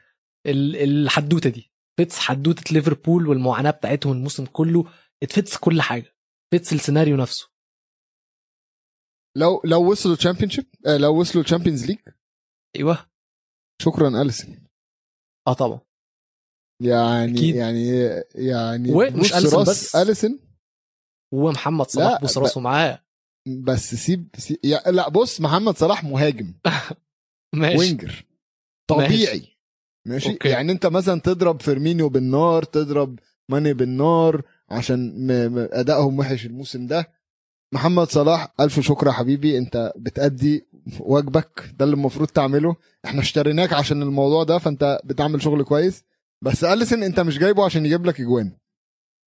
ال- 0.46 0.77
الحدوتة 0.77 1.50
دي. 1.50 1.72
فتس 1.98 2.18
حدوتة 2.18 2.74
ليفربول 2.74 3.27
والمعاناة 3.29 3.70
بتاعتهم 3.70 4.12
الموسم 4.12 4.46
كله. 4.46 4.85
اتفتس 5.22 5.57
كل 5.57 5.83
حاجة. 5.83 6.16
فتس 6.55 6.72
السيناريو 6.72 7.16
نفسه. 7.16 7.50
لو 9.37 9.62
لو 9.64 9.90
وصلوا 9.90 10.16
Championship 10.16 10.64
آه 10.87 10.96
لو 10.96 11.20
وصلوا 11.20 11.44
Champions 11.44 11.87
League 11.87 11.98
أيوه. 12.77 13.07
شكرا 13.82 14.22
اليسون 14.22 14.64
آه 15.48 15.52
طبعا. 15.52 15.80
يعني 16.82 17.32
أكيد. 17.32 17.54
يعني 17.54 17.88
يعني 18.34 18.92
ومش 18.92 19.12
بص 19.30 19.34
أليسون 19.37 19.60
رأس 19.60 19.68
بس. 19.68 19.96
اليسون 19.96 20.38
ومحمد 21.34 21.87
صلاح 21.87 22.12
لا، 22.12 22.20
بوس 22.20 22.38
ب- 22.38 22.42
راسه 22.42 22.60
معاه. 22.60 23.04
بس 23.64 23.94
سيب, 23.94 24.28
سيب 24.38 24.58
يا 24.64 24.78
لا 24.90 25.08
بص 25.08 25.40
محمد 25.40 25.76
صلاح 25.76 26.04
مهاجم. 26.04 26.54
ماشي. 27.54 27.78
winger. 27.78 28.26
طبيعي. 28.90 29.56
ماشي؟ 30.06 30.30
أوكي. 30.32 30.48
يعني 30.48 30.72
أنت 30.72 30.87
مثلا 30.87 31.20
تضرب 31.20 31.62
فيرمينيو 31.62 32.08
بالنار 32.08 32.62
تضرب 32.64 33.18
ماني 33.48 33.74
بالنار 33.74 34.42
عشان. 34.68 35.30
أدائهم 35.72 36.18
وحش 36.18 36.46
الموسم 36.46 36.87
ده. 36.87 37.12
محمد 37.74 38.10
صلاح 38.10 38.54
ألف 38.60 38.80
شكر 38.80 39.06
يا 39.06 39.12
حبيبي 39.12 39.58
أنت 39.58 39.92
بتأدي 39.96 40.66
واجبك 41.00 41.70
ده 41.78 41.84
اللي 41.84 41.94
المفروض 41.94 42.28
تعمله. 42.28 42.76
إحنا 43.04 43.20
اشتريناك 43.20 43.72
عشان 43.72 44.02
الموضوع 44.02 44.44
ده 44.44 44.58
فأنت 44.58 45.00
بتعمل 45.04 45.42
شغل 45.42 45.62
كويس. 45.64 46.04
بس 46.42 46.64
أليسن 46.64 47.02
أنت 47.02 47.20
مش 47.20 47.38
جايبه 47.38 47.64
عشان 47.64 47.87
يجيب 47.87 48.06
لك 48.06 48.20
أجوان. 48.20 48.52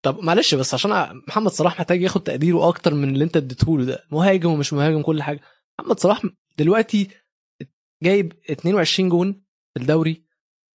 طب 0.05 0.19
معلش 0.19 0.55
بس 0.55 0.73
عشان 0.73 1.21
محمد 1.27 1.51
صلاح 1.51 1.79
محتاج 1.79 2.01
ياخد 2.01 2.23
تقديره 2.23 2.67
أكتر 2.67 2.93
من 2.93 3.09
اللي 3.09 3.23
أنت 3.23 3.37
اديته 3.37 3.77
له 3.77 3.85
ده. 3.85 4.03
مهاجم 4.11 4.51
ومش 4.51 4.73
مهاجم 4.73 5.01
كل 5.01 5.23
حاجة. 5.23 5.39
محمد 5.79 5.99
صلاح 5.99 6.21
دلوقتي 6.57 7.07
جايب 8.03 8.33
22 8.51 9.09
جون 9.09 9.41
في 9.73 9.81
الدوري. 9.81 10.23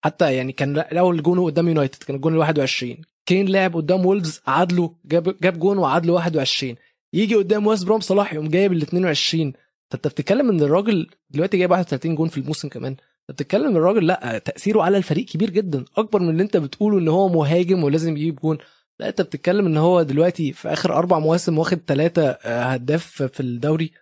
حتى 0.04 0.34
يعني 0.34 0.52
كان 0.52 0.78
الأول 0.78 1.22
جونه 1.22 1.44
قدام 1.44 1.68
يونايتد 1.68 2.02
كان 2.02 2.16
الجون 2.16 2.32
ال 2.32 2.38
21 2.38 2.96
كين 3.26 3.48
لعب 3.48 3.76
قدام 3.76 4.06
وولفز 4.06 4.38
قعد 4.38 4.72
له 4.72 4.96
جاب 5.04 5.40
جاب 5.40 5.58
جون 5.58 5.78
وقعد 5.78 6.06
له 6.06 6.12
21 6.12 6.76
يجي 7.12 7.34
قدام 7.34 7.66
ويست 7.66 7.84
بروم 7.84 8.00
صلاح 8.00 8.32
يقوم 8.32 8.48
جايب 8.48 8.72
ال 8.72 8.82
22 8.82 9.52
فانت 9.90 10.06
بتتكلم 10.08 10.50
ان 10.50 10.60
الراجل 10.60 11.10
دلوقتي 11.30 11.56
جايب 11.56 11.70
31 11.70 12.14
جون 12.14 12.28
في 12.28 12.38
الموسم 12.38 12.68
كمان. 12.68 12.96
انت 13.30 13.30
بتتكلم 13.30 13.66
ان 13.66 13.76
الراجل 13.76 14.06
لا 14.06 14.38
تأثيره 14.38 14.82
على 14.82 14.96
الفريق 14.96 15.24
كبير 15.26 15.50
جدا 15.50 15.84
أكبر 15.96 16.20
من 16.20 16.30
اللي 16.30 16.42
انت 16.42 16.56
بتقوله 16.56 16.98
إن 16.98 17.08
هو 17.08 17.28
مهاجم 17.28 17.84
ولازم 17.84 18.16
يجيب 18.16 18.36
جون. 18.36 18.58
لا 19.00 19.08
انت 19.08 19.22
بتتكلم 19.22 19.66
إن 19.66 19.76
هو 19.76 20.02
دلوقتي 20.02 20.52
في 20.52 20.72
آخر 20.72 20.94
أربع 20.94 21.18
مواسم 21.18 21.58
واخد 21.58 21.78
ثلاثة 21.86 22.30
هداف 22.44 23.22
في 23.22 23.40
الدوري 23.40 23.92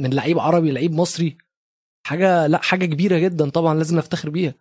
من 0.00 0.10
لعيب 0.10 0.38
عربي 0.38 0.70
لعيب 0.70 0.92
مصري. 0.92 1.36
حاجة 2.06 2.46
لا 2.46 2.58
حاجة 2.58 2.86
كبيرة 2.86 3.18
جدا 3.18 3.50
طبعا 3.50 3.74
لازم 3.74 3.96
نفتخر 3.96 4.30
بيها. 4.30 4.54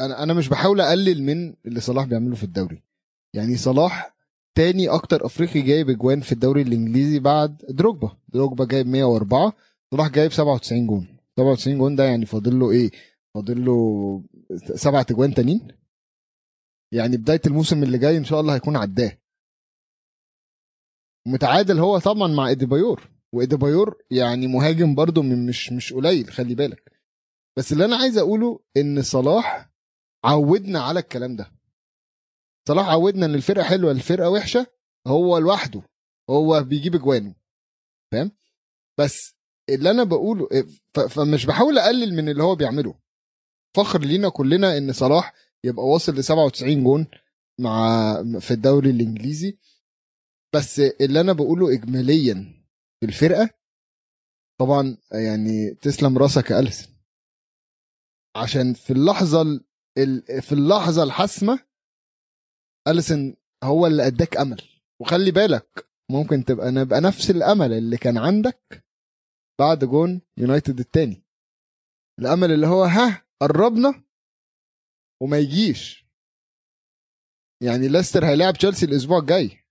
أنا 0.00 0.22
أنا 0.22 0.34
مش 0.34 0.48
بحاول 0.48 0.80
أقلل 0.80 1.22
من 1.22 1.54
اللي 1.66 1.80
صلاح 1.80 2.04
بيعمله 2.04 2.34
في 2.34 2.44
الدوري. 2.44 2.82
يعني 3.34 3.56
صلاح 3.56 4.17
تاني 4.58 4.88
أكتر 4.88 5.26
أفريقي 5.26 5.62
جايب 5.62 5.90
اجوان 5.90 6.20
في 6.20 6.32
الدوري 6.32 6.62
الإنجليزي 6.62 7.18
بعد 7.18 7.56
دروجبا. 7.68 8.16
دروجبا 8.28 8.64
جايب 8.64 8.86
104 8.86 9.52
صلاح 9.94 10.08
جايب 10.08 10.32
97 10.32 10.86
جون. 10.86 11.18
97 11.36 11.78
جون 11.78 11.96
ده 11.96 12.04
يعني 12.04 12.26
فاضل 12.26 12.58
له 12.58 12.70
إيه؟ 12.70 12.90
فاضل 13.34 13.64
له 13.64 14.22
سبعة 14.74 15.06
اجوان 15.10 15.34
تانيين. 15.34 15.68
يعني 16.92 17.16
بداية 17.16 17.40
الموسم 17.46 17.82
اللي 17.82 17.98
جاي 17.98 18.16
إن 18.18 18.24
شاء 18.24 18.40
الله 18.40 18.54
هيكون 18.54 18.76
عداه. 18.76 19.18
متعادل 21.26 21.78
هو 21.78 21.98
طبعا 21.98 22.28
مع 22.28 22.48
ايديبايور 22.48 23.08
وايديبايور 23.34 24.02
يعني 24.10 24.46
مهاجم 24.46 24.94
برضه 24.94 25.22
من- 25.22 25.46
مش 25.46 25.72
مش 25.72 25.92
قليل 25.92 26.30
خلي 26.30 26.54
بالك. 26.54 26.92
بس 27.58 27.72
اللي 27.72 27.84
أنا 27.84 27.96
عايز 27.96 28.18
أقوله 28.18 28.60
إن 28.76 29.02
صلاح 29.02 29.70
عودنا 30.24 30.80
على 30.80 31.00
الكلام 31.00 31.36
ده. 31.36 31.57
صلاح 32.68 32.88
عودنا 32.88 33.26
إن 33.26 33.34
الفرقة 33.34 33.64
حلوة 33.64 33.90
الفرقة 33.92 34.30
وحشة 34.30 34.66
هو 35.06 35.38
لوحده 35.38 35.82
هو 36.30 36.62
بيجيب 36.62 36.94
اجوانه 36.94 37.34
فاهم؟ 38.12 38.32
بس 38.98 39.34
اللي 39.70 39.90
أنا 39.90 40.04
بقوله 40.04 40.48
فمش 41.08 41.46
بحاول 41.46 41.78
أقلل 41.78 42.14
من 42.14 42.28
اللي 42.28 42.42
هو 42.42 42.54
بيعمله. 42.54 42.94
فخر 43.76 44.00
لينا 44.00 44.28
كلنا 44.28 44.78
إن 44.78 44.92
صلاح 44.92 45.34
يبقى 45.64 45.84
واصل 45.84 46.14
ل 46.14 46.24
97 46.24 46.84
جون 46.84 47.06
مع 47.60 48.12
في 48.40 48.50
الدوري 48.50 48.90
الإنجليزي. 48.90 49.58
بس 50.54 50.80
اللي 50.80 51.20
أنا 51.20 51.32
بقوله 51.32 51.72
اجماليا 51.74 52.34
في 53.00 53.06
الفرقة 53.06 53.50
طبعا 54.60 54.96
يعني 55.12 55.74
تسلم 55.74 56.18
راسك 56.18 56.50
يا 56.50 56.58
اليسون 56.58 56.94
عشان 58.36 58.74
في 58.74 58.92
اللحظة 58.92 59.42
ال- 59.42 59.64
ال- 59.98 60.42
في 60.42 60.52
اللحظة 60.52 61.02
الحاسمة 61.02 61.67
اليسون 62.90 63.36
هو 63.64 63.86
اللي 63.86 64.06
أداك 64.06 64.36
أمل. 64.36 64.62
وخلي 65.00 65.30
بالك 65.30 65.88
ممكن 66.10 66.44
تبقى 66.44 66.70
نبقى 66.70 67.00
نفس 67.00 67.30
الأمل 67.30 67.72
اللي 67.72 67.96
كان 67.96 68.18
عندك 68.18 68.84
بعد 69.60 69.84
جون 69.84 70.20
يونايتد 70.36 70.78
التاني. 70.78 71.22
الأمل 72.20 72.52
اللي 72.52 72.66
هو 72.66 72.84
ها 72.84 73.26
قربنا 73.42 74.04
وما 75.22 75.38
يجيش. 75.38 76.08
يعني 77.62 77.88
ليستر 77.88 78.24
هيلاعب 78.24 78.54
تشيلسي 78.54 78.86
الأسبوع 78.86 79.18
الجاي. 79.18 79.64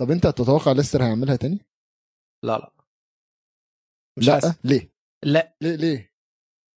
طب 0.00 0.10
أنت 0.10 0.26
تتوقع 0.26 0.72
ليستر 0.72 1.02
هيعملها 1.04 1.36
تاني؟ 1.36 1.58
لا 2.44 2.58
لا. 2.58 2.72
مش 4.18 4.26
لا 4.26 4.34
حاسس. 4.34 4.64
ليه؟ 4.64 4.92
لا. 5.24 5.56
ليه 5.62 5.76
ليه؟ 5.76 6.14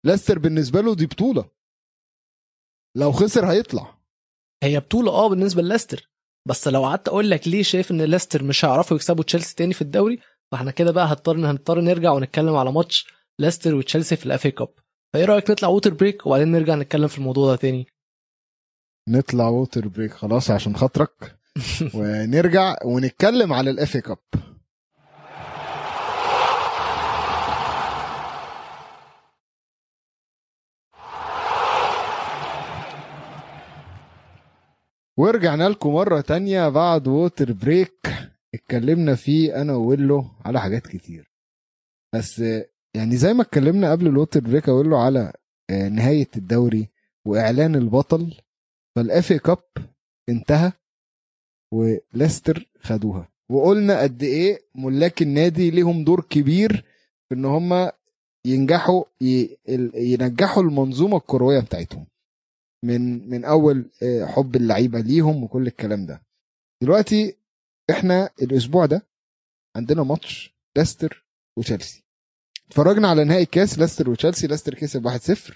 ليستر 0.05 0.39
بالنسبة 0.39 0.81
له 0.81 0.95
دي 0.95 1.05
بطولة. 1.05 1.51
لو 2.97 3.11
خسر 3.11 3.51
هيطلع. 3.51 3.96
هي 4.63 4.79
بطوله 4.79 5.11
آه 5.11 5.29
بالنسبة 5.29 5.61
لليستر 5.61 6.09
بس 6.47 6.67
لو 6.67 6.85
قعدت 6.85 7.07
أقول 7.07 7.29
لك 7.29 7.47
ليه 7.47 7.63
شايف 7.63 7.91
إن 7.91 8.01
ليستر 8.01 8.43
مش 8.43 8.65
هيعرفوا 8.65 8.97
يكسبوا 8.97 9.23
تشيلسي 9.23 9.55
تاني 9.55 9.73
في 9.73 9.81
الدوري 9.81 10.19
فاحنا 10.51 10.71
كده 10.71 10.91
بقى 10.91 11.05
هنضطر 11.05 11.35
هنضطر 11.35 11.81
نرجع 11.81 12.11
ونتكلم 12.11 12.55
على 12.55 12.71
ماتش 12.71 13.07
ليستر 13.39 13.75
وتشيلسي 13.75 14.15
في 14.15 14.25
ال 14.25 14.34
FA 14.34 14.51
Cup. 14.51 14.69
فإيه 15.13 15.25
رأيك 15.25 15.51
نطلع 15.51 15.69
water 15.69 15.93
break 15.93 16.25
وبعدين 16.25 16.51
نرجع 16.51 16.75
نتكلم 16.75 17.07
في 17.07 17.17
الموضوع 17.17 17.51
ده 17.51 17.55
تاني؟ 17.55 17.87
نطلع 19.09 19.47
water 19.47 19.87
break 19.87 20.13
خلاص 20.13 20.51
عشان 20.51 20.75
خاطرك. 20.75 21.37
ونرجع 21.95 22.75
ونتكلم 22.85 23.53
على 23.53 23.69
ال 23.69 23.78
FA 23.78 23.97
Cup. 23.97 24.17
ورجعنا 35.17 35.69
لكم 35.69 35.93
مرة 35.93 36.21
تانية 36.21 36.69
بعد 36.69 37.07
water 37.07 37.53
break 37.53 38.07
اتكلمنا 38.55 39.15
فيه 39.15 39.61
أنا 39.61 39.73
وويلو 39.73 40.25
على 40.45 40.61
حاجات 40.61 40.87
كتير. 40.87 41.31
بس 42.15 42.39
يعني 42.95 43.17
زي 43.17 43.33
ما 43.33 43.41
اتكلمنا 43.41 43.91
قبل 43.91 44.07
ال 44.07 44.12
water 44.12 44.39
break 44.39 44.69
له 44.69 45.03
على 45.03 45.33
آه، 45.69 45.89
نهاية 45.89 46.27
الدوري 46.37 46.87
وإعلان 47.25 47.75
البطل. 47.75 48.33
فال 48.95 49.14
FA 49.14 49.33
Cup 49.33 49.63
انتهى 50.29 50.71
وليستر 51.73 52.69
خدوها. 52.81 53.29
وقلنا 53.51 54.01
قد 54.01 54.23
إيه 54.23 54.59
ملاك 54.75 55.21
النادي 55.21 55.71
ليهم 55.71 56.03
دور 56.03 56.21
كبير 56.21 56.85
في 57.29 57.35
إن 57.35 57.45
هم 57.45 57.91
ينجحوا 58.45 59.03
ينجحوا 59.95 60.63
المنظومة 60.63 61.17
الكروية 61.17 61.59
بتاعتهم. 61.59 62.05
من 62.85 63.29
من 63.29 63.45
أول 63.45 63.89
آه، 64.03 64.25
حب 64.25 64.55
اللعيبة 64.55 64.99
ليهم 64.99 65.43
وكل 65.43 65.67
الكلام 65.67 66.05
ده. 66.05 66.21
دلوقتي 66.83 67.35
إحنا 67.89 68.29
الأسبوع 68.41 68.85
ده 68.85 69.07
عندنا 69.77 70.03
ماتش 70.03 70.55
ليستر 70.77 71.25
وتشيلسي. 71.57 72.03
اتفرجنا 72.67 73.07
على 73.07 73.23
نهائي 73.23 73.43
الكاس 73.43 73.79
ليستر 73.79 74.09
وتشيلسي 74.09 74.47
ليستر 74.47 74.73
كسب 74.73 75.07
1-0 75.07 75.53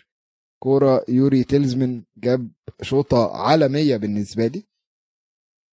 كورة 0.63 1.05
يوري 1.09 1.43
تيليمانس 1.43 2.01
جاب 2.17 2.49
شوطة 2.81 3.35
عالمية 3.35 3.97
بالنسبة 3.97 4.47
لي. 4.47 4.63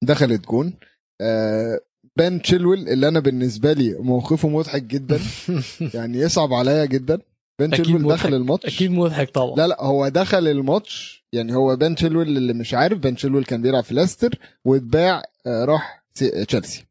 دخلت 0.05 0.47
جون. 0.49 0.75
آه 1.21 1.81
بن 2.17 2.43
تشيلويل 2.43 2.89
اللي 2.89 3.09
أنا 3.09 3.21
بالنسبة 3.21 3.73
لي 3.73 3.95
موقفه 3.99 4.49
مضحك 4.49 4.83
جدا. 4.83 5.21
يعني 5.95 6.19
يصعب 6.19 6.53
عليا 6.53 6.85
جدا. 6.85 7.21
بن 7.61 7.73
أكيد 7.75 7.85
تشيلويل. 7.85 8.09
دخل 8.17 8.35
الماتش. 8.35 8.77
أكيد 8.77 8.91
مضحك 8.91 9.31
طبعا. 9.31 9.57
لا 9.57 9.67
لا 9.67 9.83
هو 9.85 10.09
دخل 10.09 10.49
الماتش 10.49 11.18
يعني 11.33 11.55
هو 11.55 11.77
بن 11.77 11.95
تشيلويل 11.95 12.37
اللي 12.37 12.53
مش 12.53 12.75
عارف 12.75 12.99
بن 12.99 13.14
تشيلويل 13.17 13.45
كان 13.45 13.62
بيلعب 13.62 13.85
في 13.85 13.95
ليستر 13.95 14.38
واتباع 14.64 15.23
آه، 15.47 15.64
راح 15.64 16.05
سي- 16.14 16.45
تشيلسي. 16.45 16.85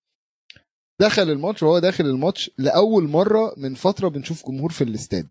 دخل 1.01 1.29
الماتش 1.31 1.63
وهو 1.63 1.79
داخل 1.79 2.05
الماتش 2.05 2.51
لأول 2.57 3.03
مرة 3.09 3.53
من 3.57 3.75
فترة 3.75 4.07
بنشوف 4.07 4.45
جمهور 4.47 4.71
في 4.71 4.83
الاستاد. 4.83 5.27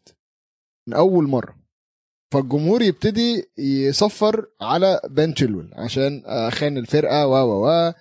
من 0.89 0.95
أول 0.95 1.25
مرة. 1.29 1.57
فالجمهور 2.35 2.83
يبتدي 2.83 3.45
يصفر 3.59 4.47
على 4.61 5.01
بن 5.11 5.35
تشيلويل 5.35 5.71
عشان 5.75 6.23
آه، 6.27 6.51
خان 6.51 6.79
الفرقة 6.79 7.27
و 7.27 7.33
و 7.35 7.67
و. 7.69 7.93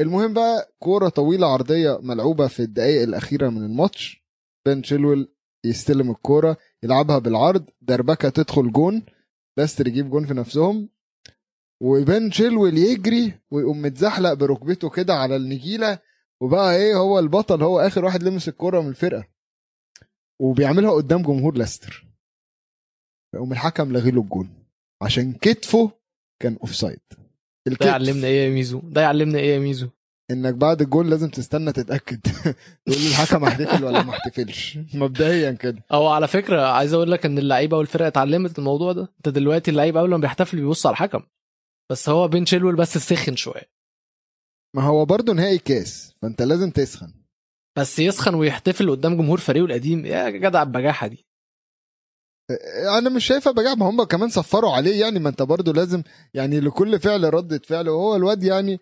المهم 0.00 0.32
بقى 0.34 0.72
كورة 0.78 1.08
طويلة 1.08 1.46
عرضية 1.52 1.98
ملعوبة 2.02 2.46
في 2.46 2.60
الدقائق 2.60 3.02
الأخيرة 3.02 3.48
من 3.48 3.62
الماتش. 3.64 4.24
بن 4.66 4.82
تشيلويل 4.82 5.28
يستلم 5.64 6.10
الكورة 6.10 6.56
يلعبها 6.82 7.18
بالعرض. 7.18 7.64
دربكة 7.82 8.28
تدخل 8.28 8.72
جون. 8.72 9.02
ليستر 9.58 9.88
يجيب 9.88 10.10
جون 10.10 10.26
في 10.26 10.34
نفسهم. 10.34 10.88
وبن 11.82 12.30
تشيلويل 12.30 12.78
يجري 12.78 13.34
ويقوم 13.50 13.82
متزحلق 13.82 14.32
بركبته 14.32 14.90
كده 14.90 15.14
على 15.14 15.36
النجيلة. 15.36 15.98
وبقى 16.40 16.76
إيه 16.76 16.94
هو 16.94 17.18
البطل 17.18 17.62
هو 17.62 17.80
آخر 17.80 18.04
واحد 18.04 18.22
لمس 18.22 18.48
الكوره 18.48 18.80
من 18.80 18.88
الفرقة. 18.88 19.28
وبيعملها 20.40 20.90
قدام 20.90 21.22
جمهور 21.22 21.58
ليستر. 21.58 22.06
يقوم 23.34 23.52
الحكم 23.52 23.92
لغي 23.92 24.10
له 24.10 24.20
الجون. 24.20 24.66
عشان 25.02 25.32
كتفه 25.32 25.90
كان 26.42 26.56
offside. 26.60 27.00
ده 27.66 27.72
الكتف. 27.72 27.86
يعلمنا 27.86 28.26
إيه 28.26 28.44
يا 28.48 28.54
ميزو؟ 28.54 28.80
ده 28.80 29.00
يعلمنا 29.00 29.38
إيه 29.38 29.54
يا 29.54 29.58
ميزو؟ 29.58 29.88
إنك 30.30 30.54
بعد 30.54 30.80
الجون 30.82 31.10
لازم 31.10 31.28
تستنى 31.28 31.72
تتأكد. 31.72 32.20
تقول 32.86 33.06
الحكم 33.10 33.44
هحتفل 33.44 33.84
ولا 33.84 34.02
ما 34.02 34.10
احتفلش 34.10 34.78
مبدئيا 34.94 35.52
كده. 35.52 35.84
أو 35.92 36.06
على 36.06 36.28
فكرة 36.28 36.62
عايز 36.62 36.92
أقول 36.92 37.12
لك 37.12 37.26
إن 37.26 37.38
اللعيبة 37.38 37.76
والفرقة 37.76 38.06
اتعلمت 38.06 38.58
الموضوع 38.58 38.92
ده. 38.92 39.08
أنت 39.16 39.28
دلوقتي 39.28 39.70
اللعيب 39.70 39.96
قبل 39.96 40.10
ما 40.10 40.16
بيحتفل 40.16 40.56
بيبص 40.56 40.86
على 40.86 40.92
الحكم. 40.92 41.22
بس 41.90 42.08
هو 42.08 42.28
بن 42.28 42.44
تشيلويل 42.44 42.76
بس 42.76 42.98
سخن 42.98 43.36
شوية. 43.36 43.70
ما 44.76 44.82
هو 44.82 45.04
برضه 45.04 45.32
نهائي 45.32 45.58
كاس 45.58 46.14
فأنت 46.22 46.42
لازم 46.42 46.70
تسخن. 46.70 47.12
بس 47.78 47.98
يسخن 47.98 48.34
ويحتفل 48.34 48.90
قدام 48.90 49.16
جمهور 49.16 49.38
فريقه 49.38 49.64
القديم. 49.64 50.06
يا 50.06 50.30
جدع 50.30 50.62
البجاحة 50.62 51.06
دي. 51.06 51.26
أنا 52.98 53.10
مش 53.10 53.24
شايفها 53.26 53.52
بجاحة 53.52 53.74
ما 53.74 53.90
هم 53.90 54.02
كمان 54.02 54.28
صفروا 54.28 54.72
عليه 54.72 55.00
يعني. 55.00 55.18
ما 55.18 55.28
أنت 55.28 55.42
برضه 55.42 55.72
لازم 55.72 56.02
يعني 56.34 56.60
لكل 56.60 57.00
فعل 57.00 57.34
ردة 57.34 57.60
فعل 57.64 57.88
وهو 57.88 58.16
الواد 58.16 58.44
يعني 58.44 58.80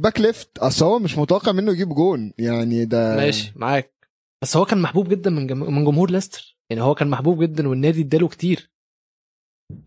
back 0.00 0.20
left 0.20 0.58
أصل 0.58 0.84
هو 0.84 0.98
مش 0.98 1.18
متوقع 1.18 1.52
منه 1.52 1.72
يجيب 1.72 1.88
جون 1.88 2.32
يعني 2.38 2.84
ده 2.84 3.16
ماشي 3.16 3.52
معاك. 3.56 3.94
بس 4.42 4.56
هو 4.56 4.64
كان 4.64 4.82
محبوب 4.82 5.08
جدا 5.08 5.30
من 5.30 5.46
جم... 5.46 5.58
من 5.58 5.84
جمهور 5.84 6.10
ليستر. 6.10 6.56
يعني 6.70 6.82
هو 6.82 6.94
كان 6.94 7.08
محبوب 7.08 7.42
جدا 7.42 7.68
والنادي 7.68 8.00
اداله 8.00 8.28
كتير. 8.28 8.70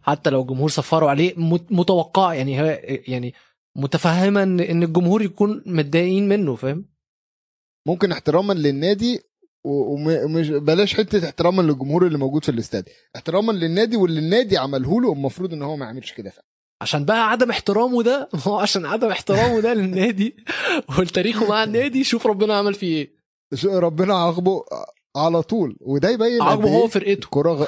حتى 0.01 0.29
لو 0.29 0.41
الجمهور 0.41 0.69
صفروا 0.69 1.09
عليه 1.09 1.33
مت... 1.37 1.71
متوقع 1.71 2.33
يعني 2.33 2.61
هي... 2.61 2.75
يعني 3.07 3.33
متفهمة 3.77 4.43
ان 4.43 4.59
إن 4.59 4.83
الجمهور 4.83 5.21
يكون 5.21 5.63
متضايقين 5.65 6.27
منه 6.27 6.55
فاهم؟ 6.55 6.85
ممكن 7.87 8.11
احتراما 8.11 8.53
للنادي 8.53 9.21
ومش 9.65 10.49
بلاش 10.49 10.93
حتة 10.93 11.25
احتراما 11.25 11.61
للجمهور 11.61 12.07
اللي 12.07 12.17
موجود 12.17 12.43
في 12.43 12.51
الاستاد. 12.51 12.89
احتراما 13.15 13.51
للنادي 13.51 13.97
واللي 13.97 14.19
النادي 14.19 14.57
عمله 14.57 15.01
له 15.01 15.13
المفروض 15.13 15.53
إن 15.53 15.61
هو 15.61 15.75
ما 15.77 15.85
يعملش 15.85 16.13
كده 16.13 16.29
فعلا. 16.29 16.47
عشان 16.81 17.05
بقى 17.05 17.29
عدم 17.31 17.49
احترامه 17.49 18.03
ده 18.03 18.29
ما 18.33 18.39
هو 18.43 18.59
عشان 18.59 18.85
عدم 18.85 19.07
احترامه 19.07 19.59
ده 19.59 19.73
للنادي 19.73 20.35
والتاريخه 20.97 21.49
مع 21.49 21.63
النادي 21.63 22.03
شوف 22.03 22.27
ربنا 22.27 22.57
عمل 22.57 22.73
فيه 22.73 22.95
إيه. 23.65 23.79
ربنا 23.79 24.15
عاقبه 24.15 24.65
على 25.17 25.41
طول 25.41 25.77
وده 25.81 26.09
يبين 26.09 26.41
عاقبه 26.41 26.69
هو 26.69 26.81
إيه 26.81 26.87
فرقته. 26.87 27.25
الكوره 27.25 27.53
غ... 27.53 27.67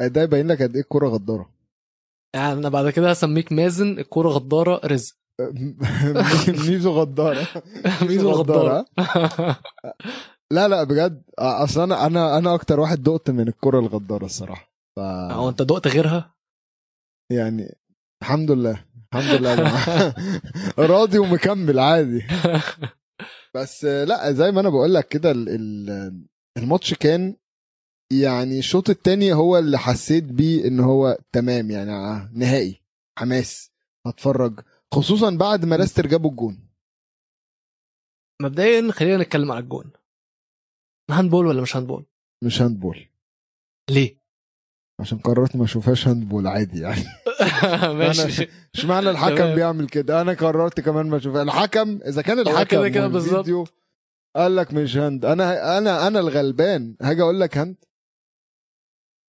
ده 0.00 0.22
يبين 0.22 0.48
لك 0.48 0.62
قد 0.62 0.74
إيه 0.74 0.82
الكوره 0.82 1.08
غدارة. 1.08 1.54
يعني 2.34 2.52
أنا 2.52 2.68
بعد 2.68 2.90
كده 2.90 3.10
هسميك 3.10 3.52
مازن 3.52 3.98
الكوره 3.98 4.28
غدارة 4.28 4.80
رزق. 4.86 5.14
ميزو 6.68 6.90
غدارة. 6.90 7.46
ميزو 8.08 8.30
الغداره 8.30 8.86
لا 10.52 10.68
لا 10.68 10.82
بجد 10.84 11.22
أصل 11.38 11.80
أنا 11.80 12.06
أنا 12.06 12.38
أنا 12.38 12.54
أكتر 12.54 12.80
واحد 12.80 13.02
دقت 13.02 13.30
من 13.30 13.48
الكرة 13.48 13.78
الغدارة 13.78 14.24
الصراحة. 14.24 14.72
ف 14.96 15.00
هو 15.32 15.48
أنت 15.48 15.62
دقت 15.62 15.88
غيرها؟ 15.88 16.34
يعني 17.32 17.74
الحمد 18.22 18.50
لله. 18.50 18.84
الحمد 19.12 19.40
لله 19.40 19.50
يا 19.50 19.56
جماعة. 19.56 20.14
راضي 20.98 21.18
ومكمل 21.18 21.78
عادي. 21.78 22.26
بس 23.54 23.84
لا 23.84 24.32
زي 24.32 24.50
ما 24.50 24.60
أنا 24.60 24.68
بقول 24.68 24.94
لك 24.94 25.08
كده 25.08 25.30
ال- 25.30 25.48
ال- 25.48 26.26
الماتش 26.58 26.94
كان 26.94 27.36
يعني 28.12 28.58
الشوط 28.58 28.90
التاني 28.90 29.32
هو 29.32 29.58
اللي 29.58 29.78
حسيت 29.78 30.24
بيه 30.24 30.64
إن 30.64 30.80
هو 30.80 31.18
تمام 31.32 31.70
يعني 31.70 31.90
نهائي. 32.34 32.82
حماس. 33.18 33.70
هتفرج. 34.06 34.60
خصوصا 34.94 35.30
بعد 35.36 35.64
ما 35.64 35.74
ليستر 35.74 36.06
جابوا 36.06 36.30
الجون. 36.30 36.68
مبدئيا 38.42 38.92
خلينا 38.92 39.22
نتكلم 39.22 39.52
على 39.52 39.60
الجون. 39.64 39.92
handball 41.10 41.46
ولا 41.46 41.62
مش 41.62 41.76
handball؟ 41.76 42.06
مش 42.44 42.62
handball. 42.62 43.08
ليه؟ 43.90 44.20
عشان 45.00 45.18
قررت 45.18 45.56
ما 45.56 45.64
اشوفهاش 45.64 46.08
handball 46.08 46.46
عادي 46.46 46.80
يعني. 46.80 47.04
ماشي. 47.98 48.48
اشمعنى 48.74 49.10
الحكم. 49.10 49.54
بيعمل 49.54 49.88
كده؟ 49.88 50.20
أنا 50.20 50.32
قررت 50.32 50.80
كمان 50.80 51.06
ما 51.06 51.16
اشوفها. 51.16 51.42
الحكم 51.42 52.00
إذا 52.06 52.22
كان 52.22 52.38
الحكم 52.38 52.64
كده 52.64 52.88
كده 52.88 53.06
بالظبط. 53.08 53.72
قال 54.36 54.56
لك 54.56 54.72
مش 54.72 54.96
hand 54.96 55.24
أنا 55.24 55.78
أنا 55.78 56.06
أنا 56.06 56.20
الغلبان. 56.20 56.96
هاجي 57.02 57.22
أقول 57.22 57.40
لك 57.40 57.58
hand 57.58 57.76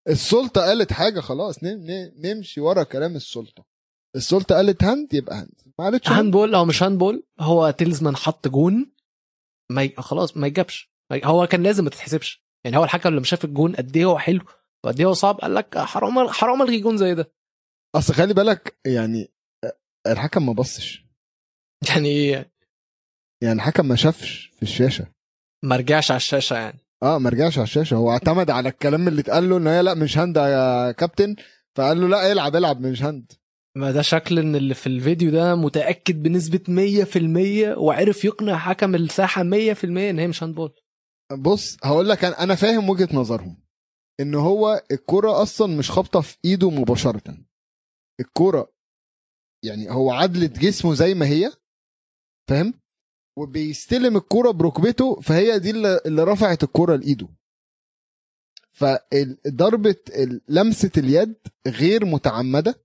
السلطة 0.07 0.61
قالت 0.61 0.93
حاجة 0.93 1.19
خلاص 1.19 1.63
نم 1.63 1.79
نم 1.91 2.11
نمشي 2.17 2.61
ورا 2.61 2.83
كلام 2.83 3.15
السلطة. 3.15 3.65
السلطة 4.15 4.55
قالت 4.55 4.83
hand 4.83 5.13
يبقى 5.13 5.35
hand 5.35 5.61
ما 5.79 5.85
قالتش 5.85 6.09
handball 6.09 6.55
أو 6.55 6.65
مش 6.65 6.83
handball 6.83 7.23
هو 7.39 7.69
تيليمانس 7.71 8.15
حط 8.15 8.47
جون 8.47 8.91
ما 9.71 9.83
ي... 9.83 9.93
خلاص 9.97 10.37
ما 10.37 10.47
يجابش 10.47 10.91
هو 11.23 11.47
كان 11.47 11.63
لازم 11.63 11.83
ما 11.83 11.89
تتحسبش. 11.89 12.43
يعني 12.63 12.77
هو 12.77 12.83
الحكم 12.83 13.09
لما 13.09 13.23
شاف 13.23 13.45
الجون 13.45 13.75
قد 13.75 13.97
إيه 13.97 14.05
هو 14.05 14.17
حلو 14.17 14.41
إيه 14.99 15.05
هو 15.05 15.13
صعب. 15.13 15.35
قال 15.35 15.55
لك 15.55 15.77
حرام 15.77 16.27
حرام 16.27 16.61
الغي 16.61 16.79
جون 16.79 16.97
زي 16.97 17.15
ده. 17.15 17.31
أصل 17.95 18.13
خلي 18.13 18.33
بالك 18.33 18.77
يعني 18.85 19.31
الحكم 20.07 20.45
ما 20.45 20.53
بصش. 20.53 21.05
يعني 21.89 22.07
إيه؟ 22.09 22.51
يعني 23.43 23.55
الحكم 23.55 23.87
ما 23.87 23.95
شافش 23.95 24.51
في 24.55 24.63
الشاشة. 24.63 25.07
ما 25.63 25.75
رجعش 25.75 26.11
على 26.11 26.17
الشاشة 26.17 26.55
يعني. 26.55 26.79
آه 27.03 27.17
ما 27.17 27.29
رجعش 27.29 27.57
على 27.57 27.63
الشاشة. 27.63 27.95
هو 27.95 28.11
اعتمد 28.11 28.49
على 28.49 28.69
الكلام 28.69 29.07
اللي 29.07 29.21
اتقال 29.21 29.49
له 29.49 29.57
إن 29.57 29.67
هي 29.67 29.81
لأ 29.81 29.93
مش 29.93 30.17
هند 30.17 30.37
يا 30.37 30.91
كابتن. 30.91 31.35
فقال 31.75 32.01
له 32.01 32.07
لأ 32.07 32.31
العب 32.31 32.55
العب 32.55 32.81
مش 32.81 33.03
هند 33.03 33.31
ما 33.77 33.91
ده 33.91 34.01
شكل 34.01 34.39
إن 34.39 34.55
اللي 34.55 34.73
في 34.73 34.87
الفيديو 34.87 35.31
ده 35.31 35.55
متأكد 35.55 36.23
بنسبة 36.23 36.59
100% 37.75 37.77
وعرف 37.77 38.25
يقنع 38.25 38.57
حكم 38.57 38.95
الساحة 38.95 39.43
100% 39.43 39.45
إن 39.83 40.19
هي 40.19 40.27
مش 40.27 40.43
هاندبول 40.43 40.73
بص 41.37 41.77
هقول 41.83 42.09
لك 42.09 42.23
أنا 42.25 42.55
فاهم 42.55 42.89
وجهة 42.89 43.09
نظرهم. 43.13 43.57
إن 44.19 44.35
هو 44.35 44.83
الكرة 44.91 45.41
أصلا 45.41 45.77
مش 45.77 45.91
خابطة 45.91 46.21
في 46.21 46.37
إيده 46.45 46.69
مباشره. 46.69 47.37
الكرة 48.19 48.73
يعني 49.65 49.91
هو 49.91 50.11
عدلة 50.11 50.47
جسمه 50.47 50.93
زي 50.93 51.13
ما 51.13 51.25
هي 51.27 51.51
فاهم؟ 52.49 52.73
وبيستلم 53.37 54.17
الكرة 54.17 54.51
بركبته 54.51 55.19
فهي 55.21 55.59
دي 55.59 55.69
اللي 55.69 56.01
اللي 56.05 56.23
رفعت 56.23 56.63
الكرة 56.63 56.95
لإيده. 56.95 57.27
فضربة 58.71 59.95
لمسة 60.49 60.91
اليد 60.97 61.35
غير 61.67 62.05
متعمدة 62.05 62.75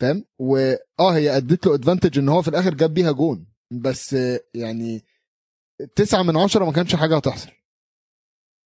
فاهم؟ 0.00 0.24
واه 0.38 1.10
هي 1.14 1.36
ادت 1.36 1.66
له 1.66 1.74
ادفانتج 1.74 2.18
إن 2.18 2.28
هو 2.28 2.42
في 2.42 2.48
الآخر 2.48 2.74
جاب 2.74 2.94
بيها 2.94 3.12
جون 3.12 3.46
بس 3.70 4.16
يعني 4.54 5.04
تسعة 5.96 6.22
من 6.22 6.36
عشرة 6.36 6.64
ما 6.64 6.72
كانش 6.72 6.94
حاجة 6.94 7.16
هتحصل. 7.16 7.50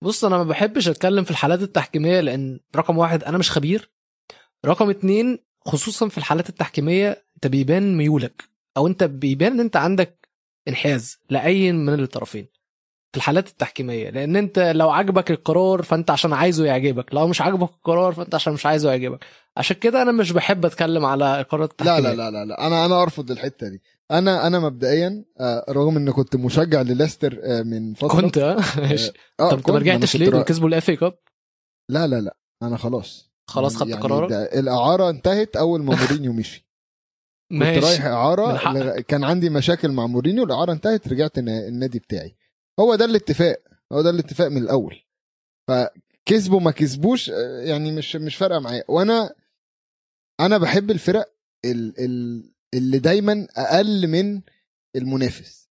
بص 0.02 0.24
أنا 0.24 0.36
ما 0.38 0.44
بحبش 0.44 0.88
أتكلم 0.88 1.24
في 1.24 1.30
الحالات 1.30 1.62
التحكيمية 1.62 2.20
لأن 2.20 2.60
رقم 2.76 2.98
واحد 2.98 3.24
أنا 3.24 3.38
مش 3.38 3.50
خبير. 3.50 3.90
رقم 4.66 4.90
اتنين 4.90 5.38
خصوصا 5.66 6.08
في 6.08 6.18
الحالات 6.18 6.48
التحكيمية 6.48 7.24
أنت 7.36 7.46
بيبان 7.46 7.96
ميولك 7.96 8.44
أو 8.76 8.86
أنت 8.86 9.04
بيبان 9.04 9.52
إن 9.52 9.60
أنت 9.60 9.76
عندك 9.76 10.28
انحياز 10.68 11.18
لأي 11.30 11.72
من 11.72 12.00
الطرفين 12.00 12.46
في 13.12 13.16
الحالات 13.18 13.48
التحكيمية. 13.48 14.10
لأن 14.10 14.36
أنت 14.36 14.58
لو 14.58 14.90
عجبك 14.90 15.30
القرار 15.30 15.82
فأنت 15.82 16.10
عشان 16.10 16.32
عايزه 16.32 16.64
يعجبك. 16.64 17.14
لو 17.14 17.26
مش 17.26 17.40
عاجبك 17.40 17.70
القرار 17.70 18.12
فأنت 18.12 18.34
عشان 18.34 18.52
مش 18.52 18.66
عايزه 18.66 18.90
يعجبك. 18.90 19.24
عشان 19.56 19.76
كده 19.76 20.02
أنا 20.02 20.12
مش 20.12 20.32
بحب 20.32 20.66
أتكلم 20.66 21.04
على 21.04 21.40
القرارات 21.40 21.82
لا 21.82 21.98
التحكيميه 21.98 22.14
لا 22.16 22.30
لا 22.30 22.30
لا 22.30 22.44
لا. 22.44 22.66
أنا 22.66 22.86
أنا 22.86 23.02
أرفض 23.02 23.30
الحتة 23.30 23.68
دي. 23.68 23.82
أنا 24.12 24.46
أنا 24.46 24.58
مبدئيا 24.60 25.24
آه، 25.40 25.64
رغم 25.68 25.96
ان 25.96 26.10
كنت 26.10 26.36
مشجع 26.36 26.82
لليستر 26.82 27.40
آه، 27.44 27.62
من 27.62 27.94
فترة. 27.94 28.08
كنت 28.20 28.38
آه؟ 28.38 28.56
طب 29.38 29.44
انت 29.44 29.54
كنت، 29.54 29.70
ما 29.70 29.78
رجعتش 29.78 30.12
كنت 30.12 30.16
ليه؟ 30.22 30.30
دول 30.30 30.42
كسبوا 30.42 30.68
ال 30.68 30.78
FA 30.78 30.96
Cup؟ 30.96 31.18
لا 31.90 32.06
لا 32.06 32.20
لا 32.20 32.36
أنا 32.62 32.76
خلاص. 32.76 33.30
خلاص 33.50 33.76
خدت 33.76 33.88
يعني 33.90 34.02
قرارك؟ 34.02 34.32
الإعارة 34.32 35.10
انتهت 35.10 35.56
أول 35.56 35.82
ما 35.82 35.96
مورينيو 35.96 36.32
مشي. 36.32 36.60
كنت 37.52 37.60
ماشي. 37.60 37.80
رايح 37.86 38.04
إعارة. 38.04 38.72
لغ- 38.72 39.00
كان 39.00 39.24
عندي 39.24 39.50
مشاكل 39.50 39.88
مع 39.92 40.06
مورينيو 40.06 40.44
الإعارة 40.44 40.72
انتهت 40.72 41.08
رجعت 41.08 41.38
النا- 41.38 41.68
النادي 41.68 41.98
بتاعي. 41.98 42.36
هو 42.80 42.94
ده 42.94 43.04
الاتفاق 43.04 43.62
هو 43.92 44.02
ده 44.02 44.10
الاتفاق 44.10 44.48
من 44.48 44.56
الأول. 44.62 44.96
كسبوا 46.26 46.60
ما 46.60 46.70
كسبوش 46.70 47.30
آه، 47.30 47.60
يعني 47.60 47.92
مش 47.92 48.16
مش 48.16 48.36
فارقة 48.36 48.58
معايا. 48.60 48.84
وأنا 48.88 49.34
أنا 50.40 50.58
بحب 50.58 50.90
الفرق 50.90 51.32
ال 51.64 51.94
ال 52.04 52.51
اللي 52.74 52.98
دايما 52.98 53.46
أقل 53.56 54.06
من 54.08 54.40
المنافس. 54.96 55.68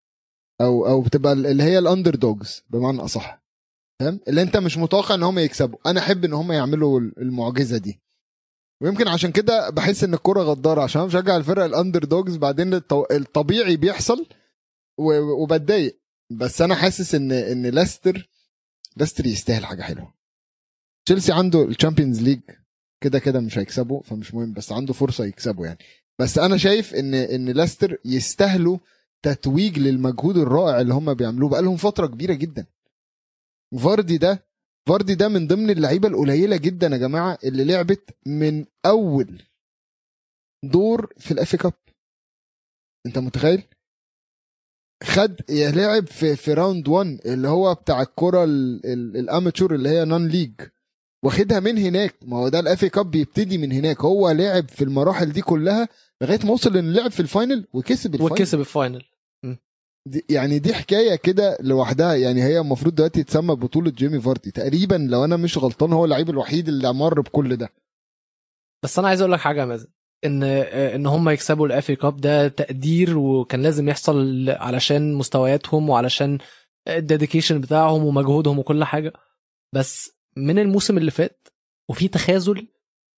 أو 0.62 0.88
أو 0.88 1.02
بتبقى 1.02 1.34
اللي 1.34 1.64
هي 1.64 1.80
ال 1.80 2.16
underdogs 2.16 2.64
بمعنى 2.70 3.00
أصح. 3.02 3.44
فاهم؟ 4.00 4.20
اللي 4.28 4.42
أنت 4.42 4.58
مش 4.58 4.78
متوقع 4.78 5.16
إن 5.16 5.24
هم 5.24 5.40
يكسبوا. 5.40 5.80
أنا 5.86 6.00
أحب 6.00 6.26
إن 6.26 6.34
هم 6.34 6.52
يعملوا 6.52 7.00
المعجزة 7.00 7.78
دي. 7.78 8.02
ويمكن 8.82 9.08
عشان 9.08 9.32
كده 9.32 9.70
بحس 9.70 10.04
إن 10.04 10.14
الكورة 10.14 10.42
غدارة 10.44 10.82
عشان 10.84 11.06
بشجع 11.06 11.38
الفرق 11.38 11.64
ال 11.64 12.04
underdogs 12.04 12.36
بعدين 12.38 12.74
الطبيعي 13.12 13.78
بيحصل 13.78 14.26
وبتضايق. 15.42 16.00
بس 16.32 16.62
أنا 16.62 16.76
حاسس 16.76 17.16
إن 17.16 17.32
إن 17.32 17.66
ليستر 17.68 18.30
ليستر 18.98 19.26
يستاهل 19.26 19.66
حاجة 19.66 19.82
حلوة. 19.82 20.14
تشيلسي 21.06 21.34
عنده 21.34 21.64
ال 21.64 21.70
Champions 21.70 22.22
League 22.22 22.40
كده 23.04 23.20
كده 23.20 23.40
مش 23.40 23.58
هيكسبوا 23.58 24.04
فمش 24.04 24.34
مهم 24.34 24.54
بس 24.54 24.72
عنده 24.72 24.94
فرصة 24.94 25.26
يكسبوا 25.26 25.66
يعني. 25.66 25.80
بس 26.20 26.38
أنا 26.38 26.58
شايف 26.58 26.96
إن 26.96 27.14
إن 27.14 27.50
ليستر 27.50 27.98
يستاهلوا 28.06 28.78
تتويج 29.22 29.80
للمجهود 29.80 30.38
الرائع 30.38 30.82
اللي 30.82 30.94
هم 30.94 31.14
بيعملوه 31.14 31.50
بقالهم 31.50 31.78
فترة 31.78 32.08
كبيرة 32.08 32.34
جدا. 32.34 32.66
فاردي 33.84 34.18
ده 34.18 34.46
فاردي 34.88 35.16
ده 35.16 35.28
من 35.28 35.48
ضمن 35.48 35.70
اللعيبة 35.70 36.08
القليلة 36.08 36.58
جدا 36.58 36.88
يا 36.88 36.98
جماعة 36.98 37.38
اللي 37.44 37.64
لعبت 37.64 38.16
من 38.26 38.66
أول 38.86 39.42
دور 40.64 41.14
في 41.18 41.32
ال 41.32 41.40
FA 41.40 41.58
Cup. 41.58 41.74
أنت 43.06 43.18
متخيل؟ 43.18 43.64
خد 45.04 45.36
لعب 45.50 46.08
في 46.08 46.36
في 46.36 46.54
round 46.54 46.88
1 46.88 47.20
اللي 47.26 47.48
هو 47.48 47.74
بتاع 47.74 48.02
الكرة 48.02 48.44
ال- 48.44 48.86
ال- 48.86 49.18
ال 49.18 49.25
amateur 49.25 49.76
اللي 49.76 49.90
هي 49.90 50.06
non-league. 50.06 50.54
واخدها 51.24 51.60
من 51.60 51.78
هناك. 51.78 52.16
ما 52.22 52.38
هو 52.38 52.50
ده 52.50 52.60
ال 52.60 52.70
FA 52.70 52.90
Cup 52.90 53.12
بيبتدي 53.12 53.58
من 53.58 53.72
هناك. 53.72 54.02
هو 54.02 54.32
لعب 54.32 54.70
في 54.70 54.84
المراحل 54.84 55.32
دي 55.32 55.42
كلها 55.42 55.88
لغاية 56.24 56.40
ما 56.44 56.52
وصل 56.52 56.78
إنه 56.78 56.92
لعب 56.92 57.12
في 57.12 57.20
ال 57.20 57.28
final 57.28 57.68
وكسب 57.74 58.14
ال 58.14 58.16
final. 58.16 58.32
وكسب 58.32 58.60
ال 58.60 58.66
final. 58.66 59.06
دي 60.08 60.26
يعني 60.30 60.60
دي 60.60 60.74
حكاية 60.74 61.16
كده 61.16 61.58
لوحدها. 61.62 62.16
يعني 62.16 62.44
هي 62.44 62.60
المفروض 62.60 62.96
دلوقتي 62.96 63.24
تسمى 63.24 63.56
بطولة 63.56 63.92
جيمي 63.92 64.22
فاردي 64.22 64.52
تقريبا 64.52 64.96
لو 64.96 65.26
أنا 65.26 65.38
مش 65.38 65.58
غلطان 65.58 65.94
هو 65.94 66.06
اللعيب 66.06 66.30
الوحيد 66.30 66.68
اللي 66.68 66.94
مر 66.94 67.22
بكل 67.22 67.56
ده. 67.56 67.70
بس 68.84 69.00
أنا 69.00 69.08
عايز 69.08 69.22
أقول 69.22 69.32
لك 69.32 69.40
حاجة 69.40 69.60
يا 69.60 69.66
مازن. 69.66 69.88
ان 70.26 70.44
إن 70.44 71.06
هم 71.06 71.30
يكسبوا 71.30 71.68
ال 71.68 71.77
FA 71.77 71.96
Cup 71.96 72.18
ده 72.18 72.48
تقدير 72.48 73.18
وكان 73.18 73.62
لازم 73.62 73.90
يحصل 73.90 74.50
علشان 74.50 75.14
مستوياتهم 75.14 75.90
وعلشان 75.90 76.38
ال 76.88 76.94
dedication 76.94 77.62
بتاعهم 77.62 78.04
ومجهودهم 78.06 78.60
وكل 78.60 78.84
حاجة. 78.84 79.14
بس 79.76 80.12
من 80.38 80.60
الموسم 80.60 80.98
اللي 80.98 81.12
فات 81.12 81.48
وفي 81.90 82.08
تخاذل 82.08 82.68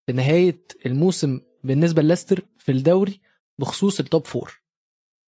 في 0.07 0.13
نهاية 0.13 0.65
الموسم 0.85 1.41
بالنسبة 1.63 2.01
لليستر 2.01 2.45
في 2.57 2.71
الدوري 2.71 3.21
بخصوص 3.59 3.99
ال 3.99 4.06
top 4.06 4.25
four 4.25 4.61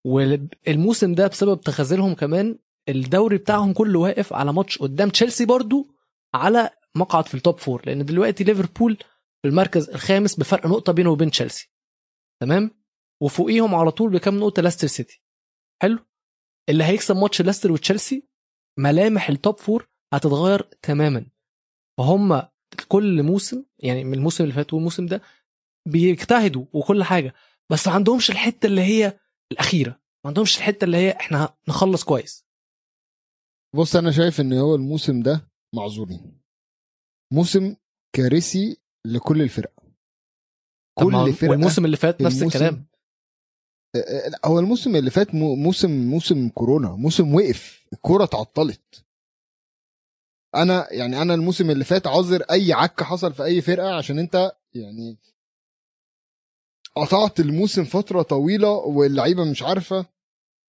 والموسم 0.06 1.16
ده 1.16 1.28
بسبب 1.28 1.62
تخاذلهم 1.62 2.14
كمان 2.14 2.60
الدوري 2.90 3.38
بتاعهم 3.38 3.74
كله 3.74 4.00
واقف 4.00 4.34
على 4.34 4.54
ماتش 4.54 4.78
قدام 4.78 5.10
تشيلسي 5.10 5.46
برضو 5.46 5.96
على 6.34 6.70
مقعد 6.96 7.28
في 7.28 7.36
ال 7.36 7.41
top 7.41 7.58
four 7.58 7.82
لأن 7.86 8.06
دلوقتي 8.06 8.44
ليفربول 8.44 8.98
في 9.42 9.48
المركز 9.48 9.90
الخامس 9.90 10.36
بفرق 10.40 10.66
نقطة 10.68 10.94
بينه 10.94 11.10
وبين 11.10 11.32
تشيلسي. 11.32 11.72
تمام؟ 12.42 12.72
وفوقيهم 13.22 13.76
على 13.76 13.92
طول 13.92 14.10
بكام 14.10 14.40
نقطة 14.40 14.62
ليستر 14.62 14.88
سيتي. 14.88 15.22
حلو؟ 15.82 16.00
اللي 16.70 16.84
هيكسب 16.84 17.16
ماتش 17.16 17.42
ليستر 17.42 17.72
وتشيلسي 17.72 18.28
ملامح 18.80 19.30
ال 19.30 19.37
top 19.37 19.60
four 19.60 19.88
هتتغير 20.14 20.62
تماما. 20.62 21.26
فهم 21.98 22.42
كل 22.88 23.24
موسم 23.24 23.64
يعني 23.80 24.04
من 24.04 24.14
الموسم 24.14 24.44
اللي 24.44 24.56
فات 24.56 24.74
والموسم 24.74 25.06
ده 25.06 25.22
بيجتهدوا 25.86 26.66
وكل 26.74 27.04
حاجة 27.04 27.34
بس 27.70 27.88
ما 27.88 27.94
عندهمش 27.94 28.30
الحتة 28.32 28.66
اللي 28.66 28.82
هي 28.82 29.20
الأخيرة 29.52 29.92
ما 29.92 30.28
عندهمش 30.28 30.58
الحتة 30.58 30.86
اللي 30.86 30.98
هي 30.98 31.12
إحنا 31.12 31.56
نخلص 31.68 32.04
كويس. 32.04 32.46
بص 33.76 33.96
أنا 33.96 34.12
شايف 34.12 34.42
إن 34.42 34.54
هو 34.54 34.76
الموسم 34.76 35.22
ده 35.22 35.52
معذورين. 35.76 36.42
موسم 37.34 37.76
كارثي 38.16 38.78
لكل 39.06 39.42
الفرق. 39.42 39.74
كل 41.00 41.34
فرقه 41.34 41.50
والموسم 41.52 41.86
اللي 41.86 41.98
فات 41.98 42.22
نفس 42.22 42.44
الكلام. 42.44 42.86
آه، 43.96 44.00
آه، 44.00 44.48
هو 44.48 44.60
الموسم 44.60 44.96
اللي 44.96 45.10
فات 45.12 45.36
مو- 45.36 45.56
موسم 45.56 45.92
موسم 46.10 46.50
كورونا 46.50 46.90
موسم 46.92 47.36
وقف 47.36 47.86
الكورة 47.94 48.24
اتعطلت. 48.24 49.06
أنا 50.56 50.88
يعني 50.94 51.22
أنا 51.22 51.34
الموسم 51.34 51.70
اللي 51.70 51.84
فات 51.84 52.08
عذر 52.08 52.42
أي 52.52 52.74
عك 52.74 53.04
حصل 53.04 53.34
في 53.34 53.44
أي 53.44 53.62
فرقة 53.62 53.96
عشان 53.98 54.20
أنت 54.20 54.52
يعني 54.76 55.18
قطعت 56.98 57.40
الموسم 57.40 57.84
فترة 57.84 58.22
طويلة 58.22 58.70
واللعيبة 58.72 59.44
مش 59.44 59.64
عارفة 59.64 60.06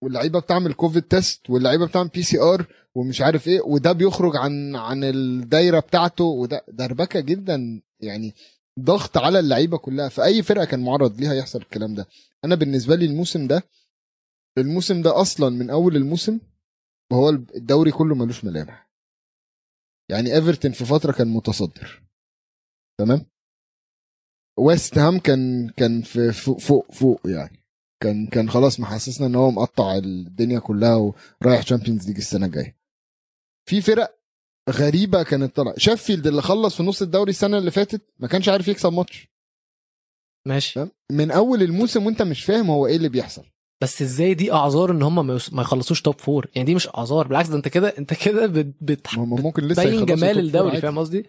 واللعيبة 0.03 0.41
بتعمل 0.41 0.73
COVID 0.73 1.03
test 1.03 1.51
واللعيبة 1.51 1.87
بتعمل 1.87 2.09
PCR 2.09 2.67
ومش 2.95 3.21
عارف 3.21 3.49
إيه 3.49 3.61
وده 3.61 3.93
بيخرج 3.93 4.37
عن 4.37 4.77
عن 4.77 5.05
الدايرة 5.05 5.81
بتاعته 5.81 6.25
وده 6.25 6.65
دربكة 6.69 7.21
جدا 7.21 7.83
يعني 8.01 8.35
ضغط 8.81 9.17
على 9.17 9.39
اللعيبة 9.39 9.79
كلها. 9.79 10.09
في 10.09 10.25
اي 10.25 10.43
فرقة 10.43 10.65
كان 10.65 10.85
معرض 10.85 11.21
ليها 11.21 11.35
يحصل 11.35 11.59
الكلام 11.59 11.95
ده. 11.95 12.07
أنا 12.45 12.55
بالنسبة 12.55 12.97
لي 12.97 13.05
الموسم 13.07 13.47
ده 13.47 13.63
الموسم 14.59 15.03
ده 15.03 15.21
أصلا 15.21 15.51
من 15.51 15.71
أول 15.71 15.97
الموسم 15.97 16.41
وهو 17.13 17.29
الدوري 17.31 17.91
كله 17.91 18.15
ملوش 18.15 18.45
ملامح. 18.45 18.91
يعني 20.11 20.35
ايفرتون 20.35 20.73
في 20.73 20.85
فترة 20.85 21.13
كان 21.13 21.29
متصدر. 21.29 22.03
تمام؟ 22.99 23.27
ويست 24.59 24.99
هام 24.99 25.19
كان 25.19 25.69
كان 25.77 26.03
في 26.03 26.33
فوق 26.33 26.61
فوق, 26.61 26.93
فوق 26.93 27.21
يعني. 27.25 27.61
كان 28.03 28.27
كان 28.27 28.51
خلاص 28.51 28.81
محسسنا 28.81 29.27
إن 29.27 29.35
هو 29.35 29.51
مقطع 29.51 29.97
الدنيا 29.97 30.59
كلها 30.59 31.13
ورايح 31.43 31.63
Champions 31.63 32.07
League 32.07 32.17
السنة 32.17 32.47
الجاية. 32.47 32.77
في 33.69 33.81
فرق 33.81 34.19
غريبة 34.71 35.23
كانت 35.23 35.57
طالعة. 35.57 35.75
شيفيلد 35.79 36.27
اللي 36.27 36.43
خلص 36.43 36.77
في 36.77 36.83
نص 36.83 37.03
الدوري 37.03 37.31
السنة 37.31 37.59
اللي 37.59 37.71
فاتت 37.71 38.03
ما 38.19 38.29
كانش 38.29 38.49
عارف 38.49 38.69
يكسب 38.69 38.93
ماتش. 38.93 39.29
ماشي؟ 40.47 40.87
من 41.13 41.31
أول 41.31 41.63
الموسم 41.63 42.07
وأنت 42.07 42.23
مش 42.23 42.45
فاهم 42.45 42.71
هو 42.71 42.87
إيه 42.87 42.97
اللي 42.97 43.09
بيحصل. 43.09 43.45
بس 43.83 44.03
إزاي 44.03 44.35
دي 44.35 44.53
أعذار 44.53 44.91
إن 44.91 45.03
هم 45.03 45.27
ما 45.27 45.63
يخلصوش 45.63 46.03
top 46.03 46.21
four 46.21 46.47
يعني 46.55 46.67
دي 46.67 46.75
مش 46.75 46.89
أعذار 46.89 47.29
بالعكس 47.29 47.49
ده 47.49 47.57
أنت 47.57 47.69
كده 47.69 47.89
أنت 47.99 48.15
كده 48.15 48.47
بت- 48.47 48.75
بت- 48.81 49.15
ما 49.19 49.25
هم 49.25 49.43
ممكن 49.43 49.63
لسه 49.63 49.83
بتبين 49.85 50.07
جمال 50.07 50.39
الدوري. 50.39 50.81
فاهم 50.81 50.99
قصدي؟ 50.99 51.27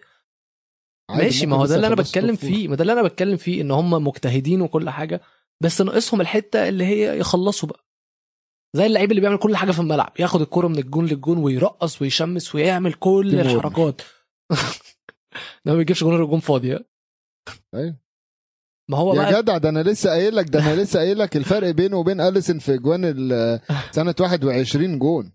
ماشي 1.10 1.46
ما 1.46 1.56
هو 1.56 1.66
ده 1.66 1.74
اللي 1.76 1.86
أنا 1.86 1.94
بتكلم. 1.94 2.36
فيه 2.36 2.68
ما 2.68 2.76
ده 2.76 2.82
اللي 2.82 2.92
أنا 2.92 3.02
بتكلم 3.02 3.36
فيه 3.36 3.60
إن 3.60 3.70
هم 3.70 3.90
مجتهدين 3.90 4.60
وكل 4.60 4.90
حاجة 4.90 5.20
بس 5.62 5.80
ناقصهم 5.80 6.20
الحتة 6.20 6.68
اللي 6.68 6.84
هي 6.84 7.18
يخلصوا 7.18 7.68
بقى 7.68 7.86
زي 8.76 8.86
اللعيب 8.86 9.10
اللي 9.10 9.20
بيعمل 9.20 9.38
كل 9.38 9.56
حاجة 9.56 9.70
في 9.70 9.80
الملعب 9.80 10.12
ياخد 10.18 10.40
الكرة 10.40 10.68
من 10.68 10.78
الجون 10.78 11.06
للجون 11.06 11.38
ويرقص 11.38 12.02
ويشمس 12.02 12.54
ويعمل 12.54 12.92
كل. 12.92 13.40
الحركات 13.40 14.02
ده 15.64 15.72
ما 15.72 15.76
بيجيبش 15.76 16.04
جون 16.04 16.22
الجون 16.22 16.40
فاضي 16.40 16.74
ها؟ 16.74 16.84
أيوة. 17.74 17.96
ما 18.90 18.98
هو 18.98 19.14
يا 19.14 19.30
بقى 19.30 19.42
جدع 19.42 19.58
ده 19.58 19.68
أنا 19.68 19.82
لسه 19.82 20.10
قايل 20.10 20.36
لك 20.36 20.48
ده 20.48 20.58
أنا 20.60 20.82
لسه 20.82 20.98
قايل 20.98 21.18
لك 21.18 21.36
الفرق 21.36 21.70
بينه 21.70 21.96
وبين 21.96 22.20
اليسون 22.20 22.58
في 22.58 22.78
جوان 22.78 23.02
سنة 23.96 24.14
21 24.20 24.98
جون 24.98 25.32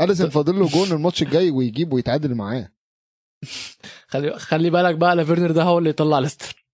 اليسون 0.00 0.30
فاضل 0.30 0.58
له 0.58 0.66
جون 0.68 0.92
الماتش 0.92 1.22
الجاي 1.22 1.50
ويجيب 1.50 1.92
ويتعادل 1.92 2.34
معاه 2.34 2.72
خلي 4.12 4.38
خلي 4.38 4.70
بالك 4.70 4.94
بقى 4.94 5.16
لافيرنر 5.16 5.50
ده 5.50 5.62
هو 5.62 5.78
اللي 5.78 5.90
يطلع 5.90 6.18
ليستر. 6.18 6.66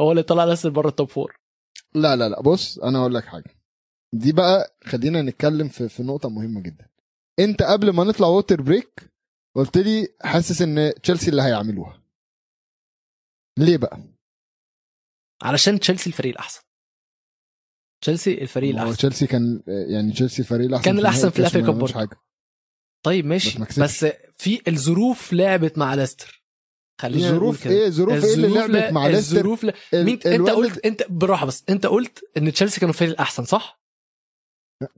هو 0.00 0.10
اللي 0.10 0.20
يطلع 0.20 0.44
ليستر 0.44 0.70
بره 0.70 0.88
ال 0.88 0.93
top 0.93 1.08
four 1.08 1.36
لا 1.94 2.16
لا 2.16 2.28
لا 2.28 2.42
بص 2.42 2.78
أنا 2.78 2.98
أقول 2.98 3.14
لك 3.14 3.24
حاجة. 3.24 3.56
دي 4.14 4.32
بقى 4.32 4.76
خلينا 4.84 5.22
نتكلم 5.22 5.68
في 5.68 5.88
في 5.88 6.02
نقطة 6.02 6.28
مهمة 6.28 6.60
جدا. 6.60 6.88
أنت 7.38 7.62
قبل 7.62 7.90
ما 7.90 8.04
نطلع 8.04 8.26
water 8.26 8.62
break 8.62 9.10
قلت 9.56 9.78
لي 9.78 10.08
حاسس 10.22 10.62
إن 10.62 10.92
تشيلسي 11.02 11.30
اللي 11.30 11.42
هيعملوها. 11.42 12.02
ليه 13.58 13.76
بقى؟ 13.76 14.00
علشان 15.42 15.80
تشيلسي 15.80 16.10
الفريق 16.10 16.32
الأحسن. 16.32 16.62
تشيلسي 18.02 18.42
الفريق 18.42 18.74
هو 18.74 18.82
الأحسن. 18.82 18.96
تشيلسي 18.96 19.26
كان 19.26 19.62
يعني 19.66 20.12
تشيلسي 20.12 20.42
الفريق 20.42 20.66
الأحسن 20.66 20.84
كان 20.84 21.02
نهائي 21.02 21.30
في 21.50 21.62
ما 21.62 21.66
كاب. 21.66 21.90
حاجة. 21.90 22.16
طيب 23.04 23.24
بس 23.24 23.28
ماشي 23.30 23.58
ما 23.58 23.64
بس, 23.64 24.04
كسبش. 24.04 24.12
في 24.36 24.60
الظروف 24.68 25.32
لعبت 25.32 25.78
مع 25.78 25.94
ليستر. 25.94 26.44
خلينا 27.00 27.26
نقول 27.26 27.36
ظروف 27.38 27.64
كده. 27.64 27.74
إيه؟ 27.74 27.88
ظروف 27.90 28.24
إيه 28.24 28.34
اللي 28.34 28.46
الظروف 28.46 28.70
لعبت 28.70 28.92
مع 28.92 29.06
ليستر؟ 29.06 29.36
الظروف 29.36 29.64
ال- 29.64 29.74
مين 29.94 30.18
انت 30.26 30.50
قلت 30.50 30.86
انت 30.86 31.02
بالراحه 31.10 31.46
بس. 31.46 31.64
انت 31.68 31.86
قلت 31.86 32.24
إن 32.36 32.52
تشيلسي 32.52 32.80
كانوا 32.80 32.92
الفريق 32.94 33.10
الأحسن 33.10 33.44
صح؟ 33.44 33.80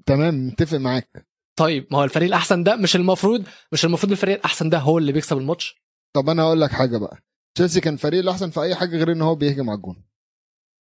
تمام 0.06 0.46
متفق 0.46 0.78
معاك. 0.78 1.26
طيب 1.58 1.86
ما 1.90 1.98
هو 1.98 2.04
الفريق 2.04 2.28
الأحسن 2.28 2.62
ده 2.62 2.76
مش 2.76 2.96
المفروض 2.96 3.44
مش 3.72 3.84
المفروض 3.84 4.12
الفريق 4.12 4.36
الأحسن 4.36 4.68
ده 4.70 4.78
هو 4.78 4.98
اللي 4.98 5.12
بيكسب 5.12 5.38
الماتش؟ 5.38 5.82
طب 6.16 6.28
أنا 6.28 6.42
هقول 6.42 6.60
لك 6.60 6.70
حاجة 6.70 6.98
بقى. 6.98 7.22
تشيلسي 7.56 7.80
كان 7.80 7.96
فريق 7.96 8.20
الأحسن 8.20 8.50
في 8.50 8.60
أي 8.62 8.74
حاجة 8.74 8.96
غير 8.96 9.12
إن 9.12 9.22
هو 9.22 9.34
بيهجم 9.34 9.70
على 9.70 9.76
الجون. 9.76 10.04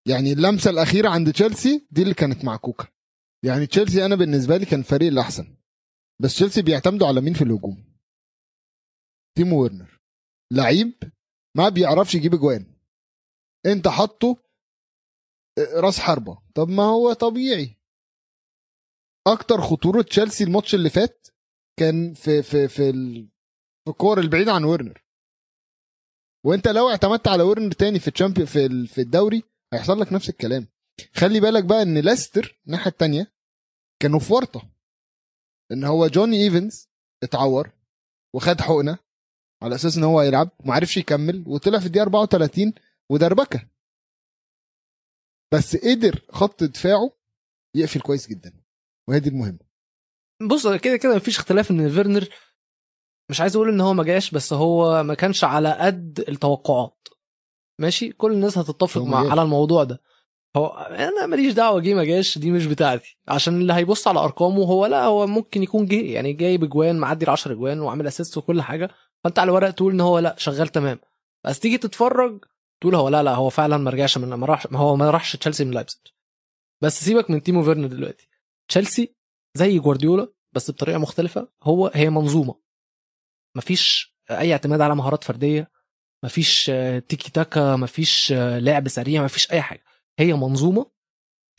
يعني 0.07 0.33
اللمسة 0.33 0.69
الأخيرة 0.69 1.09
عند 1.09 1.33
تشيلسي 1.33 1.87
دي 1.91 2.01
اللي 2.03 2.13
كانت 2.13 2.45
معكوكه 2.45 2.87
يعني 3.45 3.65
تشيلسي 3.67 4.05
أنا 4.05 4.15
بالنسبة 4.15 4.57
لي 4.57 4.65
كان 4.65 4.79
الفريق 4.79 5.07
الأحسن. 5.11 5.55
بس 6.21 6.35
تشيلسي 6.35 6.61
بيعتمدوا 6.61 7.07
على 7.07 7.21
مين 7.21 7.33
في 7.33 7.41
الهجوم؟ 7.43 7.95
تيمو 9.37 9.61
ويرنر. 9.61 9.99
لعيب 10.53 10.93
ما 11.57 11.69
بيعرفش 11.69 12.15
يجيب 12.15 12.33
اجوان 12.33 12.75
انت 13.65 13.87
حطه 13.87 14.37
راس 15.75 15.99
حربة. 15.99 16.41
طب 16.55 16.69
ما 16.69 16.83
هو 16.83 17.13
طبيعي. 17.13 17.75
أكتر 19.27 19.61
خطورة 19.61 20.01
تشيلسي 20.01 20.43
الماتش 20.43 20.75
اللي 20.75 20.89
فات 20.89 21.27
كان 21.79 22.13
في 22.13 22.43
في 22.43 22.67
في. 22.67 22.91
في 22.91 23.89
الكور 23.89 24.19
البعيدة 24.19 24.51
عن 24.53 24.63
ورنر 24.63 25.03
وانت 26.45 26.67
لو 26.67 26.89
اعتمدت 26.89 27.27
على 27.27 27.43
ورنر 27.43 27.71
تاني 27.71 27.99
في 27.99 28.07
ال 28.07 28.12
Champion 28.12 28.47
في 28.47 28.87
في 28.87 29.01
الدوري 29.01 29.43
هيحصل 29.73 29.99
لك 29.99 30.13
نفس 30.13 30.29
الكلام. 30.29 30.67
خلي 31.15 31.39
بالك 31.39 31.63
بقى 31.63 31.81
إن 31.81 31.97
ليستر 31.97 32.59
الناحية 32.67 32.91
التانية 32.91 33.33
كانوا 34.01 34.19
في 34.19 34.33
ورطة. 34.33 34.74
إن 35.71 35.83
هو 35.83 36.07
جوني 36.07 36.43
ايفنز 36.43 36.89
اتعور 37.23 37.71
وخد 38.35 38.61
حقنة 38.61 38.97
على 39.63 39.75
أساس 39.75 39.97
إن 39.97 40.03
هو 40.03 40.21
يلعب 40.21 40.49
ومعرفش 40.59 40.97
يكمل 40.97 41.43
وطلع 41.47 41.79
في 41.79 41.85
الدقيقة 41.85 42.03
34 42.03 42.73
ودربكة. 43.11 43.69
بس 45.53 45.75
قدر 45.75 46.25
خط 46.29 46.63
دفاعه 46.63 47.11
يقفل 47.75 48.01
كويس 48.01 48.27
جدا 48.27 48.63
وهي 49.09 49.19
دي 49.19 49.29
المهمة. 49.29 49.59
بص 50.49 50.67
كده 50.67 50.97
كده 50.97 51.15
مفيش 51.15 51.37
اختلاف 51.39 51.71
إن 51.71 51.89
فيرنر 51.89 52.29
مش 53.31 53.41
عايز 53.41 53.55
أقول 53.55 53.69
إن 53.69 53.81
هو 53.81 53.93
ما 53.93 54.03
جاش 54.03 54.31
بس 54.31 54.53
هو 54.53 55.03
ما 55.03 55.13
كانش 55.13 55.43
على 55.43 55.73
قد 55.73 56.25
التوقعات. 56.29 57.07
ماشي؟ 57.81 58.11
كل 58.11 58.31
الناس 58.31 58.57
هتتفق 58.57 59.01
مع. 59.01 59.31
على 59.31 59.41
الموضوع 59.41 59.83
ده. 59.83 60.01
هو 60.55 60.67
أنا 60.67 61.25
ماليش 61.25 61.53
دعوة 61.53 61.79
جه 61.81 61.93
ما 61.93 62.03
جاش 62.03 62.37
دي 62.37 62.51
مش 62.51 62.65
بتاعتي. 62.65 63.17
عشان 63.27 63.61
اللي 63.61 63.73
هيبص 63.73 64.07
على 64.07 64.19
أرقامه 64.19 64.63
هو 64.63 64.85
لا 64.85 65.03
هو 65.03 65.27
ممكن 65.27 65.63
يكون 65.63 65.85
جه 65.85 66.01
يعني 66.01 66.33
جايب 66.33 66.63
اجوان 66.63 66.97
معدي 66.99 67.25
ال 67.25 67.29
10 67.29 67.51
اجوان 67.51 67.79
وعامل 67.79 68.07
assist 68.07 68.37
وكل 68.37 68.61
حاجة. 68.61 68.89
فأنت 69.23 69.39
على 69.39 69.49
الورق 69.49 69.69
تقول 69.71 69.93
إن 69.93 70.01
هو 70.01 70.19
لا 70.19 70.35
شغال 70.37 70.67
تمام. 70.67 70.99
بس 71.45 71.59
تيجي 71.59 71.77
تتفرج 71.77 72.45
تقول 72.81 72.95
هو 72.95 73.09
لا 73.09 73.23
لا 73.23 73.35
هو 73.35 73.49
فعلا 73.49 73.77
ما 73.77 73.91
رجعش 73.91 74.17
من 74.17 74.33
ما 74.33 74.45
راحش 74.47 74.67
هو 74.67 74.95
ما 74.95 75.09
راحش 75.09 75.35
تشيلسي 75.35 75.65
من 75.65 75.71
لايبزيج. 75.71 76.01
بس 76.81 77.03
سيبك 77.05 77.29
من 77.29 77.43
تيمو 77.43 77.63
فيرنر 77.63 77.87
دلوقتي. 77.87 78.29
تشيلسي 78.69 79.15
زي 79.53 79.79
جوارديولا 79.79 80.27
بس 80.53 80.71
بطريقة 80.71 80.97
مختلفة. 80.97 81.47
هو 81.63 81.91
هي 81.93 82.09
منظومة. 82.09 82.55
مفيش 83.55 84.15
أي 84.31 84.51
اعتماد 84.51 84.81
على 84.81 84.95
مهارات 84.95 85.23
فردية 85.23 85.71
مفيش 86.23 86.71
تيكي 87.07 87.31
تاكا 87.31 87.75
مفيش 87.75 88.33
لعب 88.37 88.87
سريع 88.87 89.23
مفيش 89.23 89.51
أي 89.51 89.61
حاجة. 89.61 89.84
هي 90.19 90.33
منظومة 90.33 90.91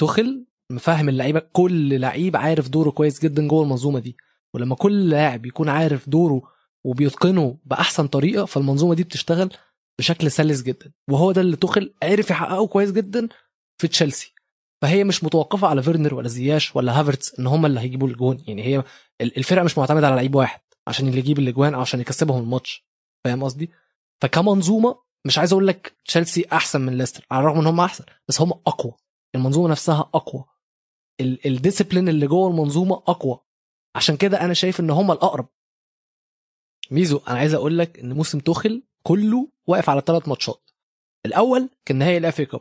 توخل 0.01 0.47
مفهم 0.73 1.09
اللعيبة 1.09 1.41
كل 1.53 2.01
لعيب 2.01 2.37
عارف 2.37 2.69
دوره 2.69 2.91
كويس 2.91 3.23
جدا 3.23 3.49
جوه 3.49 3.63
المنظومة 3.63 3.99
دي. 3.99 4.17
ولما 4.55 4.75
كل 4.75 5.11
لاعب 5.11 5.47
يكون 5.47 5.69
عارف 5.69 6.09
دوره 6.09 6.43
وبيتقنه 6.85 7.59
بأحسن 7.65 8.07
طريقة 8.07 8.45
فالمنظومة 8.45 8.95
دي 8.95 9.03
بتشتغل 9.05 9.51
بشكل 9.99 10.31
سلس 10.31 10.63
جدا. 10.63 10.93
وهو 11.11 11.33
ده 11.33 11.41
اللي 11.41 11.57
توخل 11.57 11.95
عرف 12.03 12.31
يحققه 12.31 12.67
كويس 12.67 12.93
جدا 12.93 13.29
في 13.81 13.89
تشيلسي. 13.89 14.35
فهي 14.83 15.05
مش 15.05 15.25
متوقفة 15.25 15.69
على 15.69 15.83
فيرنر 15.83 16.15
ولا 16.15 16.29
زياش 16.29 16.77
ولا 16.77 17.01
هافرتس 17.01 17.41
إن 17.41 17.47
هم 17.47 17.67
اللي 17.67 17.81
هيجيبوا 17.81 18.09
الجون. 18.09 18.45
يعني 18.47 18.63
هي 18.65 18.85
ال- 19.21 19.37
الفرقة 19.39 19.65
مش 19.65 19.79
معتمدة 19.79 20.07
على 20.07 20.17
لعيب 20.17 20.35
واحد 20.35 20.61
عشان 20.89 21.09
اللي 21.09 21.19
يجيب 21.19 21.39
الأجوان 21.39 21.75
أو 21.75 21.81
عشان 21.81 22.01
يكسبهم 22.01 22.43
الماتش. 22.43 22.87
فاهم 23.25 23.45
قصدي؟ 23.45 23.71
فكمنظومة 24.23 25.06
مش 25.27 25.39
عايز 25.39 25.53
أقول 25.53 25.67
لك 25.67 25.97
تشيلسي 26.05 26.47
احسن 26.53 26.81
من 26.81 26.99
ليستر 26.99 27.27
على 27.31 27.41
الرغم 27.41 27.59
ان 27.61 27.67
هم 27.67 27.81
احسن 27.81 28.05
بس 28.29 28.41
هم 28.41 28.51
اقوى. 28.51 28.93
المنظومة 29.35 29.69
نفسها 29.69 30.11
اقوى. 30.15 30.45
ال- 31.21 31.47
ال 31.47 31.52
discipline 31.52 32.09
اللي 32.09 32.27
جوه 32.27 32.49
المنظومة 32.51 32.95
اقوى. 32.95 33.39
عشان 33.97 34.17
كده 34.17 34.41
أنا 34.41 34.55
شايف 34.55 34.81
ان 34.81 34.91
هم 34.91 35.11
الاقرب. 35.13 35.49
ميزو 36.91 37.21
أنا 37.29 37.39
عايز 37.39 37.55
أقول 37.55 37.79
لك 37.79 37.99
ان 37.99 38.13
موسم 38.13 38.39
توخل 38.39 38.83
كله 39.03 39.49
واقف 39.67 39.91
على 39.91 40.03
ثلاث 40.07 40.29
ماتشات. 40.29 40.71
الأول 41.27 41.69
كان 41.85 41.97
نهائي 41.99 42.17
ال 42.19 42.27
FA 42.27 42.45
Cup. 42.45 42.61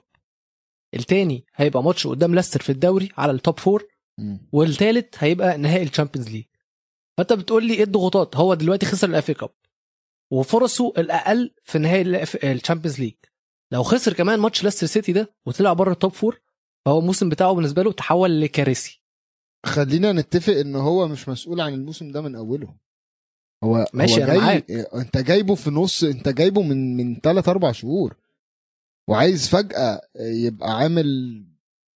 التاني 0.94 1.46
هيبقى 1.56 1.84
ماتش 1.84 2.08
قدام 2.08 2.36
ليستر 2.36 2.62
في 2.62 2.72
الدوري 2.72 3.10
على 3.18 3.32
ال 3.32 3.39
top 3.39 3.60
four 3.60 3.88
والتالت 4.52 5.16
هيبقى 5.24 5.58
نهائي 5.58 5.84
ال 5.84 5.88
Champions 5.88 6.30
League 6.30 6.46
فأنت 7.18 7.34
بتقول 7.34 7.66
لي 7.68 7.74
إيه 7.74 7.84
الضغوطات؟ 7.84 8.36
هو 8.36 8.54
دلوقتي 8.54 8.86
خسر 8.86 9.10
ال 9.10 9.18
FA 9.18 9.34
Cup. 9.34 9.50
وفرصه 10.32 10.94
الأقل 10.98 11.54
في 11.64 11.80
نهائي 11.80 12.24
ال 12.54 12.58
Champions 12.58 13.00
League. 13.00 13.14
لو 13.72 13.84
خسر 13.84 14.14
كمان 14.14 14.40
ماتش 14.40 14.64
ليستر 14.64 14.88
سيتي 14.88 15.12
ده 15.12 15.36
وطلع 15.46 15.74
بره 15.74 15.92
ال 15.92 15.97
top 15.97 16.12
four 16.12 16.42
فهو 16.86 17.00
الموسم 17.00 17.30
بتاعه 17.30 17.54
بالنسبة 17.54 17.84
له 17.84 17.92
تحول 17.92 18.42
لكارثي. 18.42 19.02
خلينا 19.66 20.12
نتفق 20.12 20.54
إن 20.54 20.76
هو 20.76 21.08
مش 21.08 21.30
مسؤول 21.30 21.62
عن 21.62 21.74
الموسم 21.74 22.12
ده 22.12 22.22
من 22.22 22.36
أوله. 22.36 22.76
هو 23.64 23.86
ماشي، 23.94 24.14
هو 24.14 24.24
أنا 24.24 24.34
جاي 24.34 24.38
معاك. 24.38 24.72
أنت 24.72 25.18
جايبه 25.18 25.56
في 25.56 25.70
نص 25.70 26.04
أنت 26.04 26.30
جايبه 26.30 26.62
من 26.62 26.98
من 26.98 27.20
3 27.20 27.50
4 27.50 27.72
شهور. 27.72 28.16
وعايز 29.10 29.48
فجأة 29.48 30.02
يبقى 30.20 30.78
عامل 30.78 31.42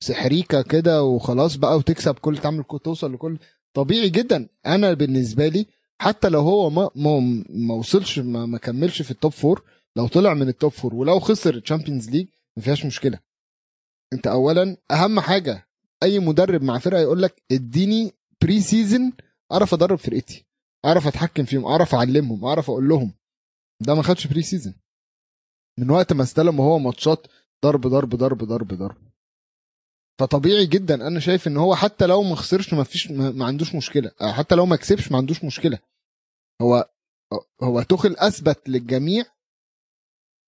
سحريكة 0.04 0.62
كده 0.62 1.04
وخلاص 1.04 1.56
بقى 1.56 1.78
وتكسب 1.78 2.16
كل 2.16 2.38
تعمل 2.38 2.64
كل 2.64 2.80
توصل 2.80 3.14
لكل 3.14 3.38
طبيعي 3.74 4.10
جدا. 4.10 4.50
أنا 4.66 4.94
بالنسبة 4.94 5.48
لي 5.48 5.66
حتى 6.02 6.30
لو 6.30 6.40
هو 6.40 6.70
ما 6.70 6.90
ما, 6.96 7.44
ما 7.50 7.74
وصلش 7.74 8.20
ما, 8.20 8.46
ما 8.46 8.58
كملش 8.58 9.02
في 9.02 9.12
ال 9.12 9.17
top 9.17 9.32
four 9.32 9.64
لو 9.96 10.08
طلع 10.08 10.34
من 10.34 10.48
ال 10.48 10.54
top 10.54 10.72
four 10.72 10.96
ولو 10.96 11.20
خسر 11.20 11.56
ال 11.56 11.61
Champions 11.61 12.10
League 12.10 12.28
ما 12.58 12.64
فيهاش 12.64 12.86
مشكلة. 12.86 13.20
انت 14.14 14.28
اولا 14.28 14.78
أهم 14.92 15.20
حاجة 15.20 15.68
أي 16.04 16.20
مدرب 16.20 16.64
مع 16.64 16.78
فرقة 16.80 17.02
يقول 17.02 17.22
لك 17.22 17.44
اديني 17.52 18.12
pre-season 18.42 19.12
أعرف 19.52 19.74
أدرب 19.74 19.98
فرقتي 19.98 20.46
أعرف 20.86 21.08
أتحكم 21.08 21.46
فيهم 21.46 21.66
أعرف 21.66 21.96
أعلمهم 21.96 22.46
أعرف 22.46 22.70
أقول 22.70 22.90
لهم. 22.90 23.14
ده 23.82 23.96
ما 23.96 24.04
خدش 24.04 24.28
pre-season 24.28 24.74
من 25.80 25.90
وقت 25.90 26.14
ما 26.14 26.24
استلم 26.24 26.60
وهو 26.60 26.80
ماتشات 26.80 27.28
ضرب 27.66 27.82
ضرب 27.88 28.10
ضرب 28.16 28.44
ضرب 28.44 28.68
ضرب. 28.74 29.09
فطبيعي 30.20 30.66
جدا. 30.66 31.08
أنا 31.08 31.20
شايف 31.20 31.48
إن 31.48 31.58
هو 31.58 31.76
حتى 31.76 32.06
لو 32.06 32.24
ما 32.24 32.36
خسرش 32.36 32.74
ما 32.74 32.84
فيش 32.84 33.12
ما 33.12 33.46
عندوش 33.46 33.76
مشكلة. 33.76 34.12
حتى 34.22 34.56
لو 34.56 34.66
ما 34.66 34.76
كسبش 34.76 35.12
ما 35.12 35.18
عندوش 35.18 35.44
مشكلة. 35.44 35.80
هو 36.62 36.90
هو 37.64 37.82
توخل 37.82 38.16
أثبت 38.18 38.70
للجميع 38.70 39.26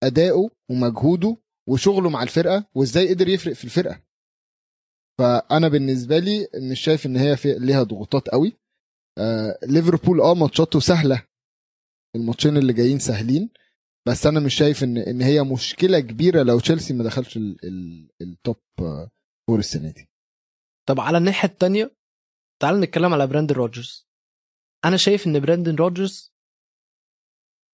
أداؤه 0.04 0.50
ومجهوده 0.70 1.36
وشغله 1.68 2.10
مع 2.10 2.22
الفرقة 2.22 2.66
وإزاي 2.74 3.08
قدر 3.14 3.28
يفرق 3.28 3.52
في 3.52 3.64
الفرقة. 3.64 4.02
فأنا 5.18 5.68
بالنسبة 5.68 6.18
لي 6.18 6.48
مش 6.70 6.80
شايف 6.80 7.06
إن 7.06 7.16
هي 7.16 7.36
في 7.36 7.58
ليها 7.58 7.82
ضغوطات 7.82 8.28
قوي. 8.28 8.52
آه 9.18 9.58
ليفربول 9.62 10.20
آه 10.20 10.34
ماتشاته 10.34 10.80
سهلة. 10.80 11.26
الماتشين 12.16 12.56
اللي 12.56 12.72
جايين 12.72 12.98
سهلين. 12.98 13.50
بس 14.08 14.26
أنا 14.26 14.40
مش 14.40 14.54
شايف 14.54 14.84
إن 14.84 14.98
إن 14.98 15.22
هي 15.22 15.42
مشكلة 15.42 16.00
كبيرة 16.00 16.42
لو 16.42 16.60
تشيلسي 16.60 16.94
ما 16.94 17.04
دخلش 17.04 17.36
ال- 17.36 17.64
ال- 17.64 18.10
ال 18.20 18.29
top 18.29 18.56
آه، 18.80 19.10
four 19.46 19.58
السنة 19.58 19.90
دي. 19.90 20.10
طب 20.86 21.00
على 21.00 21.18
الناحية 21.18 21.48
التانية 21.48 21.96
تعال 22.60 22.80
نتكلم 22.80 23.12
على 23.12 23.26
براندن 23.26 23.54
روجرز. 23.54 24.08
أنا 24.84 24.96
شايف 24.96 25.26
إن 25.26 25.40
براندن 25.40 25.74
روجرز 25.74 26.32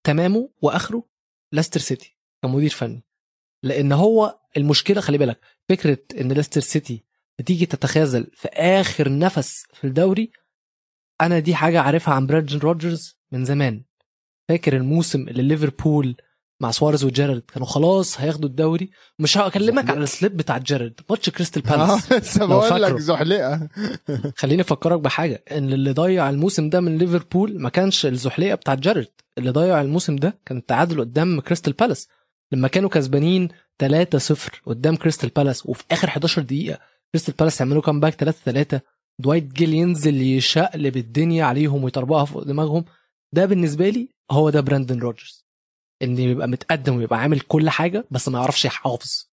تمامه 0.07 0.51
وآخره 0.63 1.09
لاستر 1.53 1.81
سيتي 1.81 2.17
كمدير 2.43 2.71
فني. 2.71 3.05
لأن 3.63 3.93
هو 3.93 4.41
المشكلة 4.57 5.01
خلي 5.01 5.19
بالك 5.19 5.41
فكرة 5.69 5.99
إن 6.21 6.33
لاستر 6.33 6.61
سيتي 6.61 7.05
بتيجي 7.39 7.67
تتخاذل 7.67 8.31
في 8.35 8.49
آخر 8.49 9.19
نفس 9.19 9.65
في 9.73 9.87
الدوري 9.87 10.33
أنا 11.21 11.39
دي 11.39 11.55
حاجة 11.55 11.81
عارفها 11.81 12.15
عن 12.15 12.27
براندن 12.27 12.59
روجرز 12.59 13.19
من 13.33 13.45
زمان. 13.45 13.85
فاكر 14.49 14.77
الموسم 14.77 15.29
اللي 15.29 15.43
ليفربول 15.43 16.17
مع 16.61 16.71
سواريز 16.71 17.05
وجيرارد 17.05 17.43
كانوا 17.53 17.67
خلاص 17.67 18.21
هياخدوا 18.21 18.49
الدوري. 18.49 18.91
مش 19.19 19.39
هكلمك 19.39 19.91
على 19.91 20.01
ال 20.03 20.10
slip 20.10 20.37
بتاع 20.37 20.59
جيرارد 20.59 21.01
ماتش 21.11 21.31
كريستال 21.31 21.63
بالاس 21.63 22.13
لسه 22.13 22.47
بقول 22.47 22.83
لك. 22.83 22.97
زحلقه 22.99 23.69
خليني 24.37 24.63
أفكرك 24.63 25.01
بحاجة. 25.01 25.45
إن 25.53 25.73
اللي 25.73 25.93
ضيع 25.93 26.31
الموسم 26.31 26.69
ده 26.71 26.81
من 26.81 26.99
ليفربول 26.99 27.61
ما 27.61 27.69
كانش 27.69 28.07
الزحليقة 28.07 28.55
بتاع 28.55 28.75
جيرارد 28.75 29.09
اللي 29.39 29.51
ضيع 29.51 29.81
الموسم 29.81 30.17
ده 30.17 30.39
كان 30.47 30.59
التعادل 30.59 31.01
قدام 31.01 31.41
كريستال 31.41 31.73
بالاس 31.73 32.09
لما 32.53 32.69
كانوا 32.69 32.89
كسبانين 32.89 33.49
3-0 33.85 33.89
قدام 34.67 34.97
كريستال 34.97 35.29
بالاس 35.29 35.67
وفي 35.67 35.85
آخر 35.91 36.09
11 36.09 36.43
دقيقة 36.43 36.79
كريستال 37.13 37.35
بالاس 37.35 37.61
يعملوا 37.61 37.83
comeback 37.83 38.25
3-3 38.77 38.81
دوايت 39.21 39.53
جيل 39.53 39.75
ينزل 39.75 40.23
يشقلب 40.23 40.97
الدنيا 40.97 41.45
عليهم 41.45 41.85
ويطربقها 41.85 42.25
فوق 42.25 42.43
دماغهم. 42.43 42.85
ده 43.35 43.47
بالنسبة 43.47 43.89
لي 43.89 44.09
هو 44.31 44.51
ده 44.51 44.61
براندن 44.61 44.99
روجرز 44.99 45.48
إن 46.03 46.19
يبقى 46.19 46.49
متقدم 46.49 46.97
ويبقى 46.97 47.19
عامل 47.19 47.41
كل 47.41 47.71
حاجة 47.71 48.05
بس 48.11 48.29
ما 48.29 48.39
يعرفش 48.39 48.65
يحافظ. 48.65 49.29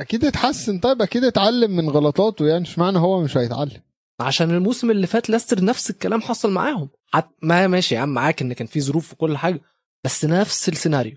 أكيد 0.00 0.24
اتحسن 0.24 0.78
طيب 0.78 1.02
أكيد 1.02 1.24
اتعلم 1.24 1.76
من 1.76 1.90
غلطاته 1.90 2.46
يعني 2.46 2.60
مش 2.60 2.78
معنى 2.78 2.98
هو 2.98 3.20
مش 3.22 3.36
هيتعلم. 3.36 3.82
عشان 4.20 4.50
الموسم 4.50 4.90
اللي 4.90 5.06
فات 5.06 5.30
لاستر 5.30 5.64
نفس 5.64 5.90
الكلام 5.90 6.20
حصل 6.20 6.50
معاهم. 6.52 6.88
حت 7.06 7.30
ما 7.42 7.66
ماشي 7.66 7.94
يا 7.94 8.00
عم 8.00 8.08
معاك 8.08 8.42
إن 8.42 8.52
كان 8.52 8.66
في 8.66 8.80
ظروف 8.80 9.12
وكل 9.12 9.36
حاجة 9.36 9.60
بس 10.04 10.24
نفس 10.24 10.68
السيناريو. 10.68 11.16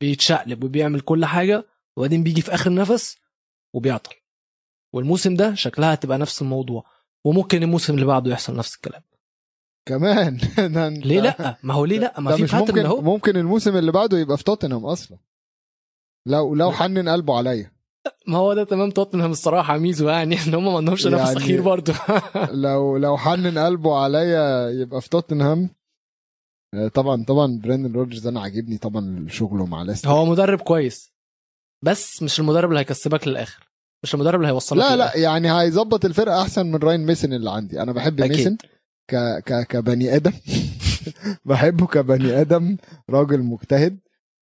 بيتشقلب 0.00 0.64
وبيعمل 0.64 1.00
كل 1.00 1.24
حاجة 1.24 1.66
وبعدين 1.96 2.22
بيجي 2.22 2.42
في 2.42 2.54
آخر 2.54 2.74
نفس 2.74 3.16
وبيعطل. 3.74 4.14
والموسم 4.92 5.34
ده 5.34 5.54
شكلها 5.54 5.94
هتبقى 5.94 6.18
نفس 6.18 6.42
الموضوع 6.42 6.84
وممكن 7.24 7.62
الموسم 7.62 7.94
اللي 7.94 8.06
بعده 8.06 8.30
يحصل 8.30 8.56
نفس 8.56 8.74
الكلام. 8.74 9.02
كمان. 9.88 10.38
ليه 11.04 11.20
لا؟ 11.20 11.58
ما 11.62 11.74
هو 11.74 11.84
ليه 11.84 11.98
لا؟ 11.98 12.20
ما 12.20 12.36
في 12.36 12.42
مش 12.42 12.54
ممكن 12.54 12.86
اهو. 12.86 13.00
ممكن 13.00 13.36
الموسم 13.36 13.76
اللي 13.76 13.92
بعده 13.92 14.18
يبقى 14.18 14.36
في 14.36 14.44
توتنهام 14.44 14.86
أصلا. 14.86 15.18
لو 16.28 16.54
لو 16.54 16.72
حنن 16.72 17.08
قلبه 17.08 17.36
عليا. 17.36 17.72
ما 18.26 18.38
هو 18.38 18.54
ده 18.54 18.64
تمام 18.64 18.90
توتنهام 18.90 19.30
الصراحة 19.30 19.78
ميزو 19.78 20.08
يعني. 20.08 20.36
إن 20.46 20.54
هم 20.54 20.64
ما 20.64 20.76
عندهمش 20.76 21.06
نفس 21.06 21.26
يعني- 21.26 21.36
أخير 21.36 21.62
برضه. 21.62 21.94
لو 22.64 22.96
لو 22.96 23.16
حنن 23.16 23.58
قلبه 23.58 23.96
عليا 23.98 24.70
يبقى 24.70 25.00
في 25.00 25.08
توتنهام. 25.08 25.70
آه، 26.74 26.88
طبعا 26.88 27.24
طبعا 27.24 27.60
براندن 27.64 27.92
روجرز 27.92 28.26
أنا 28.26 28.40
عاجبني 28.40 28.78
طبعا 28.78 29.26
شغله 29.28 29.66
مع 29.66 29.82
ليستر. 29.82 30.08
هو 30.10 30.24
مدرب 30.24 30.60
كويس 30.60 31.12
بس 31.84 32.22
مش 32.22 32.40
المدرب 32.40 32.68
اللي 32.68 32.80
هيكسبك 32.80 33.28
للآخر. 33.28 33.68
مش 34.04 34.14
المدرب 34.14 34.34
اللي 34.40 34.48
هيوصلك 34.48 34.78
لا 34.78 34.88
لا 34.90 34.94
للآخر. 34.94 35.18
يعني 35.18 35.52
هيظبط 35.60 36.04
الفرقة 36.04 36.42
أحسن 36.42 36.66
من 36.66 36.76
راين 36.76 37.06
ميسن 37.06 37.32
اللي 37.32 37.50
عندي. 37.50 37.82
أنا 37.82 37.92
بحب 37.92 38.20
أكيد. 38.20 38.36
ميسن. 38.36 38.56
ك 39.10 39.42
ك 39.44 39.66
كبني 39.66 40.16
آدم. 40.16 40.32
بحبه 41.48 41.86
كبني 41.86 42.40
آدم 42.40 42.76
راجل 43.10 43.42
مجتهد. 43.42 43.98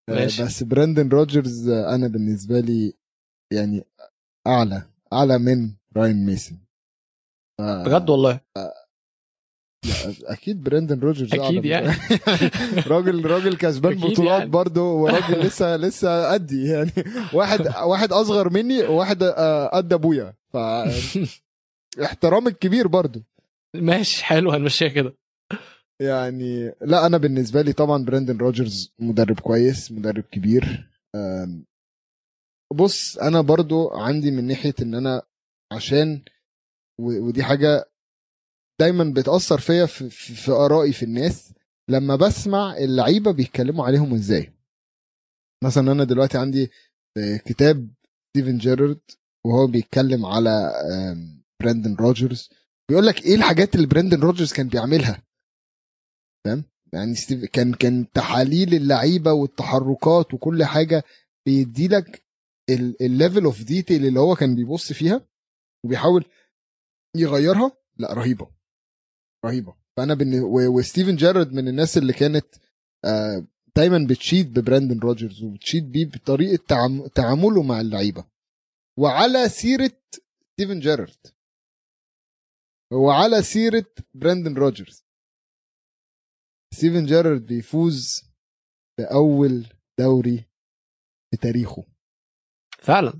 آه، 0.08 0.12
ماشي. 0.14 0.42
بس 0.44 0.62
براندن 0.62 1.08
روجرز 1.08 1.68
آه، 1.68 1.94
أنا 1.94 2.08
بالنسبة 2.08 2.60
لي 2.60 2.92
يعني 3.52 3.84
أعلى 4.46 4.82
أعلى 5.12 5.38
من 5.38 5.70
راين 5.96 6.26
ميسن. 6.26 6.56
ف- 7.58 7.62
بجد 7.62 8.10
والله؟ 8.10 8.40
أكيد 10.24 10.62
براندن 10.64 11.00
روجرز 11.00 11.34
أكيد 11.34 11.64
يعني. 11.64 11.86
راجل 12.92 13.26
راجل 13.26 13.56
كسبان 13.56 13.94
بطولات 13.94 14.38
يعني. 14.38 14.50
برضه 14.50 14.92
وراجل 14.92 15.38
لسه 15.40 15.76
لسه 15.76 16.32
قدي 16.32 16.64
يعني. 16.66 16.90
واحد 17.32 17.60
واحد 17.84 18.12
أصغر 18.12 18.50
مني 18.50 18.82
وواحد 18.82 19.22
آه، 19.22 19.66
قد 19.76 19.92
أبويا. 19.92 20.34
ف 20.52 20.56
احترام 22.04 22.46
الكبير 22.46 22.88
برضه. 22.88 23.22
ماشي 23.76 24.24
حلو 24.24 24.50
هنمشيها 24.50 24.88
كده. 24.88 25.14
يعني 26.00 26.72
لا 26.80 27.06
أنا 27.06 27.18
بالنسبة 27.18 27.62
لي 27.62 27.72
طبعا 27.72 28.04
براندن 28.04 28.36
روجرز 28.36 28.94
مدرب 28.98 29.40
كويس 29.40 29.92
مدرب 29.92 30.24
كبير. 30.24 30.90
بص 32.74 33.18
أنا 33.18 33.40
برضو 33.40 33.88
عندي 33.90 34.30
من 34.30 34.44
ناحية 34.46 34.74
إن 34.82 34.94
أنا 34.94 35.22
عشان 35.72 36.22
ودي 37.00 37.42
حاجة 37.42 37.90
دايما 38.80 39.12
بتأثر 39.16 39.58
فيا 39.58 39.86
في, 39.86 40.10
في, 40.10 40.34
في 40.34 40.50
آرائي 40.50 40.92
في 40.92 41.02
الناس 41.02 41.54
لما 41.90 42.16
بسمع 42.16 42.76
اللعيبة 42.76 43.32
بيتكلموا 43.32 43.86
عليهم 43.86 44.14
إزاي. 44.14 44.52
مثلا 45.64 45.92
أنا 45.92 46.04
دلوقتي 46.04 46.38
عندي 46.38 46.70
آه، 47.18 47.36
كتاب 47.36 47.88
ستيفن 48.30 48.58
جيرارد 48.58 49.00
وهو 49.46 49.66
بيتكلم 49.66 50.26
على 50.26 50.72
براندن 51.62 51.94
روجرز. 51.94 52.50
بيقول 52.88 53.06
لك 53.06 53.24
إيه 53.26 53.34
الحاجات 53.34 53.74
اللي 53.74 53.86
براندن 53.86 54.20
روجرز 54.20 54.52
كان 54.52 54.68
بيعملها؟ 54.68 55.22
فاهم 56.44 56.64
يعني 56.92 57.14
ستيف 57.14 57.44
كان 57.44 57.74
كاتب 57.74 58.12
تحاليل 58.12 58.74
اللعيبة 58.74 59.32
والتحركات 59.32 60.34
وكل 60.34 60.64
حاجة 60.64 61.04
بيدي 61.46 61.88
لك 61.88 62.22
ال 63.00 63.07
level 63.07 63.44
of 63.44 63.62
detail 63.62 64.06
اللي 64.06 64.20
هو 64.20 64.34
كان 64.34 64.54
بيبص 64.56 64.92
فيها 64.92 65.28
وبيحاول 65.84 66.24
يغيرها. 67.16 67.72
لا 67.96 68.12
رهيبة. 68.12 68.50
رهيبة. 69.44 69.74
فأنا 69.96 70.14
بن... 70.14 70.40
وستيفن 70.42 71.16
جيرارد 71.16 71.52
من 71.52 71.68
الناس 71.68 71.98
اللي 71.98 72.12
كانت 72.12 72.46
آه 73.04 73.46
دايما 73.76 74.06
بتشيد 74.10 74.58
ببراندن 74.58 74.98
روجرز 74.98 75.42
وبتشيد 75.42 75.92
بيه 75.92 76.06
بطريقة 76.06 76.64
تعام... 76.68 77.06
تعامله 77.06 77.62
مع 77.62 77.80
اللعيبة. 77.80 78.24
وعلى 78.98 79.48
سيرة 79.48 79.92
ستيفن 80.52 80.80
جيرارد 80.80 81.16
وعلى 82.92 83.42
سيرة 83.42 83.86
براندن 84.14 84.54
روجرز. 84.54 85.04
ستيفن 86.74 87.06
جيرارد 87.06 87.46
بيفوز 87.46 88.24
بأول 88.98 89.66
دوري 90.00 90.38
في 91.30 91.36
تاريخه. 91.42 91.84
فعلا. 92.82 93.12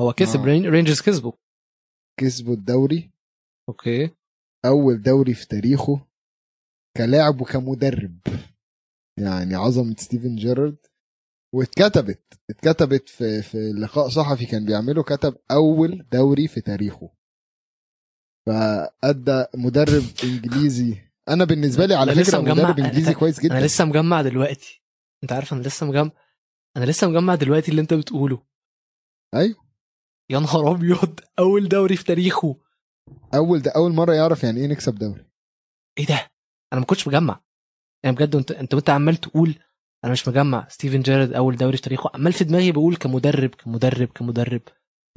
هو 0.00 0.12
كسب 0.12 0.40
آه. 0.40 0.44
رين- 0.44 0.70
رينجرز 0.70 1.00
كسبوا 1.00 1.32
كسبوا 2.20 2.54
الدوري. 2.54 3.12
okay. 3.68 4.16
أول 4.64 5.02
دوري 5.02 5.34
في 5.34 5.46
تاريخه 5.46 6.06
كلاعب 6.96 7.40
وكمدرب. 7.40 8.18
يعني 9.18 9.54
عظمة 9.54 9.94
ستيفن 9.98 10.36
جيرارد. 10.36 10.78
واتكتبت 11.54 12.22
اتكتبت 12.50 13.08
في 13.08 13.42
في 13.42 13.58
لقاء 13.82 14.08
صحفي 14.08 14.46
كان 14.46 14.64
بيعمله 14.64 15.02
كتب 15.02 15.36
أول 15.50 16.08
دوري 16.12 16.48
في 16.48 16.60
تاريخه. 16.60 17.17
فأدى 18.48 19.44
مدرب 19.54 20.02
إنجليزي. 20.24 20.98
أنا 21.28 21.44
بالنسبة 21.44 21.86
لي 21.86 21.94
على 21.94 22.14
فكرة 22.14 22.38
مجمع- 22.40 22.54
مدرب 22.54 22.78
إنجليزي 22.78 23.12
أنا- 23.14 23.16
كويس 23.18 23.40
جدا. 23.40 23.58
أنا 23.58 23.64
لسه 23.66 23.84
مجمع 23.84 24.22
دلوقتي. 24.22 24.82
أنت 25.22 25.32
عارف 25.32 25.52
أنا 25.52 25.62
لسه 25.62 25.86
مجمع 25.86 26.10
أنا 26.76 26.84
لسه 26.84 27.08
مجمع 27.08 27.34
دلوقتي 27.34 27.70
اللي 27.70 27.80
أنت 27.82 27.94
بتقوله. 27.94 28.42
أيوه. 29.34 29.56
يا 30.30 30.38
نهار 30.38 30.70
أبيض. 30.70 31.20
أول 31.38 31.68
دوري 31.68 31.96
في 31.96 32.04
تاريخه. 32.04 32.56
أول 33.34 33.62
ده 33.62 33.72
أول 33.76 33.92
مرة 33.92 34.12
يعرف 34.14 34.44
يعني 34.44 34.60
إيه 34.60 34.66
نكسب 34.66 34.94
دوري. 34.94 35.24
إيه 35.98 36.06
ده؟ 36.06 36.30
أنا 36.72 36.80
ما 36.80 36.86
كنتش 36.86 37.08
مجمع. 37.08 37.40
يعني 38.04 38.16
بجد 38.16 38.36
انت 38.36 38.50
أنت 38.50 38.74
وأنت 38.74 38.90
عمال 38.90 39.16
تقول 39.16 39.54
أنا 40.04 40.12
مش 40.12 40.28
مجمع. 40.28 40.68
ستيفن 40.68 41.00
جيرارد 41.00 41.32
أول 41.32 41.56
دوري 41.56 41.76
في 41.76 41.82
تاريخه. 41.82 42.10
عمال 42.14 42.32
في 42.32 42.44
دماغي 42.44 42.72
بقول 42.72 42.96
كمدرب 42.96 43.50
كمدرب 43.50 44.08
كمدرب. 44.08 44.62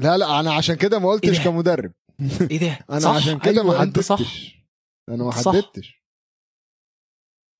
لا 0.01 0.17
لا 0.17 0.39
أنا 0.39 0.53
عشان 0.53 0.75
كده 0.75 0.99
ما 0.99 1.09
قلتش 1.09 1.37
إيه؟ 1.39 1.45
كمدرب. 1.45 1.91
إيه 2.51 2.59
ده؟ 2.59 2.79
أنا 2.89 2.99
صح؟ 2.99 3.15
عشان 3.15 3.39
كده 3.39 3.63
ما 3.63 3.81
أيوة، 3.81 4.01
صح. 4.01 4.17
حددتش. 4.17 4.55
أنا 5.09 5.23
ما 5.23 5.31
صح. 5.31 5.51
حددتش. 5.55 6.01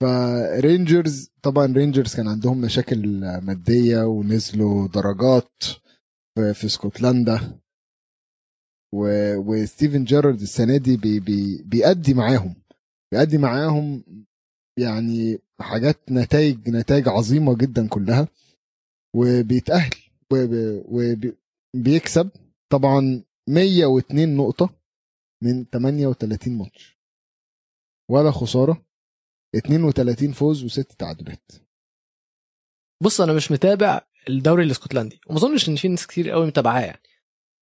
فرينجرز 0.02 1.32
طبعا 1.44 1.66
رينجرز 1.66 2.16
كان 2.16 2.28
عندهم 2.28 2.62
مشاكل 2.62 3.20
مادية 3.42 4.04
ونزلوا 4.04 4.88
درجات 4.88 5.64
في, 6.36 6.54
في 6.54 6.66
اسكتلندا. 6.66 7.60
و... 8.94 9.06
وستيفن 9.38 10.04
جيرارد 10.04 10.42
السنة 10.42 10.78
دي 10.78 10.98
بي... 10.98 11.20
بي... 11.20 11.64
بيأدي 11.64 12.14
معاهم. 12.14 12.56
بيأدي 13.14 13.38
معاهم 13.38 14.04
يعني 14.80 15.40
حاجات 15.62 16.12
نتائج 16.12 16.70
نتائج 16.70 17.08
عظيمة 17.10 17.58
جدا 17.58 17.88
كلها. 17.88 18.28
وبيتأهل 19.16 19.96
وبيكسب 21.76 22.30
طبعا 22.72 23.24
102 23.56 24.38
نقطة 24.38 24.70
من 25.44 25.66
38 25.66 26.58
ماتش. 26.58 26.98
ولا 28.10 28.32
خسارة 28.32 28.86
32 29.56 30.32
فوز 30.32 30.64
وست 30.64 30.92
تعادلات. 30.92 31.52
بص 33.04 33.22
أنا 33.22 33.34
مش 33.34 33.52
متابع 33.52 34.02
الدوري 34.30 34.64
الإسكتلندي. 34.64 35.20
وما 35.28 35.38
أظنش 35.38 35.70
إن 35.70 35.76
في 35.76 35.88
ناس 35.88 36.08
كتير 36.08 36.30
قوي 36.32 36.46
متابعاه 36.48 36.82
يعني. 36.82 37.02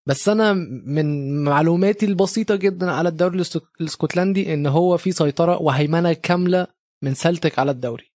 بس 0.08 0.30
أنا 0.30 0.54
من 0.86 1.40
معلوماتي 1.44 2.06
البسيطة 2.06 2.56
جدا 2.56 2.92
على 2.92 3.10
الدوري 3.10 3.36
الاس- 3.36 3.60
الإسكتلندي 3.82 4.54
إن 4.54 4.68
هو 4.68 4.98
في 4.98 5.12
سيطرة 5.12 5.62
وهيمنة 5.62 6.14
كاملة 6.14 6.68
من 7.04 7.14
سلتك 7.14 7.60
على 7.60 7.72
الدوري. 7.72 8.14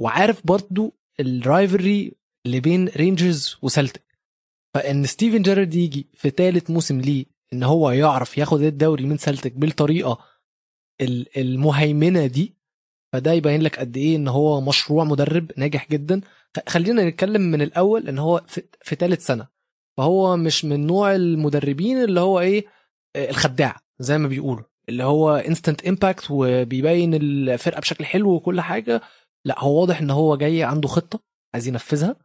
وعارف 0.00 0.46
برضو 0.46 0.98
ال 1.20 1.31
rivalry 1.31 2.12
اللي 2.46 2.60
بين 2.60 2.88
رينجرز 2.88 3.56
وسلتك. 3.62 4.07
فإن 4.78 5.06
ستيفن 5.06 5.42
جيرارد 5.42 5.74
يجي 5.74 6.06
في 6.14 6.30
ثالث 6.30 6.70
موسم 6.70 7.00
ليه 7.00 7.24
إن 7.52 7.62
هو 7.62 7.90
يعرف 7.90 8.38
ياخد 8.38 8.62
الدوري 8.62 9.04
من 9.04 9.16
سلتك 9.16 9.52
بالطريقة 9.52 10.18
ال- 11.00 11.38
المهيمنة 11.38 12.26
دي 12.26 12.54
فده 13.12 13.32
يبين 13.32 13.62
لك 13.62 13.78
قد 13.78 13.96
إيه 13.96 14.16
إن 14.16 14.28
هو 14.28 14.60
مشروع 14.60 15.04
مدرب 15.04 15.50
ناجح 15.56 15.88
جدا. 15.90 16.20
خلينا 16.68 17.08
نتكلم 17.08 17.42
من 17.42 17.62
الأول 17.62 18.08
إن 18.08 18.18
هو 18.18 18.42
في, 18.46 18.62
في 18.82 18.94
ثالث 18.96 19.26
سنة 19.26 19.48
فهو 19.96 20.36
مش 20.36 20.64
من 20.64 20.86
نوع 20.86 21.14
المدربين 21.14 22.04
اللي 22.04 22.20
هو 22.20 22.40
إيه 22.40 22.66
آه، 23.16 23.30
الخداع 23.30 23.80
زي 23.98 24.18
ما 24.18 24.28
بيقولوا 24.28 24.64
اللي 24.88 25.04
هو 25.04 25.36
instant 25.36 25.86
impact 25.86 26.26
وبيبين 26.30 27.14
الفرقة 27.14 27.80
بشكل 27.80 28.04
حلو 28.04 28.30
وكل 28.34 28.60
حاجة 28.60 29.00
لا 29.44 29.60
هو 29.64 29.80
واضح 29.80 30.00
إن 30.00 30.10
هو 30.10 30.36
جاي 30.36 30.62
عنده 30.62 30.88
خطة 30.88 31.20
عايز 31.54 31.68
ينفذها. 31.68 32.16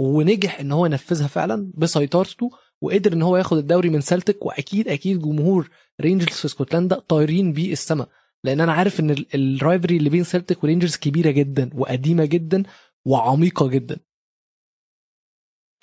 ونجح 0.00 0.60
إن 0.60 0.72
هو 0.72 0.86
ينفذها 0.86 1.26
فعلا 1.26 1.72
بسيطرته 1.74 2.50
وقدر 2.82 3.12
إن 3.12 3.22
هو 3.22 3.36
ياخد 3.36 3.56
الدوري 3.58 3.88
من 3.90 4.00
سلتك 4.00 4.46
وأكيد 4.46 4.88
أكيد 4.88 5.18
جمهور 5.22 5.70
رينجرز 6.00 6.32
في 6.36 6.44
اسكتلندا 6.44 6.98
طايرين 6.98 7.52
بيه 7.52 7.72
السما. 7.72 8.06
لأن 8.44 8.60
أنا 8.60 8.72
عارف 8.72 9.00
إن 9.00 9.10
ال- 9.10 9.26
ال 9.34 9.42
rivalry 9.42 9.96
اللي 9.96 10.10
بين 10.10 10.24
سلتك 10.24 10.64
ورينجرز 10.64 10.96
كبيرة 10.96 11.30
جدا 11.30 11.70
وقديمة 11.74 12.24
جدا 12.24 12.62
وعميقة 13.06 13.68
جدا. 13.68 14.00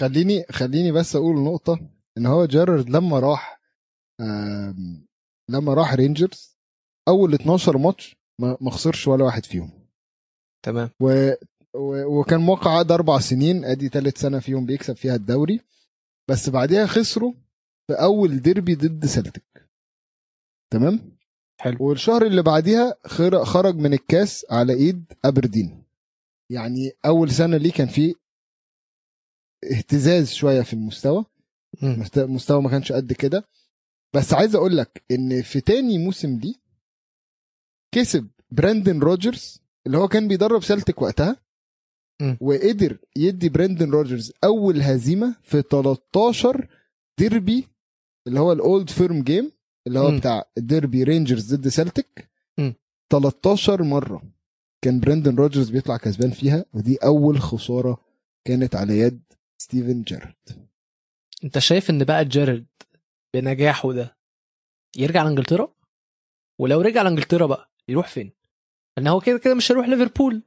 خليني 0.01 0.43
خليني 0.51 0.91
بس 0.91 1.15
أقول 1.15 1.35
نقطة 1.43 1.79
إن 2.17 2.25
هو 2.25 2.45
جيرارد 2.45 2.89
لما 2.89 3.19
راح 3.19 3.61
لما 5.49 5.73
راح 5.73 5.93
رينجرز 5.93 6.57
أول 7.07 7.33
12 7.33 7.77
ماتش 7.77 8.15
ما 8.39 8.71
خسرش 8.71 9.07
ولا 9.07 9.23
واحد 9.25 9.45
فيهم. 9.45 9.87
تمام. 10.65 10.89
وكان 12.17 12.39
موقع 12.39 12.77
عقد 12.77 12.91
أربع 12.91 13.19
سنين 13.19 13.65
أدي 13.65 13.87
ثالث 13.89 14.17
سنة 14.21 14.39
فيهم 14.39 14.65
بيكسب 14.65 14.95
فيها 14.95 15.15
الدوري. 15.15 15.59
بس 16.29 16.49
بعديها 16.49 16.85
خسروا 16.85 17.33
في 17.87 17.93
أول 17.93 18.39
ديربي 18.41 18.75
ضد 18.75 19.05
سلتك 19.05 19.69
تمام؟ 20.73 21.17
حلو. 21.59 21.77
والشهر 21.79 22.25
اللي 22.25 22.41
بعديها 22.43 22.95
خر- 23.05 23.45
خرج 23.45 23.75
من 23.75 23.93
الكاس 23.93 24.45
على 24.49 24.73
إيد 24.73 25.13
أبردين. 25.25 25.83
يعني 26.51 26.91
أول 27.05 27.31
سنة 27.31 27.57
ليه 27.57 27.71
كان 27.71 27.87
فيه 27.87 28.13
اهتزاز 29.71 30.31
شوية 30.31 30.61
في 30.61 30.73
المستوى. 30.73 31.25
مست- 31.83 32.19
مستوى 32.19 32.61
ما 32.61 32.69
كانش 32.69 32.91
قد 32.91 33.13
كده. 33.13 33.47
بس 34.15 34.33
عايز 34.33 34.55
أقول 34.55 34.77
لك 34.77 35.03
إن 35.11 35.41
في 35.41 35.61
تاني 35.61 35.97
موسم 35.97 36.39
ليه 36.39 36.55
كسب 37.95 38.27
براندن 38.51 38.99
روجرز 38.99 39.61
اللي 39.87 39.97
هو 39.97 40.07
كان 40.07 40.27
بيدرب 40.27 40.63
سلتك 40.63 41.01
وقتها. 41.01 41.46
وقدر 42.41 42.97
يدي 43.15 43.49
براندن 43.49 43.91
روجرز 43.91 44.31
أول 44.43 44.81
هزيمة 44.81 45.35
في 45.43 45.61
13 45.61 46.67
ديربي 47.19 47.67
اللي 48.27 48.39
هو 48.39 48.51
ال 48.51 48.61
Old 48.61 48.89
Firm 48.89 49.23
game 49.23 49.51
اللي 49.87 49.99
هو 49.99 50.11
مم. 50.11 50.17
بتاع 50.17 50.43
ديربي 50.57 51.03
رينجرز 51.03 51.55
ضد 51.55 51.67
سلتك 51.67 52.29
مم. 52.57 52.73
13 53.11 53.83
مرة 53.83 54.23
كان 54.81 54.99
براندن 54.99 55.35
روجرز 55.35 55.69
بيطلع 55.69 55.97
كسبان 55.97 56.31
فيها 56.31 56.65
ودي 56.73 56.97
أول 56.97 57.39
خسارة 57.41 58.01
كانت 58.47 58.75
على 58.75 58.99
يد 58.99 59.21
ستيفن 59.61 60.01
جيرارد. 60.01 60.67
أنت 61.43 61.59
شايف 61.59 61.89
إن 61.89 62.03
بقى 62.03 62.25
جيرارد 62.25 62.65
بنجاحه 63.33 63.93
ده 63.93 64.17
يرجع 64.97 65.23
لإنجلترا؟ 65.23 65.73
ولو 66.59 66.81
رجع 66.81 67.01
لإنجلترا 67.01 67.45
بقى 67.47 67.71
يروح 67.87 68.07
فين؟ 68.07 68.31
ان 68.97 69.07
هو 69.07 69.19
كده 69.21 69.37
كده 69.37 69.53
مش 69.53 69.71
هيروح 69.71 69.87
ليفربول. 69.87 70.43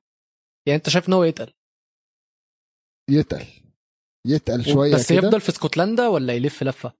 يعني 0.67 0.77
أنت 0.77 0.89
شايف 0.89 1.09
إن 1.09 1.13
هو 1.13 1.25
يتقل؟ 1.25 1.53
يتقل. 3.11 3.47
يتقل 4.27 4.65
شوية 4.65 4.95
بس 4.95 5.09
كده. 5.13 5.19
يفضل 5.19 5.41
في 5.41 5.49
اسكتلندا 5.49 6.09
ولا 6.09 6.33
يلف 6.33 6.63
لفة؟ 6.63 6.93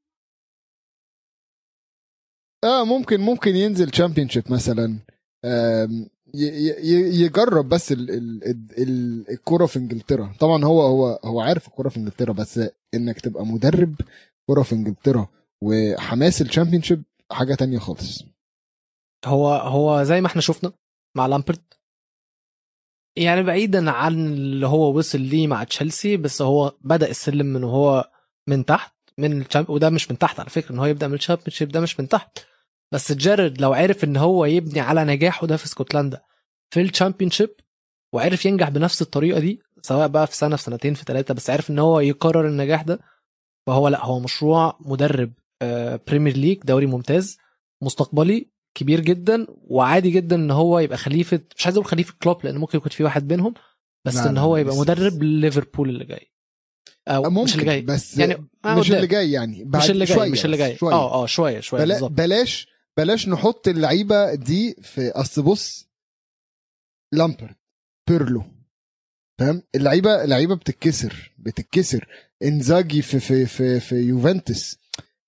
آه 2.65 2.85
ممكن 2.85 3.21
ممكن 3.21 3.57
ينزل 3.57 3.91
Championship 3.91 4.53
مثلا. 4.53 4.99
يجرب 7.25 7.69
بس 7.69 7.93
ال- 7.93 8.11
ال- 8.11 8.45
ال- 8.45 8.83
ال- 8.83 9.31
الكرة 9.31 9.67
في 9.67 9.79
إنجلترا. 9.79 10.35
طبعا 10.41 10.65
هو 10.65 10.83
هو 10.83 11.21
هو 11.25 11.41
عارف 11.41 11.69
الكرة 11.69 11.89
في 11.89 11.97
إنجلترا 11.97 12.33
بس 12.33 12.61
إنك 12.95 13.21
تبقى 13.21 13.47
مدرب 13.47 13.95
كرة 14.51 14.63
في 14.63 14.75
إنجلترا 14.75 15.29
وحماس 15.63 16.43
ال 16.43 16.47
Championship 16.47 17.03
حاجة 17.33 17.55
تانية 17.55 17.79
خالص. 17.79 18.25
هو 19.27 19.49
هو 19.49 20.03
زي 20.03 20.21
ما 20.21 20.27
إحنا 20.27 20.41
شفنا 20.41 20.73
مع 21.17 21.27
لامبرد. 21.27 21.75
يعني 23.17 23.43
بعيدا 23.43 23.91
عن 23.91 24.15
اللي 24.27 24.67
هو 24.67 24.99
وصل 24.99 25.21
ليه 25.21 25.47
مع 25.47 25.65
تشيلسي 25.65 26.17
بس 26.17 26.43
هو 26.43 26.77
بدأ 26.81 27.11
السلم 27.11 27.47
من 27.47 27.65
وهو 27.65 28.11
من 28.49 28.65
تحت 28.65 28.95
من. 29.19 29.45
وده 29.69 29.91
مش 29.91 30.11
من 30.11 30.19
تحت 30.19 30.41
على 30.41 30.51
فكرة 30.51 30.73
إن 30.73 30.79
هو 30.79 30.87
يبدأ 30.87 31.09
من 31.09 31.15
ال 31.15 31.19
Championship 31.19 31.69
ده 31.69 31.81
مش 31.81 32.01
من 32.01 32.09
تحت 32.09 32.39
بس 32.93 33.13
جيرارد 33.13 33.61
لو 33.61 33.73
عرف 33.73 34.05
إن 34.05 34.17
هو 34.17 34.45
يبني 34.45 34.81
على 34.81 35.05
نجاحه 35.05 35.47
ده 35.47 35.57
في 35.57 35.67
اسكتلندا 35.67 36.21
في 36.71 36.81
ال 36.81 36.86
Championship 36.86 37.51
وعرف 38.13 38.47
ينجح 38.47 38.69
بنفس 38.69 39.03
الطريقة 39.03 39.41
دي 39.41 39.61
سواء 39.83 40.09
بقى 40.09 40.27
في 40.27 40.37
سنة 40.37 40.57
في 40.57 40.63
سنتين 40.63 40.95
في 40.95 41.05
ثلاثة 41.05 41.35
بس 41.35 41.51
عرف 41.51 41.71
إن 41.71 41.79
هو 41.79 42.01
يكرر 42.01 42.47
النجاح 42.49 42.83
ده 42.83 42.99
فهو 43.67 43.89
لأ 43.89 44.05
هو 44.05 44.21
مشروع 44.21 44.79
مدرب 44.81 45.33
آه، 45.63 46.01
Premier 46.07 46.37
League 46.37 46.59
دوري 46.65 46.87
ممتاز 46.87 47.39
مستقبلي 47.83 48.51
كبير 48.75 49.01
جدا 49.01 49.47
وعادي 49.49 50.11
جدا 50.11 50.37
إن 50.37 50.51
هو 50.51 50.79
يبقى 50.79 50.99
خليفة 50.99 51.41
مش 51.57 51.67
عايز 51.67 51.77
أقول 51.77 51.87
خليفة 51.89 52.15
كلوب 52.23 52.45
لأن 52.45 52.59
ممكن 52.59 52.79
يكون 52.79 52.91
في 52.91 53.05
واحد 53.05 53.29
بينهم 53.29 53.55
بس 54.07 54.17
إن 54.17 54.39
هو 54.39 54.57
يبقى 54.57 54.77
مدرب 54.77 55.23
ليفربول 55.23 55.89
اللي 55.89 56.05
جاي. 56.05 56.31
أو 57.09 57.23
ممكن 57.23 57.43
مش 57.45 57.55
اللي 57.55 57.65
جاي 57.65 57.81
بس 57.81 58.19
يعني 58.19 58.49
آه، 58.65 58.75
مش. 58.75 58.93
اللي 58.93 59.07
جاي 59.07 59.31
يعني 59.33 59.65
بعد 59.65 59.83
مش 59.83 59.91
اللي 59.91 60.05
جاي 60.05 60.17
شوية 60.17 60.31
مش 60.31 60.45
اللي 60.45 60.57
جاي. 60.57 60.77
شوية. 60.77 60.95
آه 60.95 61.23
آه 61.23 61.27
شوية 61.27 61.61
شوية 61.61 61.85
بلا 61.85 62.07
بلاش 62.09 62.69
بلاش 62.97 63.29
نحط 63.29 63.69
اللعيبة 63.69 64.35
دي 64.35 64.75
في 64.83 65.11
أصل 65.11 65.43
بص 65.43 65.89
لامبرد 67.13 67.57
بيرلو 68.09 68.45
فاهم؟ 69.41 69.63
اللعيبة 69.75 70.25
اللعيبة 70.25 70.55
بتتكسر 70.55 71.33
بتتكسر. 71.39 72.09
إنزاجي 72.43 73.03
في 73.03 73.21
في 73.21 73.47
في 73.47 73.81
في 73.81 73.95
يوفنتوس. 73.95 74.77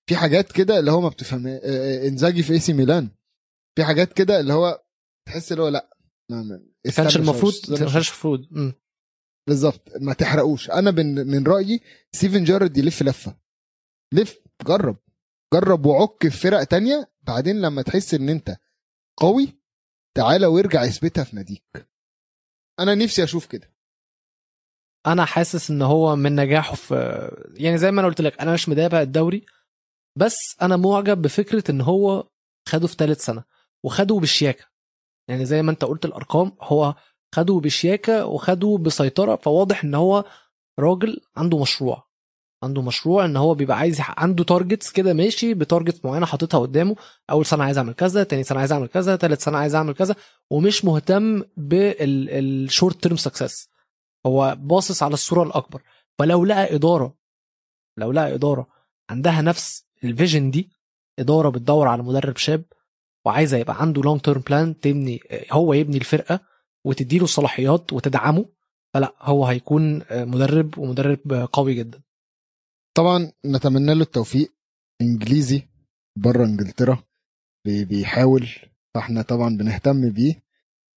في 0.06 0.16
حاجات 0.16 0.52
كده 0.52 0.78
اللي 0.78 0.90
هو 0.90 1.00
ما 1.00 1.08
بتفهمها 1.08 1.60
آه، 1.64 2.08
إنزاجي 2.08 2.42
في 2.42 2.52
إي 2.52 2.58
سي 2.58 2.72
ميلان. 2.72 3.08
في 3.76 3.84
حاجات 3.84 4.12
كده 4.12 4.40
اللي 4.40 4.52
هو 4.52 4.84
تحس 5.28 5.52
اللي 5.52 5.62
هو 5.62 5.68
لا 5.68 5.90
كانش 6.96 7.16
المفروض 7.16 7.52
كانش 7.78 8.08
المفروض. 8.08 8.74
بالظبط 9.48 9.88
ما 10.00 10.12
تحرقوش. 10.12 10.70
أنا 10.70 10.90
من 10.90 11.14
من 11.14 11.46
رأيي 11.46 11.80
ستيفن 12.12 12.44
جارد 12.44 12.76
يلف 12.76 13.02
لفة. 13.02 13.36
لف 14.14 14.38
جرب. 14.66 14.96
جرب 15.54 15.86
وعك 15.86 16.28
في 16.28 16.30
فرق 16.30 16.64
تانية 16.64 17.12
بعدين 17.22 17.60
لما 17.60 17.82
تحس 17.82 18.14
إن 18.14 18.28
أنت 18.28 18.56
قوي 19.20 19.62
تعالى 20.16 20.46
وارجع 20.46 20.84
اثبتها 20.84 21.24
في 21.24 21.36
ناديك. 21.36 21.88
أنا 22.80 22.94
نفسي 22.94 23.24
أشوف 23.24 23.46
كده. 23.46 23.72
أنا 25.06 25.24
حاسس 25.24 25.70
إن 25.70 25.82
هو 25.82 26.16
من 26.16 26.36
نجاحه 26.36 26.74
في 26.74 26.94
يعني 27.54 27.78
زي 27.78 27.90
ما 27.90 28.00
أنا 28.00 28.08
قلت 28.08 28.20
لك 28.20 28.40
أنا 28.40 28.52
مش 28.52 28.68
متابع 28.68 29.02
الدوري 29.02 29.46
بس 30.18 30.36
أنا 30.62 30.76
معجب 30.76 31.22
بفكرة 31.22 31.70
إن 31.70 31.80
هو 31.80 32.28
خده 32.68 32.86
في 32.86 32.94
ثالث 32.94 33.24
سنة. 33.24 33.44
وخده 33.84 34.14
بشياكة. 34.14 34.64
يعني 35.28 35.44
زي 35.46 35.62
ما 35.62 35.70
انت 35.70 35.84
قلت 35.84 36.04
الأرقام 36.04 36.52
هو 36.60 36.94
خده 37.34 37.54
بشياكة 37.54 38.26
وخده 38.26 38.78
بسيطرة 38.80 39.36
فواضح 39.36 39.84
إن 39.84 39.94
هو 39.94 40.24
راجل 40.78 41.20
عنده 41.36 41.58
مشروع. 41.58 42.08
عنده 42.64 42.82
مشروع 42.82 43.24
إن 43.24 43.36
هو 43.36 43.54
بيبقى 43.54 43.78
عايز 43.78 44.00
عنده 44.00 44.44
targets 44.44 44.92
كده 44.92 45.12
ماشي 45.12 45.54
ب 45.54 45.61
target 45.61 46.04
معينة 46.06 46.26
حاططها 46.26 46.60
قدامه. 46.60 46.96
أول 47.30 47.46
سنة 47.46 47.64
عايز 47.64 47.78
أعمل 47.78 47.92
كذا 47.92 48.24
تاني 48.24 48.42
سنة 48.42 48.58
عايز 48.58 48.72
أعمل 48.72 48.86
كذا 48.86 49.16
تالت 49.16 49.40
سنة 49.40 49.58
عايز 49.58 49.74
أعمل 49.74 49.94
كذا 49.94 50.16
ومش 50.50 50.84
مهتم 50.84 51.42
بال 51.56 51.98
short 51.98 53.02
term 53.02 53.16
success 53.16 53.68
هو 54.26 54.56
باصص 54.58 55.02
على 55.02 55.14
الصورة 55.14 55.42
الأكبر. 55.42 55.82
فلو 56.18 56.44
لقى 56.44 56.74
إدارة 56.74 57.14
لو 57.98 58.12
لقى 58.12 58.34
إدارة 58.34 58.66
عندها 59.10 59.42
نفس 59.42 59.84
ال 60.04 60.11
vision 60.11 60.50
دي 60.50 60.70
إدارة 61.18 61.48
بتدور 61.48 61.88
على 61.88 62.02
مدرب 62.02 62.36
شاب 62.36 62.64
وعايزه 63.26 63.56
يبقى 63.56 63.80
عنده 63.82 64.02
long 64.02 64.20
term 64.20 64.40
plan 64.40 64.80
تبني 64.80 65.20
هو 65.52 65.72
يبني 65.72 65.96
الفرقة 65.96 66.40
وتديله 66.84 67.24
الصلاحيات 67.24 67.92
وتدعمه 67.92 68.46
فلا 68.94 69.14
هو 69.20 69.46
هيكون 69.46 70.02
مدرب 70.10 70.78
ومدرب 70.78 71.48
قوي 71.52 71.74
جدا. 71.74 72.00
طبعا 72.96 73.32
نتمنى 73.46 73.94
له 73.94 74.02
التوفيق 74.02 74.52
إنجليزي 75.02 75.62
بره 76.16 76.44
إنجلترا 76.44 77.02
بي- 77.64 77.84
بيحاول 77.84 78.48
فإحنا 78.94 79.22
طبعا 79.22 79.56
بنهتم 79.56 80.10
بيه. 80.10 80.42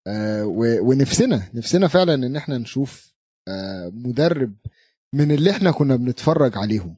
آه 0.06 0.44
ونفسنا 0.80 1.48
نفسنا 1.54 1.88
فعلا 1.88 2.14
إن 2.14 2.36
إحنا 2.36 2.58
نشوف 2.58 3.14
آه 3.48 3.88
مدرب 3.94 4.54
من 5.14 5.30
اللي 5.32 5.50
إحنا 5.50 5.70
كنا 5.70 5.96
بنتفرج 5.96 6.58
عليهم 6.58 6.96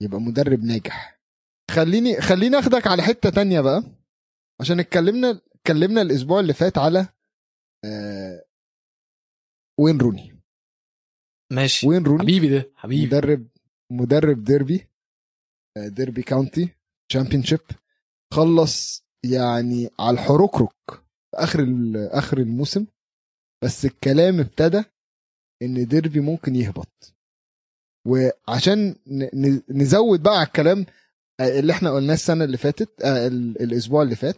يبقى 0.00 0.20
مدرب 0.20 0.64
ناجح. 0.64 1.20
خليني 1.70 2.20
خليني 2.20 2.58
أخدك 2.58 2.86
على 2.86 3.02
حتة 3.02 3.30
تانية 3.30 3.60
بقى. 3.60 3.84
عشان 4.60 4.80
اتكلمنا 4.80 5.40
اتكلمنا 5.54 6.02
الأسبوع 6.02 6.40
اللي 6.40 6.52
فات 6.52 6.78
على 6.78 7.08
آه 7.84 8.44
وين 9.80 9.98
روني. 9.98 10.40
ماشي. 11.52 11.88
وين 11.88 12.04
روني؟ 12.04 12.22
حبيبي 12.22 12.48
ده 12.48 12.70
حبيبي. 12.76 13.06
مدرب 13.06 13.48
مدرب 13.92 14.44
ديربي 14.44 14.88
آه، 15.76 15.88
Derby 15.88 16.22
County 16.22 16.68
Championship 17.08 17.60
خلص 18.34 19.04
يعني 19.24 19.90
على 20.00 20.14
الحركرك 20.14 20.90
في 20.90 21.34
آخر 21.36 21.64
آخر 21.96 22.38
الموسم. 22.38 22.86
بس 23.64 23.84
الكلام 23.84 24.40
ابتدى 24.40 24.84
إن 25.62 25.86
ديربي 25.86 26.20
ممكن 26.20 26.56
يهبط. 26.56 27.14
وعشان 28.06 28.96
نزود 29.70 30.22
بقى 30.22 30.34
على 30.34 30.46
الكلام 30.46 30.86
اللي 31.40 31.72
إحنا 31.72 31.90
قلناه 31.90 32.14
السنة 32.14 32.44
اللي 32.44 32.56
فاتت 32.56 33.02
آه، 33.02 33.26
ال- 33.26 33.62
الأسبوع 33.62 34.02
اللي 34.02 34.16
فات. 34.16 34.36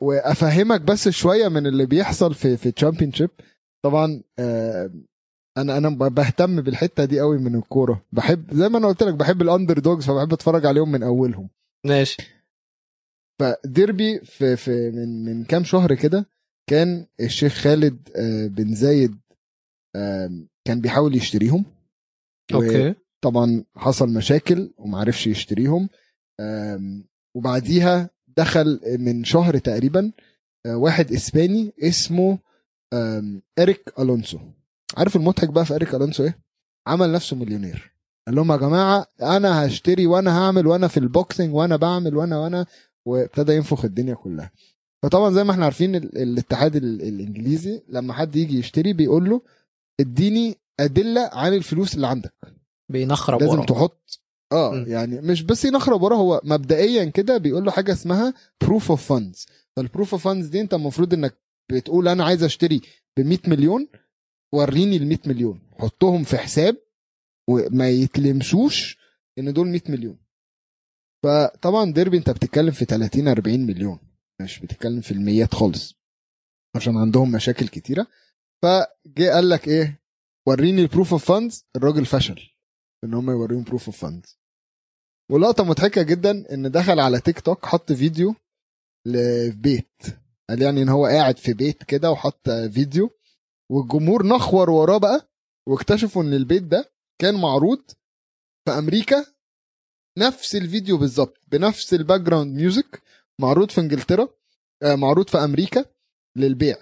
وأفهمك 0.00 0.80
بس 0.80 1.08
شوية 1.08 1.48
من 1.48 1.66
اللي 1.66 1.86
بيحصل 1.86 2.34
في 2.34 2.56
في 2.56 2.70
Championship 2.70 3.30
طبعا 3.84 4.22
آه، 4.38 4.90
أنا 5.58 5.76
أنا 5.78 5.88
بهتم 5.88 6.60
بالحتة 6.60 7.04
دي 7.04 7.20
قوي 7.20 7.38
من 7.38 7.54
الكورة. 7.56 8.04
بحب 8.12 8.54
زي 8.54 8.68
ما 8.68 8.78
أنا 8.78 8.88
قلت 8.88 9.02
لك 9.02 9.14
بحب 9.14 9.42
ال 9.42 9.78
underdogs 9.78 10.04
فبحب 10.06 10.32
أتفرج 10.32 10.66
عليهم 10.66 10.92
من 10.92 11.02
أولهم. 11.02 11.48
ماشي. 11.86 12.16
فديربي 13.40 14.18
في 14.20 14.56
في 14.56 14.90
من 14.90 15.24
من 15.24 15.44
كام 15.44 15.64
شهر 15.64 15.94
كده 15.94 16.26
كان 16.70 17.06
الشيخ 17.20 17.52
خالد 17.54 18.08
آه، 18.16 18.46
بن 18.46 18.74
زايد 18.74 19.20
كان 20.66 20.80
بيحاول 20.80 21.16
يشتريهم. 21.16 21.64
أوكي. 22.54 22.94
طبعا 23.24 23.64
حصل 23.76 24.08
مشاكل 24.08 24.70
ومعرفش 24.78 25.26
يشتريهم. 25.26 25.88
وبعديها 27.36 28.10
دخل 28.36 28.80
من 28.98 29.24
شهر 29.24 29.58
تقريبا 29.58 30.12
آه، 30.66 30.76
واحد 30.76 31.12
إسباني 31.12 31.72
اسمه 31.82 32.38
إريك 33.58 33.92
ألونسو. 33.98 34.38
عارف 34.96 35.16
المضحك 35.16 35.48
بقى 35.48 35.64
في 35.64 35.74
إريك 35.74 35.94
ألونسو 35.94 36.24
إيه؟ 36.24 36.38
عمل 36.86 37.12
نفسه 37.12 37.36
مليونير. 37.36 37.92
قال 38.26 38.36
لهم 38.36 38.52
يا 38.52 38.56
جماعة 38.56 39.06
أنا 39.22 39.66
هشتري 39.66 40.06
وأنا 40.06 40.38
هعمل 40.38 40.66
وأنا 40.66 40.88
في 40.88 40.96
ال 40.96 41.04
boxing 41.04 41.54
وأنا 41.54 41.76
بعمل 41.76 42.16
وأنا 42.16 42.38
وأنا 42.38 42.66
وابتدى 43.06 43.52
ينفخ 43.52 43.84
الدنيا 43.84 44.14
كلها. 44.14 44.50
فطبعا 45.02 45.30
زي 45.30 45.44
ما 45.44 45.52
إحنا 45.52 45.64
عارفين 45.64 45.94
ال- 45.94 46.18
الاتحاد 46.18 46.76
ال- 46.76 47.02
الإنجليزي 47.02 47.82
لما 47.88 48.12
حد 48.12 48.36
يجي 48.36 48.58
يشتري 48.58 48.92
بيقول 48.92 49.30
له 49.30 49.42
اديني 50.00 50.56
أدلة 50.80 51.30
عن 51.32 51.54
الفلوس 51.54 51.94
اللي 51.94 52.06
عندك. 52.06 52.34
بينخور 52.90 53.40
لازم 53.40 53.52
ورا 53.58 53.66
تحط 53.66 54.20
آه 54.52 54.70
مم. 54.70 54.84
يعني 54.88 55.20
مش 55.20 55.42
بس 55.42 55.64
ينخور 55.64 56.02
وراه 56.02 56.16
هو 56.16 56.40
مبدئيا 56.44 57.04
كده 57.04 57.36
بيقول 57.38 57.64
له 57.64 57.70
حاجة 57.70 57.92
اسمها 57.92 58.34
proof 58.60 58.90
of 58.90 59.08
funds 59.08 59.46
فال 59.76 59.87
proof 59.87 60.14
of 60.14 60.24
funds 60.24 60.46
دي 60.46 60.60
انت 60.60 60.74
المفروض 60.74 61.14
انك 61.14 61.34
بتقول 61.72 62.08
أنا 62.08 62.24
عايز 62.24 62.42
أشتري 62.42 62.80
ب 63.16 63.20
100 63.20 63.38
مليون 63.46 63.88
وريني 64.54 64.96
ال 64.96 65.06
100 65.06 65.18
مليون. 65.26 65.60
حطهم 65.78 66.24
في 66.24 66.38
حساب 66.38 66.76
وما 67.50 67.88
يتلمسوش 67.90 68.98
إن 69.38 69.52
دول 69.52 69.68
100 69.68 69.80
مليون. 69.88 70.18
فطبعا 71.24 71.92
ديربي 71.92 72.16
أنت 72.16 72.30
بتتكلم 72.30 72.70
في 72.70 72.84
30 72.84 73.28
40 73.28 73.60
مليون 73.66 73.98
مش 74.42 74.58
بتتكلم 74.58 75.00
في 75.00 75.10
الميات 75.10 75.54
خالص 75.54 75.94
عشان 76.76 76.96
عندهم 76.96 77.32
مشاكل 77.32 77.68
كتيرة. 77.68 78.06
فجه 78.62 79.30
قال 79.30 79.48
لك 79.48 79.68
إيه؟ 79.68 80.00
وريني 80.48 80.82
ال 80.82 80.87
proof 80.87 81.12
of 81.12 81.24
funds 81.24 81.64
الراجل 81.76 82.06
فشل. 82.06 82.40
إن 83.04 83.14
هم 83.14 83.30
يوريهم 83.30 83.62
proof 83.64 83.86
of 83.86 84.00
funds 84.00 84.38
ولقطة 85.30 85.64
مضحكة 85.64 86.02
جدا 86.02 86.54
إن 86.54 86.70
دخل 86.70 87.00
على 87.00 87.20
تيك 87.20 87.40
توك 87.40 87.66
حط 87.66 87.92
فيديو 87.92 88.34
لبيت 89.06 90.02
قال 90.50 90.62
يعني 90.62 90.82
إن 90.82 90.88
هو 90.88 91.06
قاعد 91.06 91.38
في 91.38 91.52
بيت 91.52 91.82
كده 91.84 92.10
وحط 92.10 92.50
فيديو. 92.50 93.10
والجمهور 93.70 94.26
نخور 94.26 94.70
وراه 94.70 94.98
بقى 94.98 95.28
واكتشفوا 95.68 96.22
إن 96.22 96.32
البيت 96.34 96.62
ده 96.62 96.90
كان 97.20 97.40
معروض 97.40 97.82
في 98.64 98.70
أمريكا. 98.78 99.26
نفس 100.18 100.56
الفيديو 100.56 100.98
بالظبط 100.98 101.40
بنفس 101.48 101.94
ال 101.94 102.20
background 102.20 102.56
music 102.56 103.02
معروض 103.40 103.70
في 103.70 103.80
إنجلترا 103.80 104.28
آه، 104.82 104.94
معروض 104.94 105.28
في 105.28 105.38
أمريكا 105.38 105.84
للبيع. 106.36 106.76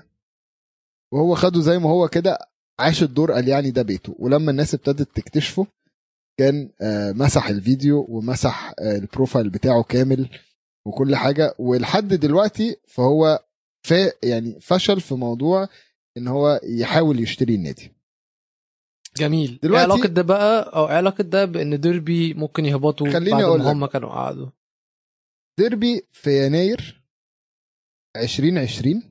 وهو 1.13 1.35
خده 1.35 1.61
زي 1.61 1.79
ما 1.79 1.91
هو 1.91 2.09
كده 2.09 2.39
عاش 2.81 3.03
الدور 3.03 3.33
قال 3.33 3.49
يعني 3.49 3.71
ده 3.71 3.83
بيته. 3.83 4.17
ولما 4.19 4.51
الناس 4.51 4.75
ابتدت 4.75 5.17
تكتشفه 5.17 5.67
كان 6.39 6.71
آه، 6.81 7.13
مسح 7.13 7.47
الفيديو 7.49 8.07
ومسح 8.09 8.73
آه، 8.79 8.97
ال 8.97 9.03
profile 9.04 9.51
بتاعه 9.51 9.83
كامل 9.83 10.29
وكل 10.87 11.17
حاجة. 11.17 11.55
ولحد 11.59 12.09
دلوقتي 12.09 12.77
فهو 12.89 13.45
ف 13.83 13.95
يعني 14.23 14.61
فشل 14.61 15.01
في 15.01 15.15
موضوع 15.15 15.69
إن 16.17 16.29
هو 16.29 16.61
يحاول 16.65 17.21
يشتري 17.21 17.55
النادي. 17.55 17.93
جميل. 19.17 19.51
إيه 19.51 19.59
دلوقتي- 19.63 19.83
علاقة 19.93 20.09
ده 20.09 20.23
بقى؟ 20.23 20.77
أو 20.77 20.89
إيه 20.89 20.95
علاقة 20.97 21.23
ده 21.25 21.45
بإن 21.45 21.81
ديربي 21.81 22.35
ممكن 22.35 22.65
يهبطوا 22.67 23.11
خليني 23.11 23.43
لك. 23.43 23.45
هم 23.45 23.87
كانوا 23.87 24.09
قعدوا؟ 24.11 24.51
ديربي 25.59 26.03
في 26.13 26.47
يناير 26.47 27.03
2020 28.17 29.03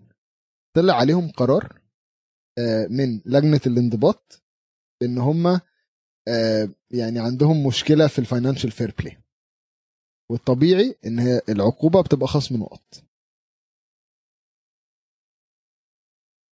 طلع 0.76 0.94
عليهم 0.94 1.32
قرار 1.32 1.82
آه، 2.60 2.88
من 2.90 3.22
لجنة 3.26 3.62
الانضباط 3.68 4.44
إن 5.02 5.18
هم 5.18 5.60
يعني 6.92 7.20
عندهم 7.20 7.68
مشكلة 7.68 8.08
في 8.08 8.20
ال 8.20 8.25
financial 8.25 8.72
fair 8.72 8.94
play 9.00 9.18
والطبيعي 10.32 10.96
إن 11.06 11.20
هي 11.20 11.42
العقوبة 11.50 12.02
بتبقى 12.02 12.28
خصم 12.28 12.58
نقط. 12.58 13.04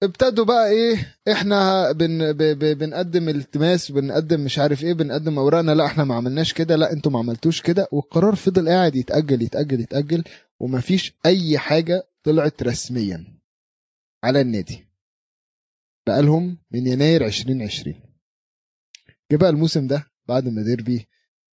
ابتدوا 0.04 0.46
بقى 0.46 0.70
إيه 0.70 1.16
إحنا 1.32 1.92
بن 1.92 2.34
بنقدم 2.74 3.30
التماس 3.30 3.92
بنقدم 3.92 4.42
مش 4.46 4.60
عارف 4.60 4.84
إيه 4.84 4.94
بنقدم 4.94 5.38
أوراقنا. 5.40 5.72
لا 5.72 5.86
إحنا 5.86 6.04
ما 6.04 6.16
عملناش 6.16 6.54
كده. 6.54 6.76
لا 6.76 6.94
إنتوا 6.94 7.12
ما 7.12 7.20
عملتوش 7.20 7.62
كده. 7.62 7.88
والقرار 7.92 8.36
فضل 8.36 8.70
قاعد 8.70 8.96
يتأجل 8.96 9.42
يتأجل 9.42 9.80
يتأجل 9.82 10.24
ومفيش 10.60 11.14
أي 11.26 11.58
حاجة 11.60 12.08
طلعت 12.24 12.64
رسميا 12.64 13.40
على 14.24 14.42
النادي. 14.42 14.88
بقالهم 16.08 16.58
من 16.72 16.88
يناير 16.88 17.26
2020 17.26 18.15
جه 19.32 19.36
بقى 19.38 19.50
الموسم 19.50 19.88
ده 19.88 20.12
بعد 20.28 20.48
ما 20.48 20.62
ديربي 20.64 21.08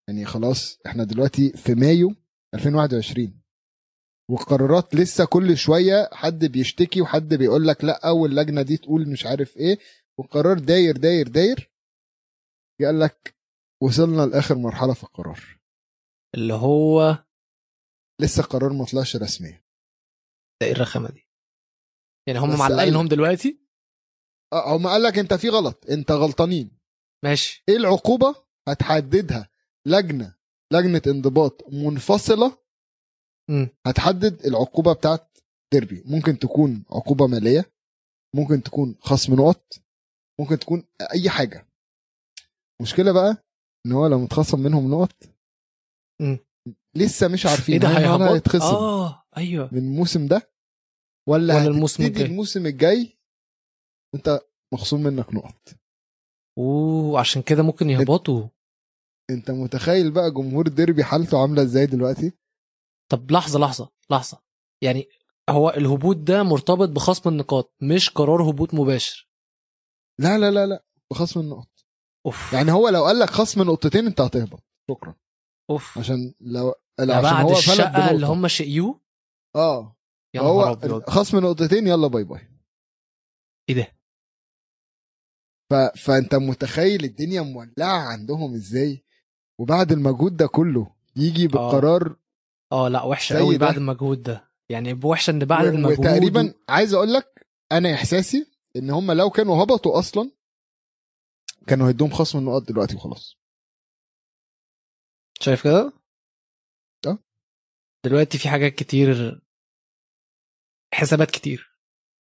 يعني 0.09 0.25
خلاص 0.25 0.79
إحنا 0.87 1.05
دلوقتي 1.05 1.53
في 1.53 1.75
مايو 1.75 2.15
2021 2.55 3.43
والقرارات 4.31 4.95
لسه 4.95 5.25
كل 5.25 5.57
شوية 5.57 6.09
حد 6.13 6.45
بيشتكي 6.45 7.01
وحد 7.01 7.35
بيقول 7.35 7.69
لك 7.69 7.85
لأ 7.85 8.11
واللجنة 8.11 8.63
دي 8.63 8.77
تقول 8.77 9.09
مش 9.09 9.27
عارف 9.27 9.57
إيه. 9.57 9.79
والقرار 10.19 10.59
داير 10.59 10.97
داير 10.97 11.29
داير. 11.29 11.73
قال 12.81 13.01
لك 13.01 13.35
وصلنا 13.83 14.27
لآخر 14.27 14.55
مرحلة 14.55 14.95
في 14.95 15.03
القرار. 15.03 15.61
اللي 16.35 16.55
هو 16.55 17.19
لسه 18.21 18.41
القرار 18.43 18.73
ما 18.73 18.85
طلعش 18.85 19.17
رسمي 19.17 19.51
ده 20.61 20.67
إيه 20.67 20.73
الرخامة 20.73 21.09
دي؟ 21.11 21.29
يعني 22.27 22.39
هم 22.39 22.59
معلقينهم 22.59 23.09
دلوقتي؟ 23.09 23.61
آه 24.53 24.77
هم 24.77 24.87
قال 24.87 25.03
لك 25.03 25.19
أنت 25.19 25.35
في 25.35 25.49
غلط 25.49 25.87
أنت 25.91 26.11
غلطانين. 26.11 26.82
ماشي. 27.25 27.65
إيه 27.69 27.77
العقوبة؟ 27.77 28.35
هتحددها. 28.69 29.49
لجنة. 29.87 30.35
لجنة 30.73 31.03
انضباط 31.07 31.63
منفصلة. 31.73 32.59
مم. 33.51 33.69
هتحدد 33.87 34.47
العقوبة 34.47 34.93
بتاعت 34.93 35.39
ديربي. 35.73 36.03
ممكن 36.07 36.39
تكون 36.39 36.85
عقوبة 36.91 37.27
مالية. 37.27 37.73
ممكن 38.37 38.63
تكون 38.63 38.97
خصم 39.01 39.35
نقط. 39.35 39.75
ممكن 40.41 40.59
تكون 40.59 40.85
أي 41.15 41.31
حاجة. 41.31 41.69
المشكلة 42.81 43.13
بقى 43.13 43.45
إن 43.87 43.93
هو 43.93 44.07
لو 44.07 44.19
متخصم 44.19 44.61
منهم 44.61 44.91
نقط. 44.91 45.17
لسه 46.97 47.29
مش 47.29 47.47
عارفين 47.47 47.73
إيه 47.75 47.81
ده؟ 47.81 48.35
هيتخصم. 48.35 48.75
آه 48.75 49.25
أيوه. 49.37 49.69
من 49.73 49.79
الموسم 49.79 50.27
ده؟ 50.27 50.53
ولا, 51.29 51.55
ولا 51.57 51.67
الموسم 51.67 52.03
الجاي. 52.05 52.27
الموسم 52.27 52.67
الجاي 52.67 53.19
انت 54.15 54.41
مخصوم 54.75 55.03
منك 55.03 55.35
نقط. 55.35 55.69
أوه 56.59 57.21
عشان 57.21 57.43
كده 57.43 57.63
ممكن 57.63 57.91
يهبطوا. 57.91 58.49
أنت 59.31 59.51
متخيل 59.51 60.11
بقى 60.11 60.31
جمهور 60.31 60.69
ديربي 60.69 61.05
حالته 61.05 61.41
عاملة 61.43 61.63
إزاي 61.63 61.87
دلوقتي؟ 61.87 62.33
طب 63.13 63.31
لحظة 63.31 63.59
لحظة 63.61 63.91
لحظة. 64.11 64.43
يعني 64.83 65.09
هو 65.51 65.71
الهبوط 65.71 66.17
ده 66.17 66.43
مرتبط 66.43 66.89
بخصم 66.89 67.31
النقاط 67.31 67.75
مش 67.83 68.11
قرار 68.11 68.51
هبوط 68.51 68.75
مباشر. 68.75 69.29
لا 70.21 70.39
لا 70.39 70.51
لا 70.51 70.67
لا 70.67 70.85
بخصم 71.11 71.41
النقط 71.41 71.69
أوف. 72.27 72.53
يعني 72.53 72.73
هو 72.73 72.89
لو 72.89 73.05
قال 73.05 73.19
لك 73.19 73.31
خصم 73.31 73.63
نقطتين 73.63 74.07
أنت 74.07 74.21
هتهبط. 74.21 74.63
شكرا. 74.91 75.15
أوف. 75.71 75.99
عشان 75.99 76.35
لو 76.41 76.75
عشان 77.01 77.23
بعد 77.23 77.45
هو 77.45 77.53
الشقة 77.53 78.11
اللي. 78.11 78.27
هم 78.27 78.49
شقيوه؟ 78.49 79.01
آه. 79.57 79.97
يا 80.35 80.41
هو 80.41 80.77
خصم 81.09 81.39
نقطتين 81.39 81.87
يلا 81.87 82.07
باي 82.07 82.25
باي. 82.25 82.49
إيه 83.69 83.75
ده؟ 83.75 84.02
ف... 85.73 85.99
فانت 85.99 86.35
متخيل 86.35 87.05
الدنيا 87.05 87.43
مولعة 87.43 87.99
عندهم 88.13 88.55
إزاي؟ 88.55 89.05
وبعد 89.59 89.93
المجهود 89.93 90.37
ده 90.37 90.47
كله 90.47 90.95
يجي 91.17 91.49
بقرار 91.49 92.17
آه 92.73 92.89
لأ 92.89 93.03
وحشه 93.03 93.39
قوي. 93.39 93.59
بعد 93.59 93.77
المجهود 93.77 94.23
ده. 94.23 94.49
يعني 94.69 95.01
وحشه 95.05 95.31
إن 95.31 95.39
بعد 95.45 95.67
و- 95.67 95.69
المجهود 95.69 95.99
وتقريبا 95.99 96.55
عايز 96.69 96.95
أقول 96.95 97.13
لك 97.13 97.47
أنا 97.73 97.95
إحساسي 97.95 98.47
إن 98.77 98.91
هم 98.91 99.13
لو 99.13 99.31
كانوا 99.31 99.63
هبطوا 99.65 99.99
أصلا 99.99 100.31
كانوا 101.67 101.89
هيدوهم 101.89 102.11
خصم 102.13 102.39
النقط 102.39 102.63
دلوقتي 102.69 102.97
وخلاص. 102.97 103.37
شايف 105.41 105.65
كده؟ 105.65 105.93
آه. 107.07 107.19
دلوقتي 108.05 108.39
في 108.39 108.49
حاجات 108.49 108.75
كتير 108.75 109.41
حسابات 110.95 111.31
كتير. 111.31 111.73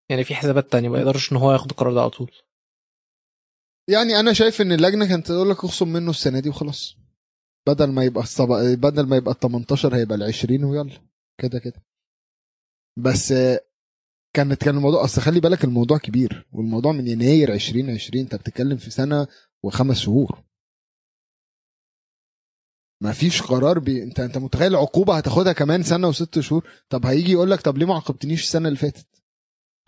يعني 0.08 0.24
في 0.24 0.34
حسابات 0.34 0.72
تانية 0.72 0.88
ما 0.88 0.98
يقدرش 0.98 1.32
إن 1.32 1.36
هو 1.36 1.52
ياخد 1.52 1.70
القرار 1.70 1.94
ده 1.94 2.00
على 2.00 2.10
طول. 2.10 2.30
يعني 3.88 4.20
أنا 4.20 4.32
شايف 4.32 4.60
إن 4.60 4.72
اللجنة 4.72 5.08
كانت 5.08 5.26
تقول 5.26 5.50
لك 5.50 5.64
اخصم 5.64 5.88
منه 5.92 6.10
السنة 6.10 6.40
دي 6.40 6.48
وخلاص. 6.48 6.96
بدل 7.68 7.92
ما 7.92 8.04
يبقى 8.04 8.22
الصب... 8.22 8.48
بدل 8.80 9.06
ما 9.06 9.16
يبقى 9.16 9.32
ال 9.34 9.38
18 9.40 9.94
هيبقى 9.96 10.14
ال 10.16 10.22
20 10.22 10.64
ويلا 10.64 11.00
كده 11.38 11.58
كده. 11.58 11.82
بس 12.98 13.34
كانت 14.36 14.64
كان 14.64 14.76
الموضوع 14.76 15.04
أصل 15.04 15.20
خلي 15.22 15.40
بالك 15.40 15.64
الموضوع 15.64 15.98
كبير 15.98 16.48
والموضوع 16.52 16.92
من 16.92 17.06
يناير 17.08 17.52
2020 17.54 18.22
أنت 18.24 18.34
بتتكلم 18.34 18.76
في 18.76 18.90
سنة 18.90 19.26
وخمس 19.62 19.98
شهور. 19.98 20.42
ما 23.02 23.12
فيش 23.12 23.42
قرار 23.42 23.78
بي... 23.78 24.02
أنت 24.02 24.20
أنت 24.20 24.38
متخيل 24.38 24.76
عقوبة 24.76 25.16
هتاخدها 25.16 25.52
كمان 25.52 25.82
سنة 25.82 26.08
وست 26.08 26.40
شهور؟ 26.40 26.68
طب 26.88 27.06
هيجي 27.06 27.32
يقول 27.32 27.50
لك 27.50 27.60
طب 27.60 27.78
ليه 27.78 27.86
ما 27.86 27.94
عاقبتنيش 27.94 28.42
السنة 28.42 28.68
اللي 28.68 28.78
فاتت؟ 28.78 29.06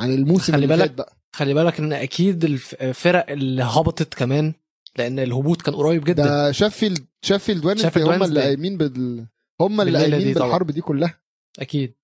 عن 0.01 0.13
الموسم 0.15 0.53
خلي 0.53 0.57
اللي 0.57 0.67
بالك 0.67 0.87
فات 0.89 0.95
بقى. 0.99 1.17
خلي 1.35 1.55
بالك 1.55 1.81
إن 1.81 1.93
أكيد 1.93 2.45
الف- 2.45 2.75
الفرق 2.75 3.31
اللي 3.31 3.63
هبطت 3.63 4.15
كمان 4.15 4.55
لأن 4.99 5.19
الهبوط 5.19 5.63
كان 5.63 5.75
قريب 5.75 6.05
جدا. 6.05 6.25
ده 6.25 6.53
شيفيلد 6.53 7.07
شيفيلد 7.23 7.79
شيفيلد 7.79 8.07
هم 8.09 8.23
اللي. 8.23 8.41
قايمين 8.43 8.77
بال 8.77 9.27
هم 9.61 9.81
اللي 9.81 9.99
قايمين. 9.99 10.35
بالحرب 10.35 10.71
دي 10.71 10.81
كلها. 10.81 11.21
أكيد. 11.59 11.95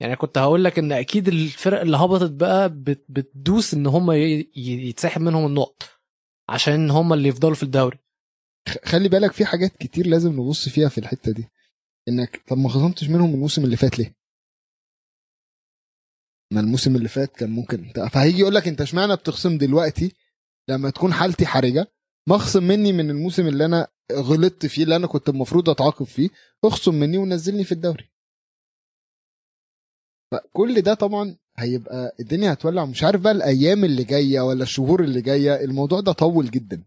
يعني 0.00 0.16
كنت 0.16 0.38
هقول 0.38 0.64
لك 0.64 0.78
إن 0.78 0.92
أكيد 0.92 1.28
الفرق 1.28 1.80
اللي 1.80 1.96
هبطت 1.96 2.30
بقى 2.30 2.68
بت- 2.68 3.04
بتدوس 3.08 3.74
إن 3.74 3.86
هم 3.86 4.12
ي- 4.12 4.50
يتسحب 4.56 5.20
منهم 5.20 5.46
النقط 5.46 5.82
عشان 6.48 6.90
هم 6.90 7.12
اللي 7.12 7.28
يفضلوا 7.28 7.54
في 7.54 7.62
الدوري. 7.62 7.98
خلي 8.84 9.08
بالك 9.08 9.32
في 9.32 9.44
حاجات 9.44 9.76
كتير 9.76 10.06
لازم 10.06 10.32
نبص 10.32 10.68
فيها 10.68 10.88
في 10.88 10.98
الحتة 10.98 11.32
دي. 11.32 11.48
إنك 12.08 12.42
طب 12.48 12.58
ما 12.58 12.68
خصمتش 12.68 13.04
منهم 13.08 13.34
الموسم 13.34 13.64
اللي 13.64 13.76
فات 13.76 13.98
ليه؟ 13.98 14.19
ما 16.52 16.60
الموسم 16.60 16.96
اللي 16.96 17.08
فات 17.08 17.36
كان 17.36 17.50
ممكن 17.50 17.92
فهيجي 18.12 18.38
يقول 18.38 18.54
لك 18.54 18.68
انت 18.68 18.80
اشمعنى 18.80 19.16
بتخصم 19.16 19.58
دلوقتي 19.58 20.12
لما 20.68 20.90
تكون 20.90 21.12
حالتي 21.12 21.46
حرجة؟ 21.46 21.86
ما 22.28 22.36
اخصم 22.36 22.62
مني 22.62 22.92
من 22.92 23.10
الموسم 23.10 23.46
اللي 23.46 23.64
أنا 23.64 23.88
غلطت 24.12 24.66
فيه 24.66 24.82
اللي 24.84 24.96
أنا 24.96 25.06
كنت 25.06 25.28
المفروض 25.28 25.68
اتعاقب 25.70 26.06
فيه 26.06 26.28
اخصم 26.64 26.94
مني 26.94 27.18
ونزلني 27.18 27.64
في 27.64 27.72
الدوري. 27.72 28.10
فكل 30.32 30.80
ده 30.80 30.94
طبعا 30.94 31.36
هيبقى 31.58 32.16
الدنيا 32.20 32.52
هتولع. 32.52 32.84
مش 32.84 33.04
عارف 33.04 33.20
بقى 33.20 33.32
الأيام 33.32 33.84
اللي 33.84 34.04
جاية 34.04 34.40
ولا 34.40 34.62
الشهور 34.62 35.04
اللي 35.04 35.22
جاية 35.22 35.64
الموضوع 35.64 36.00
ده 36.00 36.12
طول 36.12 36.50
جدا. 36.50 36.84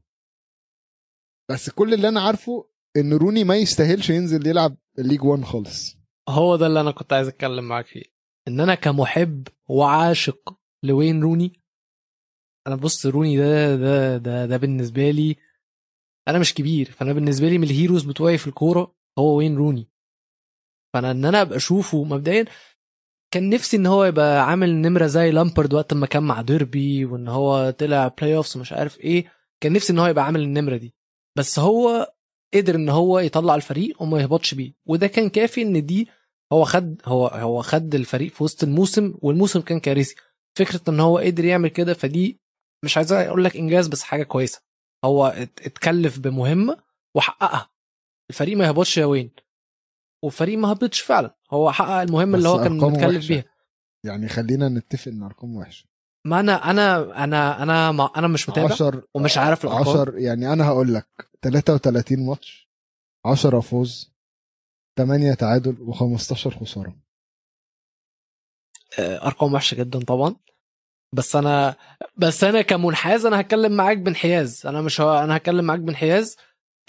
بس 1.51 1.69
كل 1.69 1.93
اللي 1.93 2.07
أنا 2.09 2.21
عارفه 2.21 2.69
إن 2.97 3.13
روني 3.13 3.43
ما 3.43 3.55
يستاهلش 3.55 4.09
ينزل 4.09 4.47
يلعب 4.47 4.75
ليج 4.97 5.23
1 5.23 5.43
خالص. 5.43 5.97
هو 6.29 6.55
ده 6.55 6.67
اللي 6.67 6.81
أنا 6.81 6.91
كنت 6.91 7.13
عايز 7.13 7.27
أتكلم 7.27 7.63
معاك 7.67 7.85
فيه. 7.85 8.12
إن 8.47 8.59
أنا 8.59 8.75
كمحب 8.75 9.47
وعاشق 9.67 10.57
لوين 10.83 11.21
روني؟ 11.23 11.61
أنا 12.67 12.75
بص 12.75 13.05
روني 13.05 13.37
ده 13.37 13.75
ده 13.75 14.17
ده 14.17 14.45
ده 14.45 14.57
بالنسبة 14.57 15.11
لي 15.11 15.35
أنا 16.27 16.39
مش 16.39 16.53
كبير 16.53 16.91
فأنا 16.91 17.13
بالنسبة 17.13 17.49
لي 17.49 17.57
من 17.57 17.63
ال 17.63 17.69
heroes 17.69 18.03
بتوعي 18.03 18.37
في 18.37 18.47
الكورة 18.47 18.95
هو 19.19 19.37
وين 19.37 19.57
روني. 19.57 19.89
فأنا 20.93 21.11
إن 21.11 21.25
أنا 21.25 21.41
أبقى 21.41 21.57
أشوفه 21.57 22.03
مبدئيا 22.03 22.45
كان 23.33 23.49
نفسي 23.49 23.77
إن 23.77 23.85
هو 23.85 24.05
يبقى 24.05 24.45
عامل 24.49 24.75
نمرة 24.75 25.05
زي 25.07 25.31
لامبارد 25.31 25.73
وقت 25.73 25.93
ما 25.93 26.05
كان 26.05 26.23
مع 26.23 26.41
ديربي 26.41 27.05
وإن 27.05 27.27
هو 27.27 27.69
طلع 27.69 28.07
play 28.07 28.35
offs 28.35 28.57
مش 28.57 28.73
عارف 28.73 28.99
إيه 28.99 29.31
كان 29.63 29.73
نفسي 29.73 29.93
إن 29.93 29.99
هو 29.99 30.07
يبقى 30.07 30.25
عامل 30.25 30.41
النمرة 30.41 30.77
دي. 30.77 30.93
بس 31.37 31.59
هو 31.59 32.13
قدر 32.53 32.75
إن 32.75 32.89
هو 32.89 33.19
يطلع 33.19 33.55
الفريق 33.55 34.01
وما 34.01 34.21
يهبطش 34.21 34.53
بيه 34.53 34.73
وده 34.85 35.07
كان 35.07 35.29
كافي 35.29 35.61
إن 35.61 35.85
دي 35.85 36.07
هو 36.53 36.65
خد 36.65 37.01
هو 37.05 37.27
هو 37.27 37.61
خد 37.61 37.95
الفريق 37.95 38.31
في 38.31 38.43
وسط 38.43 38.63
الموسم 38.63 39.13
والموسم 39.21 39.61
كان 39.61 39.79
كارثي. 39.79 40.15
فكرة 40.57 40.81
إن 40.89 40.99
هو 40.99 41.17
قدر 41.17 41.45
يعمل 41.45 41.69
كده 41.69 41.93
فدي 41.93 42.39
مش 42.85 42.97
عايز 42.97 43.11
أقول 43.11 43.43
لك 43.43 43.55
إنجاز 43.57 43.87
بس 43.87 44.03
حاجة 44.03 44.23
كويسة. 44.23 44.61
هو 45.05 45.27
اتكلف 45.37 46.19
بمهمة 46.19 46.77
وحققها. 47.15 47.69
الفريق 48.29 48.57
ما 48.57 48.65
يهبطش 48.65 48.97
يا 48.97 49.05
وين. 49.05 49.31
والفريق 50.23 50.57
ما 50.57 50.71
هبطش 50.71 50.99
فعلا. 51.01 51.35
هو 51.51 51.71
حقق 51.71 52.01
المهمة 52.01 52.37
اللي 52.37 52.49
هو 52.49 52.63
كان 52.63 52.77
متكلف 52.77 53.27
بيها. 53.27 53.43
يعني 54.05 54.29
خلينا 54.29 54.69
نتفق 54.69 55.11
إن 55.11 55.23
أرقام 55.23 55.55
وحشة. 55.55 55.85
ما 56.25 56.39
أنا 56.39 56.69
أنا 56.71 57.23
أنا 57.23 57.63
أنا 57.63 57.91
ما 57.91 58.05
أنا 58.05 58.27
مش 58.27 58.49
متابع 58.49 58.73
عشر 58.73 59.03
ومش 59.13 59.37
عارف 59.37 59.65
الأرقام. 59.65 59.97
10 59.97 60.17
يعني 60.19 60.53
أنا 60.53 60.67
هقول 60.67 60.93
لك 60.93 61.07
33 61.41 62.25
ماتش 62.25 62.69
10 63.25 63.59
فوز 63.59 64.12
8 64.97 65.33
تعادل 65.33 65.77
و15 65.77 66.33
خسارة. 66.59 66.95
أرقام 68.99 69.53
وحشة 69.53 69.75
جدا 69.75 69.99
طبعا. 69.99 70.35
بس 71.13 71.35
أنا 71.35 71.75
بس 72.17 72.43
أنا 72.43 72.61
كمنحاز 72.61 73.25
أنا 73.25 73.39
هتكلم 73.39 73.71
معاك 73.71 73.97
بانحياز. 73.97 74.65
أنا 74.65 74.81
مش 74.81 75.01
ه... 75.01 75.23
أنا 75.23 75.37
هتكلم 75.37 75.65
معاك 75.65 75.79
بانحياز. 75.79 76.37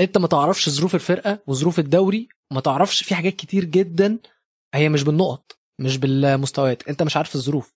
أنت 0.00 0.18
ما 0.18 0.26
تعرفش 0.26 0.68
ظروف 0.70 0.94
الفرقة 0.94 1.42
وظروف 1.46 1.78
الدوري 1.78 2.28
ما 2.52 2.60
تعرفش 2.60 3.02
في 3.04 3.14
حاجات 3.14 3.36
كتير 3.36 3.64
جدا 3.64 4.18
هي 4.74 4.88
مش 4.88 5.02
بالنقط 5.02 5.58
مش 5.80 5.98
بالمستويات. 5.98 6.88
أنت 6.88 7.02
مش 7.02 7.16
عارف 7.16 7.34
الظروف. 7.34 7.74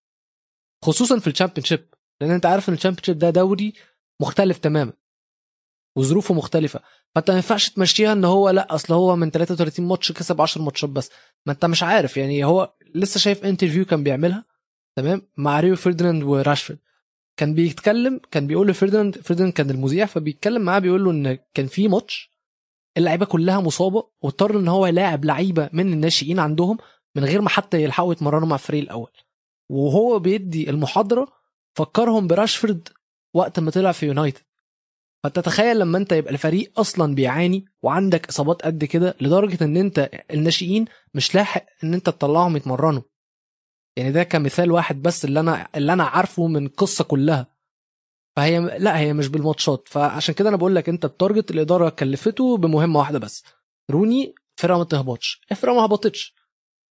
خصوصا 0.85 1.19
في 1.19 1.27
ال 1.27 1.32
Championship 1.32 1.89
لأن 2.21 2.31
أنت 2.31 2.47
عارف 2.47 2.69
إن 2.69 2.75
ال 2.75 2.78
Championship 2.78 3.19
ده 3.19 3.31
دوري 3.31 3.73
مختلف 4.23 4.59
تماما. 4.59 4.93
وظروفه 5.99 6.35
مختلفة. 6.35 6.81
فأنت 7.15 7.31
ما 7.31 7.37
ينفعش 7.37 7.71
تمشيها 7.71 8.13
إن 8.13 8.25
هو 8.25 8.51
لأ 8.51 8.75
أصل 8.75 8.95
هو 8.95 9.17
من 9.17 9.31
33 9.31 9.87
ماتش 9.87 10.13
كسب 10.13 10.41
10 10.41 10.63
ماتشات 10.63 10.91
بس. 10.91 11.11
ما 11.47 11.53
أنت 11.53 11.65
مش 11.65 11.83
عارف 11.83 12.17
يعني 12.17 12.45
هو 12.45 12.75
لسه 12.95 13.21
شايف 13.21 13.45
interview 13.45 13.85
كان 13.85 14.03
بيعملها 14.03 14.45
تمام؟ 14.97 15.23
مع 15.37 15.61
ريو 15.61 15.77
فرديناند 15.77 16.23
وراشفورد. 16.23 16.79
كان 17.37 17.55
بيتكلم 17.55 18.21
كان 18.31 18.47
بيقول 18.47 18.69
لفرديناند 18.69 19.19
فرديناند 19.19 19.53
كان 19.53 19.71
المذيع 19.71 20.07
فبيتكلم 20.07 20.63
معاه 20.63 20.79
بيقول 20.79 21.05
له 21.05 21.11
إن 21.11 21.39
كان 21.55 21.67
في 21.67 21.89
ماتش 21.89 22.31
اللعيبة 22.97 23.27
كلها 23.27 23.61
مصابة 23.61 24.09
واضطر 24.23 24.59
إن 24.59 24.69
هو 24.69 24.87
يلاعب 24.87 25.25
لعيبة 25.25 25.71
من 25.73 25.93
الناشئين 25.93 26.39
عندهم 26.39 26.79
من 27.17 27.25
غير 27.25 27.41
ما 27.41 27.49
حتى 27.49 27.83
يلحقوا 27.83 28.13
يتمرنوا 28.13 28.49
مع 28.49 28.57
الفريق 28.57 28.83
الأول. 28.83 29.11
وهو 29.71 30.19
بيدي 30.19 30.71
المحاضرة 30.71 31.29
فكرهم 31.75 32.27
براشفورد 32.27 32.89
وقت 33.35 33.61
ما 33.61 33.71
طلع 33.71 33.93
في 33.93 34.07
يونايتد. 34.07 34.48
فانت 35.25 35.39
تخيل 35.39 35.79
لما 35.79 35.99
انت 35.99 36.13
يبقى 36.13 36.33
الفريق 36.33 36.81
أصلا 36.81 37.15
بيعاني 37.15 37.65
وعندك 37.83 38.29
اصابات 38.29 38.63
قد 38.63 38.85
كده 38.85 39.15
لدرجة 39.21 39.65
ان 39.65 39.77
انت 39.77 40.11
الناشئين 40.31 40.85
مش 41.15 41.35
لاحق 41.35 41.67
ان 41.85 41.95
انت 41.95 42.07
تطلعهم 42.07 42.57
يتمرنوا. 42.57 43.03
يعني 43.97 44.13
ده 44.13 44.23
كمثال 44.23 44.73
واحد 44.73 45.03
بس 45.03 45.25
اللي 45.25 45.41
أنا 45.41 45.69
اللي 45.77 45.93
أنا 45.93 46.05
عارفه 46.05 46.47
من 46.47 46.67
القصة 46.67 47.05
كلها. 47.05 47.47
فهي 48.37 48.79
لا 48.79 48.99
هي 48.99 49.13
مش 49.13 49.29
بالماتشات. 49.29 49.89
فعشان 49.89 50.35
كده 50.35 50.49
أنا 50.49 50.57
بقول 50.57 50.75
لك 50.75 50.89
انت 50.89 51.05
ال 51.05 51.11
target 51.11 51.51
الإدارة 51.51 51.89
كلفته 51.89 52.57
بمهمة 52.57 52.99
واحدة 52.99 53.19
بس. 53.19 53.45
روني 53.91 54.35
فرقة 54.57 54.79
ما 54.79 54.85
تهبطش. 54.85 55.41
الفرقة 55.51 55.75
ما 55.75 55.85
هبطتش. 55.85 56.35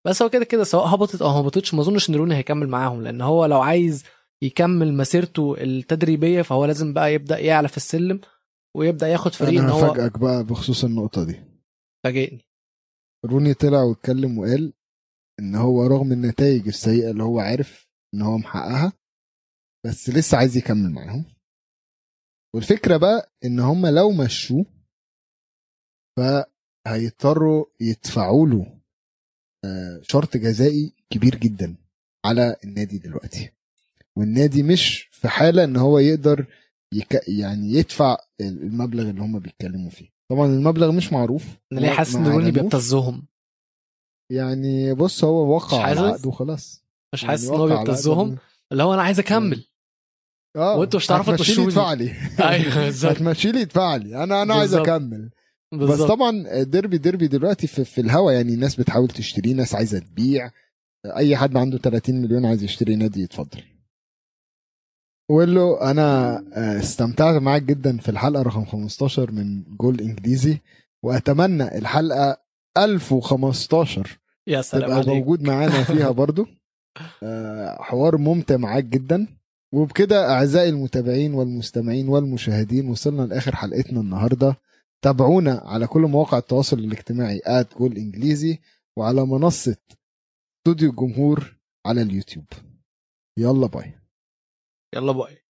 بس 0.04 0.22
هو 0.22 0.30
كده 0.30 0.44
كده 0.44 0.64
سواء 0.64 0.86
هبطت 0.86 1.22
أو 1.22 1.28
هبطتش 1.28 1.74
ما 1.74 1.80
أظنش 1.80 2.10
إن 2.10 2.14
روني 2.14 2.36
هيكمل 2.36 2.68
معاهم 2.68 3.02
لأن 3.02 3.20
هو 3.20 3.44
لو 3.46 3.60
عايز 3.60 4.04
يكمل 4.42 4.94
مسيرته 4.94 5.54
التدريبية 5.62 6.42
فهو 6.42 6.64
لازم 6.64 6.92
بقى 6.94 7.14
يبدأ 7.14 7.38
يعلى 7.38 7.68
في 7.68 7.76
السلم 7.76 8.20
ويبدأ 8.76 9.08
ياخد 9.08 9.32
فريق 9.34 9.60
إن 9.60 9.64
أنا 9.64 9.72
هو 9.72 9.84
هفاجئك 9.84 10.18
بقى 10.18 10.44
بخصوص 10.44 10.84
النقطة 10.84 11.24
دي. 11.24 11.40
فاجئني. 12.04 12.40
روني 13.24 13.54
طلع 13.54 13.82
واتكلم 13.82 14.38
وقال 14.38 14.72
إن 15.40 15.54
هو 15.54 15.86
رغم 15.86 16.12
النتائج 16.12 16.66
السيئة 16.66 17.10
اللي 17.10 17.22
هو 17.22 17.40
عارف 17.40 17.88
إن 18.14 18.22
هو 18.22 18.38
محققها 18.38 18.92
بس 19.86 20.10
لسه 20.10 20.38
عايز 20.38 20.56
يكمل 20.56 20.90
معاهم. 20.90 21.24
والفكرة 22.54 22.96
بقى 22.96 23.32
إن 23.44 23.60
هم 23.60 23.86
لو 23.86 24.10
مشوه 24.10 24.66
فهيضطروا 26.18 27.64
يدفعوا 27.80 28.46
له 28.46 28.80
آه، 29.64 30.00
شرط 30.02 30.36
جزائي 30.36 30.94
كبير 31.10 31.34
جدا 31.36 31.76
على 32.26 32.56
النادي 32.64 32.98
دلوقتي. 32.98 33.50
والنادي 34.18 34.62
مش 34.62 35.08
في 35.12 35.28
حالة 35.28 35.64
إن 35.64 35.76
هو 35.76 35.98
يقدر 35.98 36.46
يك... 36.94 37.28
يعني 37.28 37.72
يدفع 37.72 38.16
المبلغ 38.40 39.10
اللي 39.10 39.20
هم 39.20 39.38
بيتكلموا 39.38 39.90
فيه. 39.90 40.08
طبعا 40.30 40.46
المبلغ 40.46 40.92
مش 40.92 41.12
معروف. 41.12 41.44
أنا 41.72 41.80
ليه 41.80 41.90
حاسس 41.90 42.14
إن 42.14 42.26
روني. 42.26 42.50
بيبتزهم. 42.50 43.26
يعني 44.32 44.94
بص 44.94 45.24
هو 45.24 45.54
وقع 45.54 45.82
على؟ 45.82 46.00
عقده 46.00 46.28
وخلاص. 46.28 46.84
مش 47.14 47.22
يعني 47.22 47.32
حاسس 47.32 47.48
إن 47.48 47.54
هو 47.54 47.66
بيبتزهم. 47.66 48.36
اللي 48.72 48.82
هو 48.82 48.94
أنا 48.94 49.02
عايز 49.02 49.18
أكمل. 49.18 49.64
آه. 50.56 50.76
وأنتوا 50.76 50.98
مش 51.00 51.06
هتعرفوا 51.06 51.36
تمشوني. 51.36 51.66
يدفع 51.66 51.92
لي. 51.92 52.14
أيوه 52.50 52.74
بالظبط. 52.84 53.12
هتمشي 53.12 53.52
لي 53.52 53.60
يدفع 53.60 53.96
لي. 53.96 54.24
أنا 54.24 54.42
أنا 54.42 54.54
عايز. 54.54 54.74
أكمل. 54.74 55.30
بس 55.72 55.78
بالظبط. 55.78 56.08
طبعا 56.08 56.62
ديربي 56.62 56.98
ديربي 56.98 57.28
دلوقتي 57.28 57.66
في, 57.66 57.84
في 57.84 58.00
الهوا. 58.00 58.32
يعني 58.32 58.54
الناس 58.54 58.76
بتحاول 58.76 59.08
تشتريه 59.08 59.54
ناس 59.54 59.74
عايزة 59.74 59.98
تبيع. 59.98 60.50
أي 61.06 61.36
حد 61.36 61.56
عنده 61.56 61.78
30 61.78 62.22
مليون 62.22 62.46
عايز 62.46 62.62
يشتري 62.62 62.96
نادي 62.96 63.22
يتفضل. 63.22 63.62
ويلو 65.30 65.74
أنا 65.74 66.36
آه، 66.54 66.78
استمتعت 66.80 67.42
معاك 67.42 67.62
جدا 67.62 67.98
في 67.98 68.08
الحلقة 68.08 68.42
رقم 68.42 68.64
15 68.64 69.32
من 69.32 69.62
جول 69.76 70.00
إنجليزي 70.00 70.58
وأتمنى 71.02 71.78
الحلقة 71.78 72.36
1015 72.78 74.18
يا 74.46 74.62
سلام 74.62 74.82
تبقى 74.84 74.96
عليك. 74.96 75.08
موجود 75.08 75.42
معانا 75.42 75.82
فيها 75.82 76.10
برضو. 76.22 76.46
آه، 77.22 77.82
حوار 77.82 78.16
ممتع 78.16 78.56
معاك 78.56 78.84
جدا. 78.84 79.26
وبكده 79.72 80.30
أعزائي 80.32 80.68
المتابعين 80.68 81.34
والمستمعين 81.34 82.08
والمشاهدين 82.08 82.88
وصلنا 82.90 83.22
لآخر 83.22 83.56
حلقتنا 83.56 84.00
النهارده. 84.00 84.56
تابعونا 85.02 85.62
على 85.64 85.86
كل 85.86 86.00
مواقع 86.00 86.38
التواصل 86.38 86.78
الاجتماعي 86.78 87.40
at 87.46 87.78
Goal 87.78 87.96
إنجليزي 87.96 88.58
وعلى 88.96 89.26
منصة 89.26 89.76
استوديو 90.58 90.90
الجمهور 90.90 91.56
على 91.86 92.02
اليوتيوب. 92.02 92.44
يلا 93.38 93.66
bye. 93.66 93.97
يلا 94.94 95.12
bye. 95.12 95.42